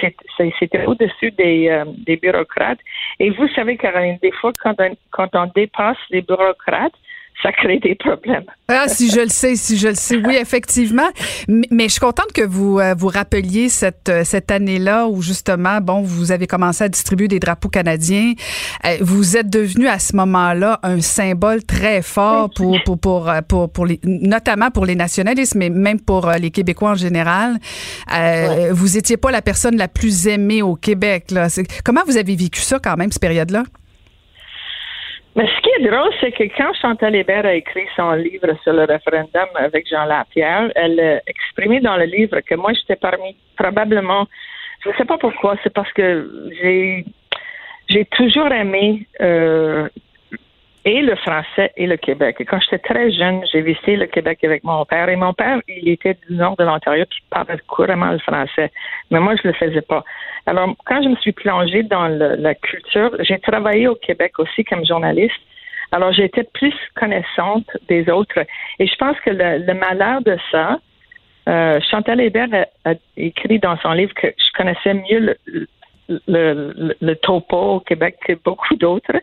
[0.59, 2.81] c'était au-dessus des, euh, des bureaucrates.
[3.20, 6.94] Et vous savez, Caroline, des fois, quand on dépasse les bureaucrates,
[7.42, 8.44] ça crée des problèmes.
[8.68, 11.08] Ah, si je le sais, si je le sais, oui, effectivement.
[11.48, 15.80] Mais, je suis contente que vous euh, vous rappeliez cette euh, cette année-là où justement,
[15.80, 18.32] bon, vous avez commencé à distribuer des drapeaux canadiens.
[18.84, 23.72] Euh, vous êtes devenu à ce moment-là un symbole très fort pour pour pour pour,
[23.72, 27.56] pour les, notamment pour les nationalistes, mais même pour les Québécois en général.
[28.72, 31.30] Vous étiez pas la personne la plus aimée au Québec.
[31.30, 31.48] Là.
[31.84, 33.64] Comment vous avez vécu ça quand même cette période-là?
[35.46, 38.84] Ce qui est drôle, c'est que quand Chantal Hébert a écrit son livre sur le
[38.84, 44.26] référendum avec Jean Lapierre, elle a exprimé dans le livre que moi, j'étais parmi probablement,
[44.84, 47.06] je ne sais pas pourquoi, c'est parce que j'ai
[47.88, 49.88] j'ai toujours aimé euh,
[50.85, 52.36] et le français et le Québec.
[52.40, 55.09] Et quand j'étais très jeune, j'ai visité le Québec avec mon père.
[55.09, 58.70] Et mon père, il était du nord de l'Ontario, qui parlait couramment le français.
[59.11, 60.05] Mais moi, je le faisais pas.
[60.47, 64.85] Alors, quand je me suis plongée dans la culture, j'ai travaillé au Québec aussi comme
[64.86, 65.40] journaliste.
[65.93, 68.39] Alors, j'étais plus connaissante des autres.
[68.78, 70.78] Et je pense que le, malheur de ça,
[71.48, 72.48] euh, Chantal Hébert
[72.85, 75.36] a, écrit dans son livre que je connaissais mieux
[76.27, 79.16] le, le topo au Québec que beaucoup d'autres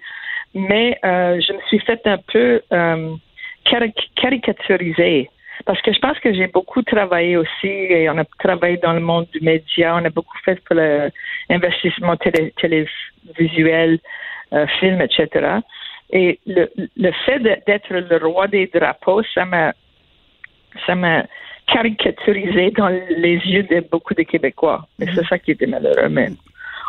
[0.53, 3.15] mais euh, je me suis fait un peu euh,
[4.15, 5.29] caricaturisée.
[5.65, 8.99] Parce que je pense que j'ai beaucoup travaillé aussi, et on a travaillé dans le
[8.99, 10.75] monde du média, on a beaucoup fait pour
[11.49, 13.99] l'investissement télévisuel,
[14.53, 15.59] euh, film, etc.
[16.11, 19.73] Et le, le fait d'être le roi des drapeaux, ça m'a
[20.85, 21.25] ça m'a
[21.67, 24.87] caricaturisé dans les yeux de beaucoup de Québécois.
[25.01, 26.09] Et c'est ça qui était malheureux.
[26.09, 26.29] Mais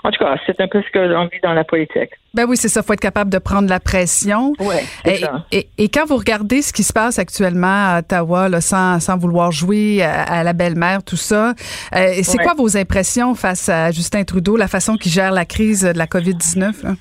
[0.04, 2.10] En tout cas, c'est un peu ce que l'on vit dans la politique.
[2.34, 2.82] Ben oui, c'est ça.
[2.82, 4.52] faut être capable de prendre la pression.
[4.60, 5.20] Ouais, et,
[5.50, 9.18] et, et, quand vous regardez ce qui se passe actuellement à Ottawa, là, sans, sans
[9.18, 11.54] vouloir jouer à, la belle-mère, tout ça,
[11.94, 15.82] euh, c'est quoi vos impressions face à Justin Trudeau, la façon qu'il gère la crise
[15.82, 16.96] de la COVID-19?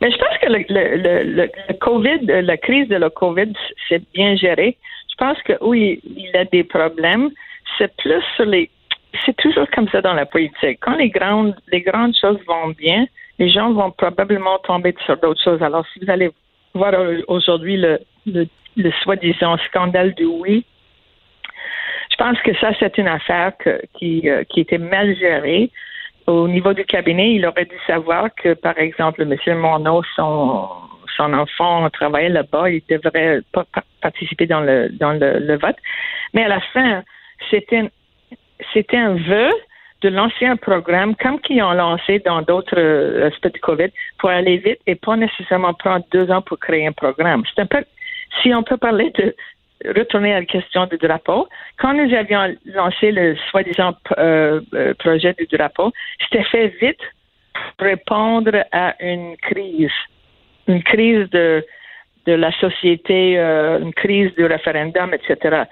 [0.00, 3.52] Mais je pense que le, le, le, le, COVID, la crise de la COVID,
[3.88, 4.76] c'est bien géré.
[5.10, 7.30] Je pense que oui, il a des problèmes.
[7.78, 8.70] C'est plus sur les.
[9.24, 10.78] C'est toujours comme ça dans la politique.
[10.80, 13.06] Quand les grandes, les grandes choses vont bien,
[13.38, 15.62] les gens vont probablement tomber sur d'autres choses.
[15.62, 16.30] Alors, si vous allez
[16.74, 16.94] voir
[17.28, 18.46] aujourd'hui le, le,
[18.76, 20.64] le soi-disant scandale du oui,
[22.10, 23.52] je pense que ça, c'est une affaire
[23.98, 25.70] qui, euh, qui était mal gérée.
[26.26, 29.58] Au niveau du cabinet, il aurait dû savoir que, par exemple, M.
[29.58, 30.68] Monod, son,
[31.16, 33.64] son enfant travaillait là-bas, il devrait pas
[34.00, 35.76] participer dans le dans le vote.
[36.32, 37.02] Mais à la fin,
[37.50, 37.90] c'était
[38.72, 39.50] c'était un vœu
[40.04, 43.88] de lancer un programme comme qu'ils ont lancé dans d'autres euh, aspects du COVID
[44.18, 47.42] pour aller vite et pas nécessairement prendre deux ans pour créer un programme.
[47.54, 47.82] C'est un peu,
[48.42, 49.34] si on peut parler de
[49.96, 55.34] retourner à la question du drapeau, quand nous avions lancé le soi-disant euh, euh, projet
[55.34, 57.00] du drapeau, c'était fait vite
[57.78, 59.90] pour répondre à une crise,
[60.68, 61.64] une crise de,
[62.26, 65.64] de la société, une crise du référendum, etc.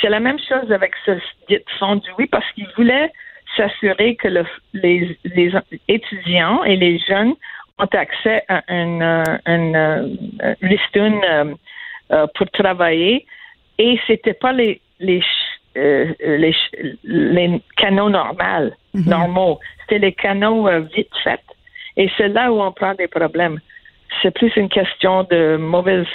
[0.00, 1.12] C'est la même chose avec ce
[1.48, 3.10] dit fonds du oui parce qu'ils voulaient
[3.56, 5.52] s'assurer que le, les, les,
[5.88, 7.34] étudiants et les jeunes
[7.78, 10.54] ont accès à une, euh, une, euh,
[10.94, 11.54] une
[12.12, 13.26] euh, pour travailler
[13.78, 15.22] et c'était pas les les
[15.76, 16.54] les,
[17.02, 19.08] les, canaux normaux, mhm.
[19.08, 19.58] normaux.
[19.80, 21.40] C'était les canaux vite faits.
[21.96, 23.58] Et c'est là où on prend des problèmes.
[24.22, 26.06] C'est plus une question de mauvaise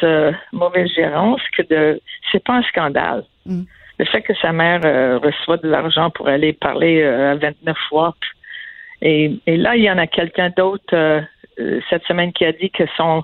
[0.51, 2.01] mauvaise gérance que de.
[2.31, 3.23] C'est pas un scandale.
[3.45, 3.65] Mhm
[3.99, 7.77] le fait que sa mère euh, reçoit de l'argent pour aller parler euh, à 29
[7.89, 8.15] fois.
[9.01, 11.21] Et, et, là, il y en a quelqu'un d'autre euh,
[11.89, 13.23] cette semaine qui a dit que son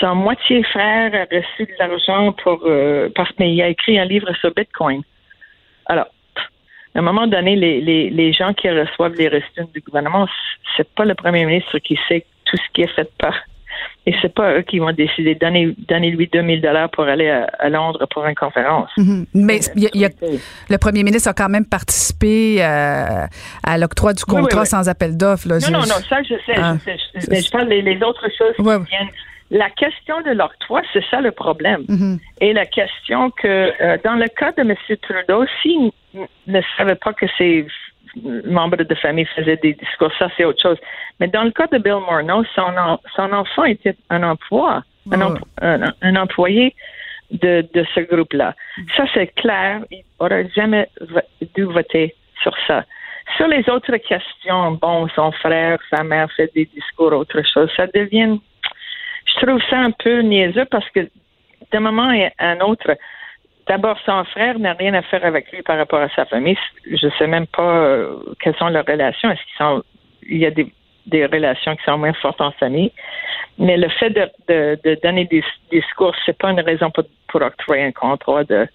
[0.00, 2.66] son moitié frère a reçu de l'argent pour
[3.14, 5.02] parce qu'il a écrit un livre sur Bitcoin.
[5.84, 6.06] Alors,
[6.94, 10.26] à un moment donné, les, les, les gens qui reçoivent les reçus du gouvernement,
[10.76, 13.34] c'est pas le premier ministre qui sait tout ce qui est fait par
[14.06, 17.68] et c'est pas eux qui vont décider donner donner lui 2000 dollars pour aller à,
[17.68, 18.90] Londres pour une conférence.
[18.96, 19.26] Mhm.
[19.34, 20.08] Mais y a,
[20.70, 23.26] le premier ministre a quand même participé euh,
[23.62, 25.48] à l'octroi du contrat sans appel d'offres.
[25.48, 26.54] Non, non, non, ça je sais.
[26.54, 29.08] je, sais, je, mais je parle des les autres choses qui viennent.
[29.52, 31.84] La question de l'octroi, c'est ça le problème.
[31.86, 32.18] Mhm.
[32.40, 33.46] Et la question que,
[33.82, 34.74] euh, dans le cas de M.
[35.02, 35.90] Trudeau, s'il
[36.46, 37.66] ne savait pas que c'est
[38.44, 40.10] membres de famille faisaient des discours.
[40.18, 40.78] Ça, c'est autre chose.
[41.20, 46.74] Mais dans le cas de Bill Morneau, son, son enfant était un emploi, un, employé
[47.30, 48.54] de, de ce groupe-là.
[48.96, 49.80] Ça, c'est clair.
[49.90, 50.88] Il n'aurait jamais
[51.54, 52.84] dû voter sur ça.
[53.36, 57.86] Sur les autres questions, bon, son frère, sa mère fait des discours, autre chose, ça
[57.86, 58.38] devient,
[59.26, 61.08] je trouve ça un peu niaiseux parce que
[61.70, 62.96] d'un moment à un autre,
[63.68, 66.58] D'abord, son frère n'a rien à faire avec lui par rapport à sa famille.
[66.84, 69.30] Je ne sais même pas euh, quelles sont leurs relations.
[69.30, 69.82] Est-ce qu'ils sont
[70.28, 70.72] il y a des,
[71.06, 72.92] des, relations qui sont moins fortes en famille.
[73.58, 77.92] Mais le fait de, donner des discours, c'est pas une raison pour, pour octroyer un
[77.92, 78.66] contrat de.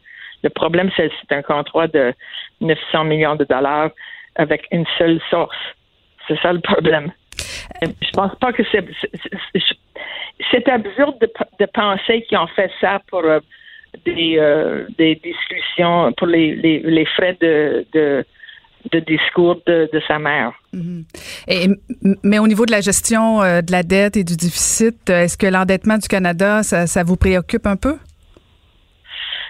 [0.44, 2.14] Le problème, c'est c'est un contrat de
[2.62, 3.90] 900 millions de dollars
[4.36, 5.58] avec une seule source.
[6.28, 7.12] C'est ça le problème.
[7.82, 8.86] Je pense pas que c'est
[10.52, 13.40] c'est absurde de, de penser qu'ils ont fait ça pour euh,
[14.06, 18.26] des, euh, des discussions pour les, les, les frais de, de,
[18.92, 20.54] de discours de, de, sa mère.
[20.74, 21.04] Mm-hmm.
[21.48, 21.68] Et,
[22.24, 25.38] mais au niveau de la gestion euh, de la dette et du déficit, euh, est-ce
[25.38, 27.98] que l'endettement du Canada, ça, ça, vous préoccupe un peu?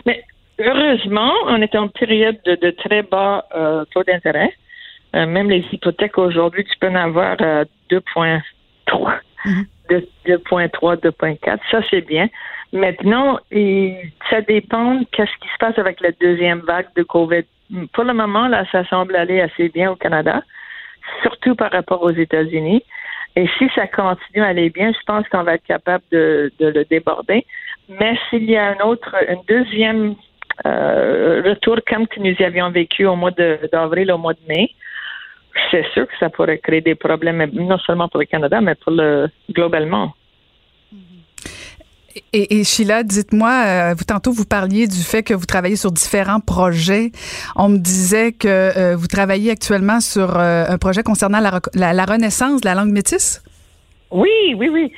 [0.05, 0.23] Mais
[0.59, 3.45] heureusement, on est en période de, de très bas
[3.91, 4.53] taux d'intérêt.
[5.13, 8.41] même les hypothèques aujourd'hui, tu peux en avoir 2,3.
[9.89, 11.59] 2,3, 2,4.
[11.71, 12.29] Ça, c'est bien.
[12.73, 13.39] Maintenant,
[14.29, 17.43] ça dépend qu'est-ce qui se passe avec la deuxième vague de COVID.
[17.93, 20.41] Pour le moment, là, ça semble aller assez bien au Canada,
[21.21, 22.83] surtout par rapport aux États-Unis.
[23.35, 26.83] Et si ça continue à aller bien, je pense qu'on va être capable de, le
[26.85, 27.45] déborder.
[27.87, 30.15] Mais s'il y a un autre, un deuxième
[30.65, 34.71] euh, retour comme que nous avions vécu au mois d'avril, au mois de mai,
[35.71, 38.91] c'est sûr que ça pourrait créer des problèmes, non seulement pour le Canada, mais pour
[38.91, 40.13] le globalement.
[42.33, 46.39] Et, Sheila, dites-moi, euh, vous tantôt vous parliez du fait que vous travaillez sur différents
[46.39, 47.11] projets.
[47.55, 51.59] On me disait que euh, vous travaillez actuellement sur euh, un projet concernant la,
[51.93, 53.43] la, renaissance de la langue métisse.
[54.11, 54.91] Oui, oui, oui.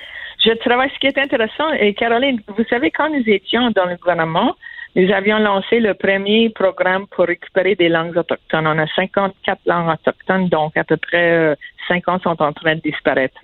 [0.46, 0.90] Je travaille.
[0.94, 4.56] Ce qui est intéressant, et Caroline, vous savez, quand nous étions dans le gouvernement,
[4.96, 8.68] nous avions lancé le premier programme pour récupérer des langues autochtones.
[8.68, 11.56] On a 54 langues autochtones, donc à peu près
[11.88, 13.40] 50 sont en train de disparaître.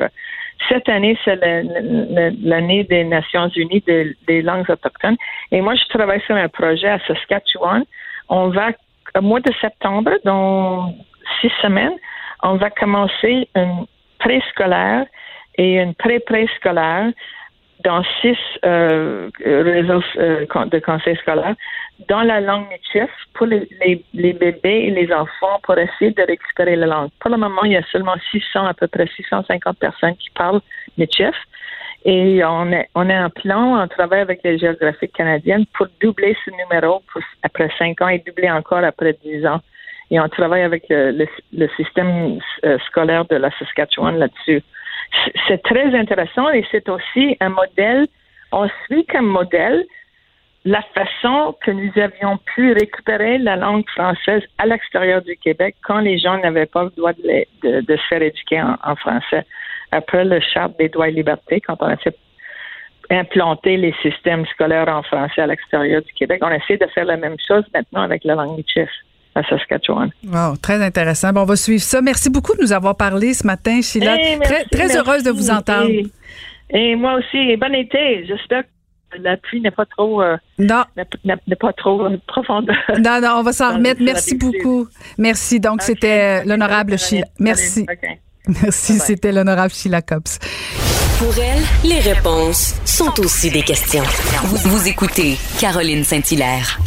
[0.69, 1.39] Cette année, c'est
[2.41, 5.17] l'année des Nations Unies des, langues autochtones.
[5.51, 7.83] Et moi, je travaille sur un projet à Saskatchewan.
[8.29, 8.71] On va,
[9.15, 10.95] au mois de septembre, dans
[11.41, 11.95] six semaines,
[12.41, 13.85] on va commencer une
[14.19, 15.05] préscolaire
[15.57, 17.11] et une pré-préscolaire
[17.83, 21.55] dans six euh, réseaux euh, de conseils scolaires
[22.07, 23.67] dans la langue Michif pour les,
[24.13, 27.09] les, bébés et les enfants pour essayer de récupérer la langue.
[27.19, 30.61] Pour le moment, il y a seulement 600, à peu près 650 personnes qui parlent
[30.97, 31.35] Michif.
[32.03, 36.37] Et on est, on est en plan, on travaille avec les géographiques canadiennes pour doubler
[36.45, 37.01] ce numéro
[37.41, 39.61] après cinq ans et doubler encore après dix ans.
[40.11, 44.61] Et on travaille avec le, le, système euh, scolaire de la Saskatchewan là-dessus.
[45.47, 48.07] C'est très intéressant et c'est aussi un modèle,
[48.51, 49.85] on suit comme modèle
[50.65, 55.99] la façon que nous avions pu récupérer la langue française à l'extérieur du Québec quand
[55.99, 59.45] les gens n'avaient pas le droit de, se faire éduquer en, français.
[59.91, 62.17] Après le charte des droits et libertés, quand on a fait
[63.11, 67.17] implanter les systèmes scolaires en français à l'extérieur du Québec, on essaie de faire la
[67.17, 68.89] même chose maintenant avec la langue Michif
[69.35, 70.09] à Saskatchewan.
[70.25, 71.31] Wow, très intéressant.
[71.33, 72.01] Bon, on va suivre ça.
[72.01, 74.15] Merci beaucoup de nous avoir parlé ce matin, Sheila.
[74.17, 75.91] Eh, très, très heureuse de vous entendre.
[76.69, 77.55] Et, moi aussi.
[77.57, 78.25] Bon été.
[78.25, 82.71] J'espère que la pluie n'est pas trop euh, non n'est pas trop euh, profonde.
[82.99, 84.01] Non non, on va s'en remettre.
[84.01, 84.87] Merci beaucoup.
[85.17, 85.59] Merci.
[85.59, 87.25] Donc c'était euh, l'honorable Sheila.
[87.39, 87.85] Merci.
[88.61, 90.37] Merci, c'était l'honorable Sheila Copps.
[91.17, 94.03] Pour elle, les réponses sont aussi des questions.
[94.43, 96.77] Vous, vous écoutez Caroline Saint-Hilaire.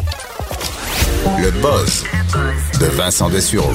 [1.25, 2.05] Le buzz
[2.81, 3.73] de Vincent Dessureau.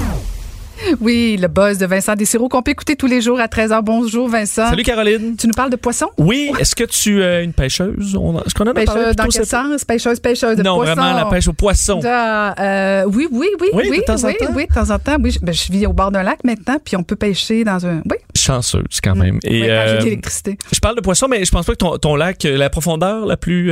[1.02, 3.82] Oui, le buzz de Vincent Dessureau qu'on peut écouter tous les jours à 13h.
[3.84, 4.70] Bonjour Vincent.
[4.70, 5.36] Salut Caroline.
[5.38, 6.10] Tu nous parles de poissons?
[6.18, 6.52] Oui.
[6.60, 8.15] Est-ce que tu es une pêcheuse?
[8.45, 9.84] Est-ce qu'on a pêcheuse, Dans quel sens?
[9.84, 10.95] Pêcheuse, pêcheuse de non, poissons?
[10.95, 11.99] Non, vraiment la pêche au poisson.
[12.03, 13.68] Euh, oui, oui, oui.
[13.74, 14.53] Oui, oui, de temps en temps.
[14.56, 15.18] Oui, de temps en temps.
[15.22, 18.02] Oui, ben, je vis au bord d'un lac maintenant, puis on peut pêcher dans un...
[18.10, 18.18] Oui.
[18.36, 19.40] Chanceuse quand même.
[19.44, 20.57] Et, oui, euh, j'ai l'électricité.
[20.72, 23.38] Je parle de poissons, mais je pense pas que ton, ton lac, la profondeur la
[23.38, 23.72] plus...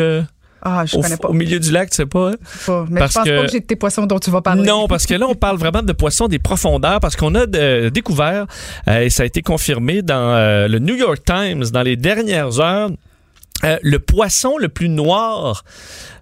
[0.64, 1.30] Euh, ah, je au, connais pas.
[1.30, 2.32] Au milieu du lac, tu sais pas.
[2.32, 2.36] Hein?
[2.66, 2.86] pas.
[2.90, 4.64] Mais parce je pense pas que j'ai de tes poissons dont tu vas parler.
[4.64, 7.46] Non, parce que là, on parle vraiment de poissons des profondeurs parce qu'on a
[7.90, 8.46] découvert,
[8.88, 12.60] euh, et ça a été confirmé dans euh, le New York Times dans les dernières
[12.60, 12.92] heures,
[13.64, 15.64] euh, le poisson le plus noir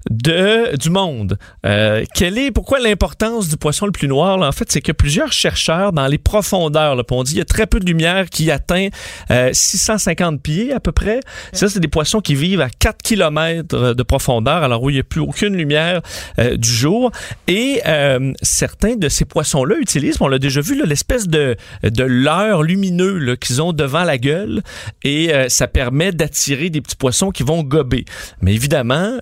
[0.10, 1.38] de, du monde.
[1.66, 4.38] Euh, quelle est, pourquoi l'importance du poisson le plus noir?
[4.38, 7.42] Là, en fait, c'est que plusieurs chercheurs dans les profondeurs, là, on dit il y
[7.42, 8.90] a très peu de lumière qui atteint
[9.32, 11.20] euh, 650 pieds à peu près.
[11.54, 15.00] Ça, c'est des poissons qui vivent à 4 km de profondeur, alors où il n'y
[15.00, 16.02] a plus aucune lumière
[16.40, 17.12] euh, du jour.
[17.48, 22.64] Et euh, certains de ces poissons-là utilisent, on l'a déjà vu, l'espèce de, de leurre
[22.64, 24.62] lumineux qu'ils ont devant la gueule
[25.04, 28.06] et euh, ça permet d'attirer des petits poissons qui vont gober.
[28.42, 29.18] Mais évidemment,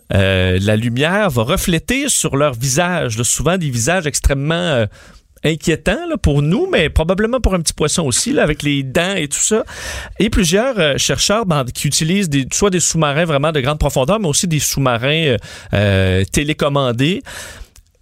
[0.67, 4.85] la lumière va refléter sur leur visage, souvent des visages extrêmement euh,
[5.45, 9.39] inquiétants pour nous, mais probablement pour un petit poisson aussi, avec les dents et tout
[9.39, 9.63] ça.
[10.19, 14.47] Et plusieurs euh, chercheurs qui utilisent soit des sous-marins vraiment de grande profondeur, mais aussi
[14.47, 15.37] des sous-marins
[15.73, 17.23] euh, télécommandés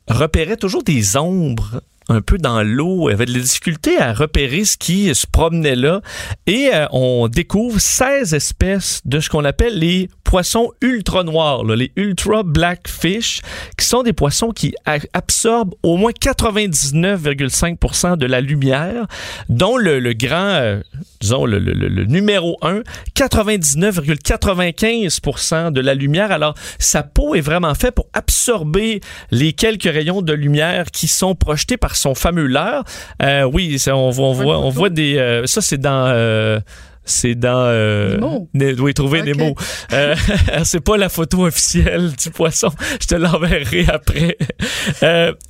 [0.07, 4.77] repéraient toujours des ombres un peu dans l'eau, avait de la difficulté à repérer ce
[4.77, 6.01] qui se promenait là.
[6.45, 11.91] Et euh, on découvre 16 espèces de ce qu'on appelle les poissons ultra noirs, les
[11.95, 13.41] ultra black fish,
[13.77, 14.75] qui sont des poissons qui
[15.13, 19.05] absorbent au moins 99,5% de la lumière,
[19.49, 20.81] dont le, grand, euh,
[21.21, 22.81] disons le, le, numéro 1,
[23.15, 26.31] 99,95% de la lumière.
[26.31, 29.01] Alors, sa peau est vraiment faite pour absorber
[29.31, 32.83] les quelques rayons de lumière qui sont projetés par son fameux leurre.
[33.21, 35.17] Euh, oui, on, voit, on voit des...
[35.17, 36.07] Euh, ça, c'est dans...
[36.07, 36.59] Euh,
[37.07, 38.17] c'est dans euh,
[38.55, 39.53] oui trouver des mots
[39.93, 40.15] euh,
[40.63, 42.71] c'est pas la photo officielle du poisson.
[42.99, 44.35] Je te l'enverrai après.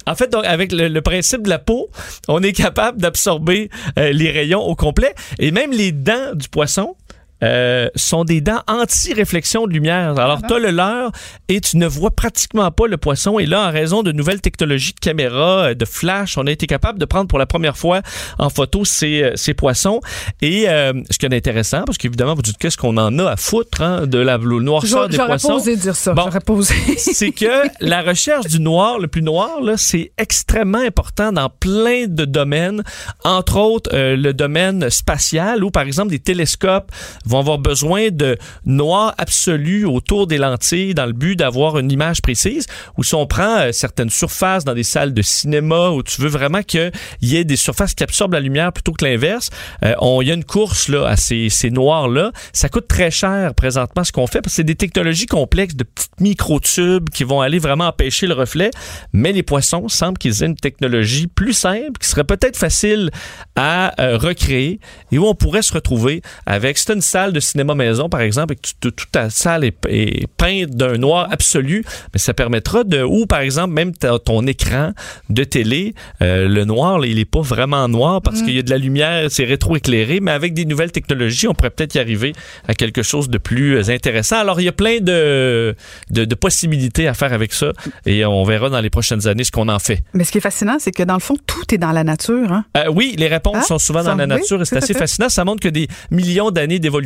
[0.06, 1.88] En fait donc avec le, principe de la peau
[2.28, 6.98] on est capable d'absorber les rayons au complet et même les dents du poisson
[7.44, 10.18] euh, sont des dents anti-réflexion de lumière.
[10.18, 11.12] Alors, tu as le leurre
[11.50, 13.40] et tu ne vois pratiquement pas le poisson.
[13.40, 16.66] Et là, en raison de nouvelles technologies de caméra, euh, de flash, on a été
[16.66, 18.02] capable de prendre pour la première fois
[18.40, 20.00] en photo ces, euh, ces poissons.
[20.42, 23.82] Et ce qui est intéressant, parce qu'évidemment, vous dites qu'est-ce qu'on en a à foutre
[23.82, 25.50] hein, de la noirceur des poissons?
[25.50, 26.14] J'aurais posé dire ça.
[26.14, 26.74] Bon, posé.
[26.98, 32.06] c'est que la recherche du noir, le plus noir, là, c'est extrêmement important dans plein
[32.08, 32.84] de domaines,
[33.24, 36.92] entre autres le domaine spatial, où par exemple des télescopes
[37.26, 42.22] vont avoir besoin de noir absolu autour des lentilles dans le but d'avoir une image
[42.22, 42.68] précise.
[42.98, 46.30] Ou si on prend euh, certaines surfaces dans des salles de cinéma où tu veux
[46.30, 46.92] vraiment qu'il
[47.22, 49.50] y ait des surfaces qui absorbent la lumière plutôt que l'inverse,
[49.84, 52.32] euh, il y a une course là à ces, ces noirs là.
[52.54, 55.84] Ça coûte très cher présentement ce qu'on fait parce que c'est des technologies complexes de
[55.84, 58.72] petites microtubes qui vont aller vraiment empêcher le reflet.
[59.14, 63.12] Mais les poissons semblent qu'ils aient une technologie plus simple qui serait peut-être facile
[63.56, 64.80] à euh, recréer
[65.12, 68.54] et où on pourrait se retrouver avec c'est une salle de cinéma maison par exemple
[68.54, 71.84] et que tu- toute ta salle est, est peinte d'un noir absolu,
[72.14, 73.94] mais ça permettra de ou par exemple même
[74.26, 74.92] ton écran
[75.30, 78.46] de télé, euh, le noir là, il est pas vraiment noir parce Mm.
[78.46, 81.70] qu'il y a de la lumière, c'est rétro-éclairé, mais avec des nouvelles technologies, on pourrait
[81.70, 82.34] peut-être y arriver
[82.68, 84.38] à quelque chose de plus euh, intéressant.
[84.40, 85.74] Alors il y a plein de,
[86.12, 87.72] de, de possibilités à faire avec ça
[88.06, 90.04] et on verra dans les prochaines années ce qu'on en fait.
[90.14, 92.52] Mais ce qui est fascinant, c'est que dans le fond, tout est dans la nature.
[92.52, 92.66] Hein?
[92.78, 95.30] Euh, oui, les réponses Ah, sont souvent dans la oui, nature et c'est assez fascinant.
[95.30, 97.05] Ça montre que des millions d'années d'évolution,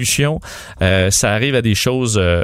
[0.81, 2.43] euh, ça arrive à des choses euh,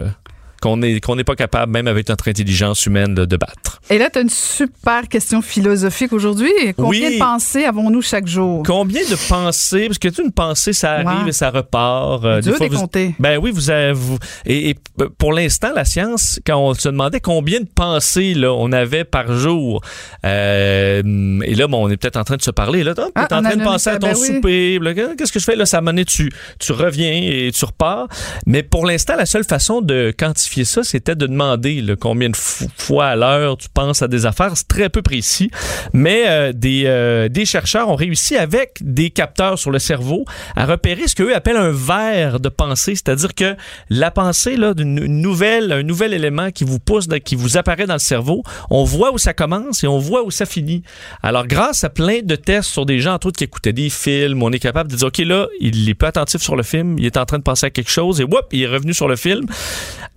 [0.62, 3.80] qu'on n'est n'est pas capable, même avec notre intelligence humaine, de, de battre.
[3.90, 6.52] Et là, tu as une super question philosophique aujourd'hui.
[6.76, 7.16] Combien Oui.
[7.16, 8.64] de pensées avons-nous chaque jour?
[8.66, 12.24] Combien de pensées, parce que tu une pensée, ça arrive et ça repart.
[12.26, 13.16] euh, Dur fois, de vous- compter.
[13.20, 13.94] Ben oui, vous avez.
[13.94, 14.76] vous- et, et
[15.18, 19.32] pour l'instant, la science, quand on se demandait combien de pensées là, on avait par
[19.38, 19.82] jour,
[20.26, 22.84] euh, et là, bon, on est peut-être en train de se parler.
[22.84, 24.80] Là, Ah, t'es en train de penser à ton ben souper.
[25.18, 25.66] Qu'est-ce que je fais là?
[25.66, 28.08] Ça m'a donné, tu, tu reviens et tu repars.
[28.46, 32.68] Mais pour l'instant, la seule façon de quantifier ça, c'était de demander combien de fo-
[32.78, 34.52] fois à l'heure tu penses à des affaires.
[34.56, 35.50] C'est très peu précis.
[35.94, 40.66] Mais euh, des, euh, des chercheurs ont réussi avec des capteurs sur le cerveau à
[40.66, 43.56] repérer ce qu'eux appellent un verre de pensée, c'est-à-dire que
[43.90, 48.00] la pensée là nouvelle, un nouvel élément qui vous pousse, qui vous apparaît dans le
[48.00, 50.84] cerveau, on voit où ça commence et on voit où ça finit.
[51.24, 54.42] Alors grâce à plein de tests sur des gens entre autres qui écoutaient des films,
[54.44, 57.06] on est capable de dire ok là, il est plus attentif sur le film, il
[57.06, 59.16] est en train de penser à quelque chose et whoop, il est revenu sur le
[59.16, 59.46] film.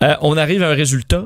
[0.02, 1.24] Euh, on arrive à un résultat.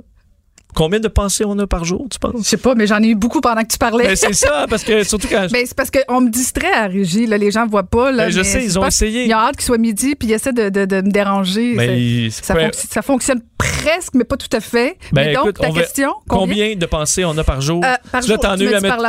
[0.74, 2.32] Combien de pensées on a par jour, tu penses?
[2.39, 4.05] Je sais pas, mais j'en ai eu beaucoup pendant que tu parlais.
[4.07, 5.47] Ben, c'est ça, parce que surtout quand.
[5.53, 7.27] Ben, c'est parce qu'on me distrait à Régie.
[7.27, 8.11] Là, les gens voient pas.
[8.11, 9.27] Là, Ben, je mais sais, ils ont essayé.
[9.27, 11.74] Ils ont hâte qu'il soit midi, puis ils essaient de, de- de me déranger.
[11.74, 14.97] Il- c'est ça, pas- fonc- ça fonctionne presque, mais pas tout à fait.
[15.12, 16.55] Ben, mais donc, écoute, ta question, combien?
[16.69, 16.77] combien?
[16.77, 17.85] de pensées on a par jour?
[17.85, 19.03] Euh, par Là, jour, t'en tu as eu m'as à mettre- par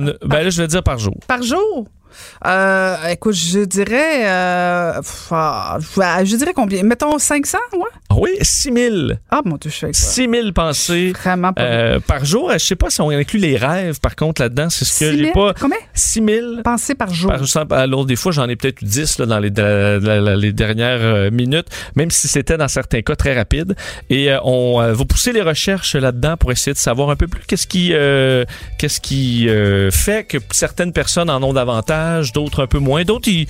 [0.00, 0.16] l'heure.
[0.24, 1.16] ben là, je vais dire par jour.
[1.28, 1.86] Par jour?
[2.46, 4.26] Euh, écoute, je dirais.
[4.28, 5.78] euh, ah,
[6.24, 6.82] je dirais combien?
[6.82, 7.80] Mettons 500, ouais?
[8.10, 8.96] Ah Oui, 6 000.
[9.30, 9.88] Ah, mon Dieu, je toi.
[9.92, 12.50] 6 000 pensées Vraiment pas euh, par jour.
[12.52, 14.68] Je sais pas si on inclut les rêves, par contre, là-dedans.
[14.70, 15.32] C'est ce que 6 j'ai 000?
[15.32, 15.54] pas.
[15.58, 15.78] Combien?
[15.94, 16.62] 6 000.
[16.62, 17.30] Pensées par jour.
[17.30, 20.36] Par alors des fois, j'en ai peut-être eu 10 là, dans les, de- la- la-
[20.36, 23.74] les dernières minutes, même si c'était dans certains cas très rapide.
[24.10, 27.66] Et on va pousser les recherches là-dedans pour essayer de savoir un peu plus qu'est-ce
[27.66, 27.92] qui,
[28.78, 29.48] qu'est-ce qui
[29.90, 32.01] fait que certaines personnes en ont davantage,
[32.32, 33.46] d'autres un peu moins, d'autres ils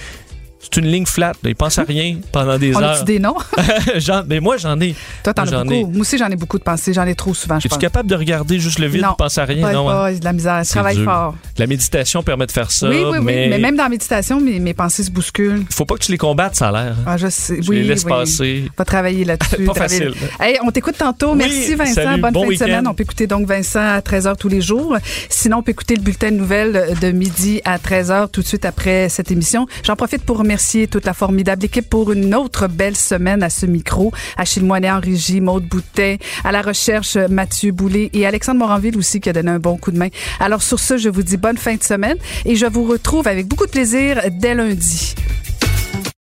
[0.62, 1.32] c'est une ligne flat.
[1.42, 1.50] là.
[1.50, 2.92] Ils pensent à rien pendant des On heures.
[2.96, 3.36] a-tu des noms?
[4.28, 4.94] Mais moi, j'en ai.
[5.24, 5.72] Toi, t'en as beaucoup.
[5.74, 5.84] ai.
[5.84, 6.92] Moi aussi, j'en ai beaucoup de pensées.
[6.92, 7.78] J'en ai trop souvent, je Es-tu pense.
[7.78, 9.14] capable de regarder juste le vide, Non.
[9.18, 9.62] penser à rien?
[9.62, 10.10] Pas- non, pas, hein?
[10.14, 10.62] c'est de la misère.
[10.64, 11.04] Je travaille dur.
[11.04, 11.34] fort.
[11.58, 13.48] La méditation permet de faire ça, oui, oui, mais oui.
[13.50, 15.64] Mais même dans la méditation, mes, mes pensées se bousculent.
[15.70, 16.96] faut pas que tu les combattes, ça a l'air.
[17.06, 17.58] Ah, je sais.
[17.68, 18.10] Oui, les laisses oui.
[18.10, 18.64] passer.
[18.78, 19.64] Va travailler là-dessus.
[19.66, 20.28] Pas Travailler- facile.
[20.40, 21.32] Hey, on t'écoute tantôt.
[21.32, 21.94] Oui, Merci Vincent.
[21.94, 22.20] salut.
[22.22, 22.86] Bonne Bon fin de semaine.
[22.88, 24.96] On peut écouter donc Vincent à 13h tous les jours.
[25.28, 28.64] Sinon, on peut écouter le bulletin de nouvelles de midi à 13h tout de suite
[28.64, 29.66] après cette émission.
[29.84, 33.64] J'en profite pour remercier toute la formidable équipe pour une autre belle semaine à ce
[33.64, 34.12] micro.
[34.36, 39.18] Achille Moinet en régie, Maude Boutet, à la recherche Mathieu Boulay et Alexandre Moranville aussi
[39.18, 40.08] qui a donné un bon coup de main.
[40.40, 43.46] Alors sur ce, je vous dis bonne fin de semaine et je vous retrouve avec
[43.46, 45.14] beaucoup de plaisir dès lundi.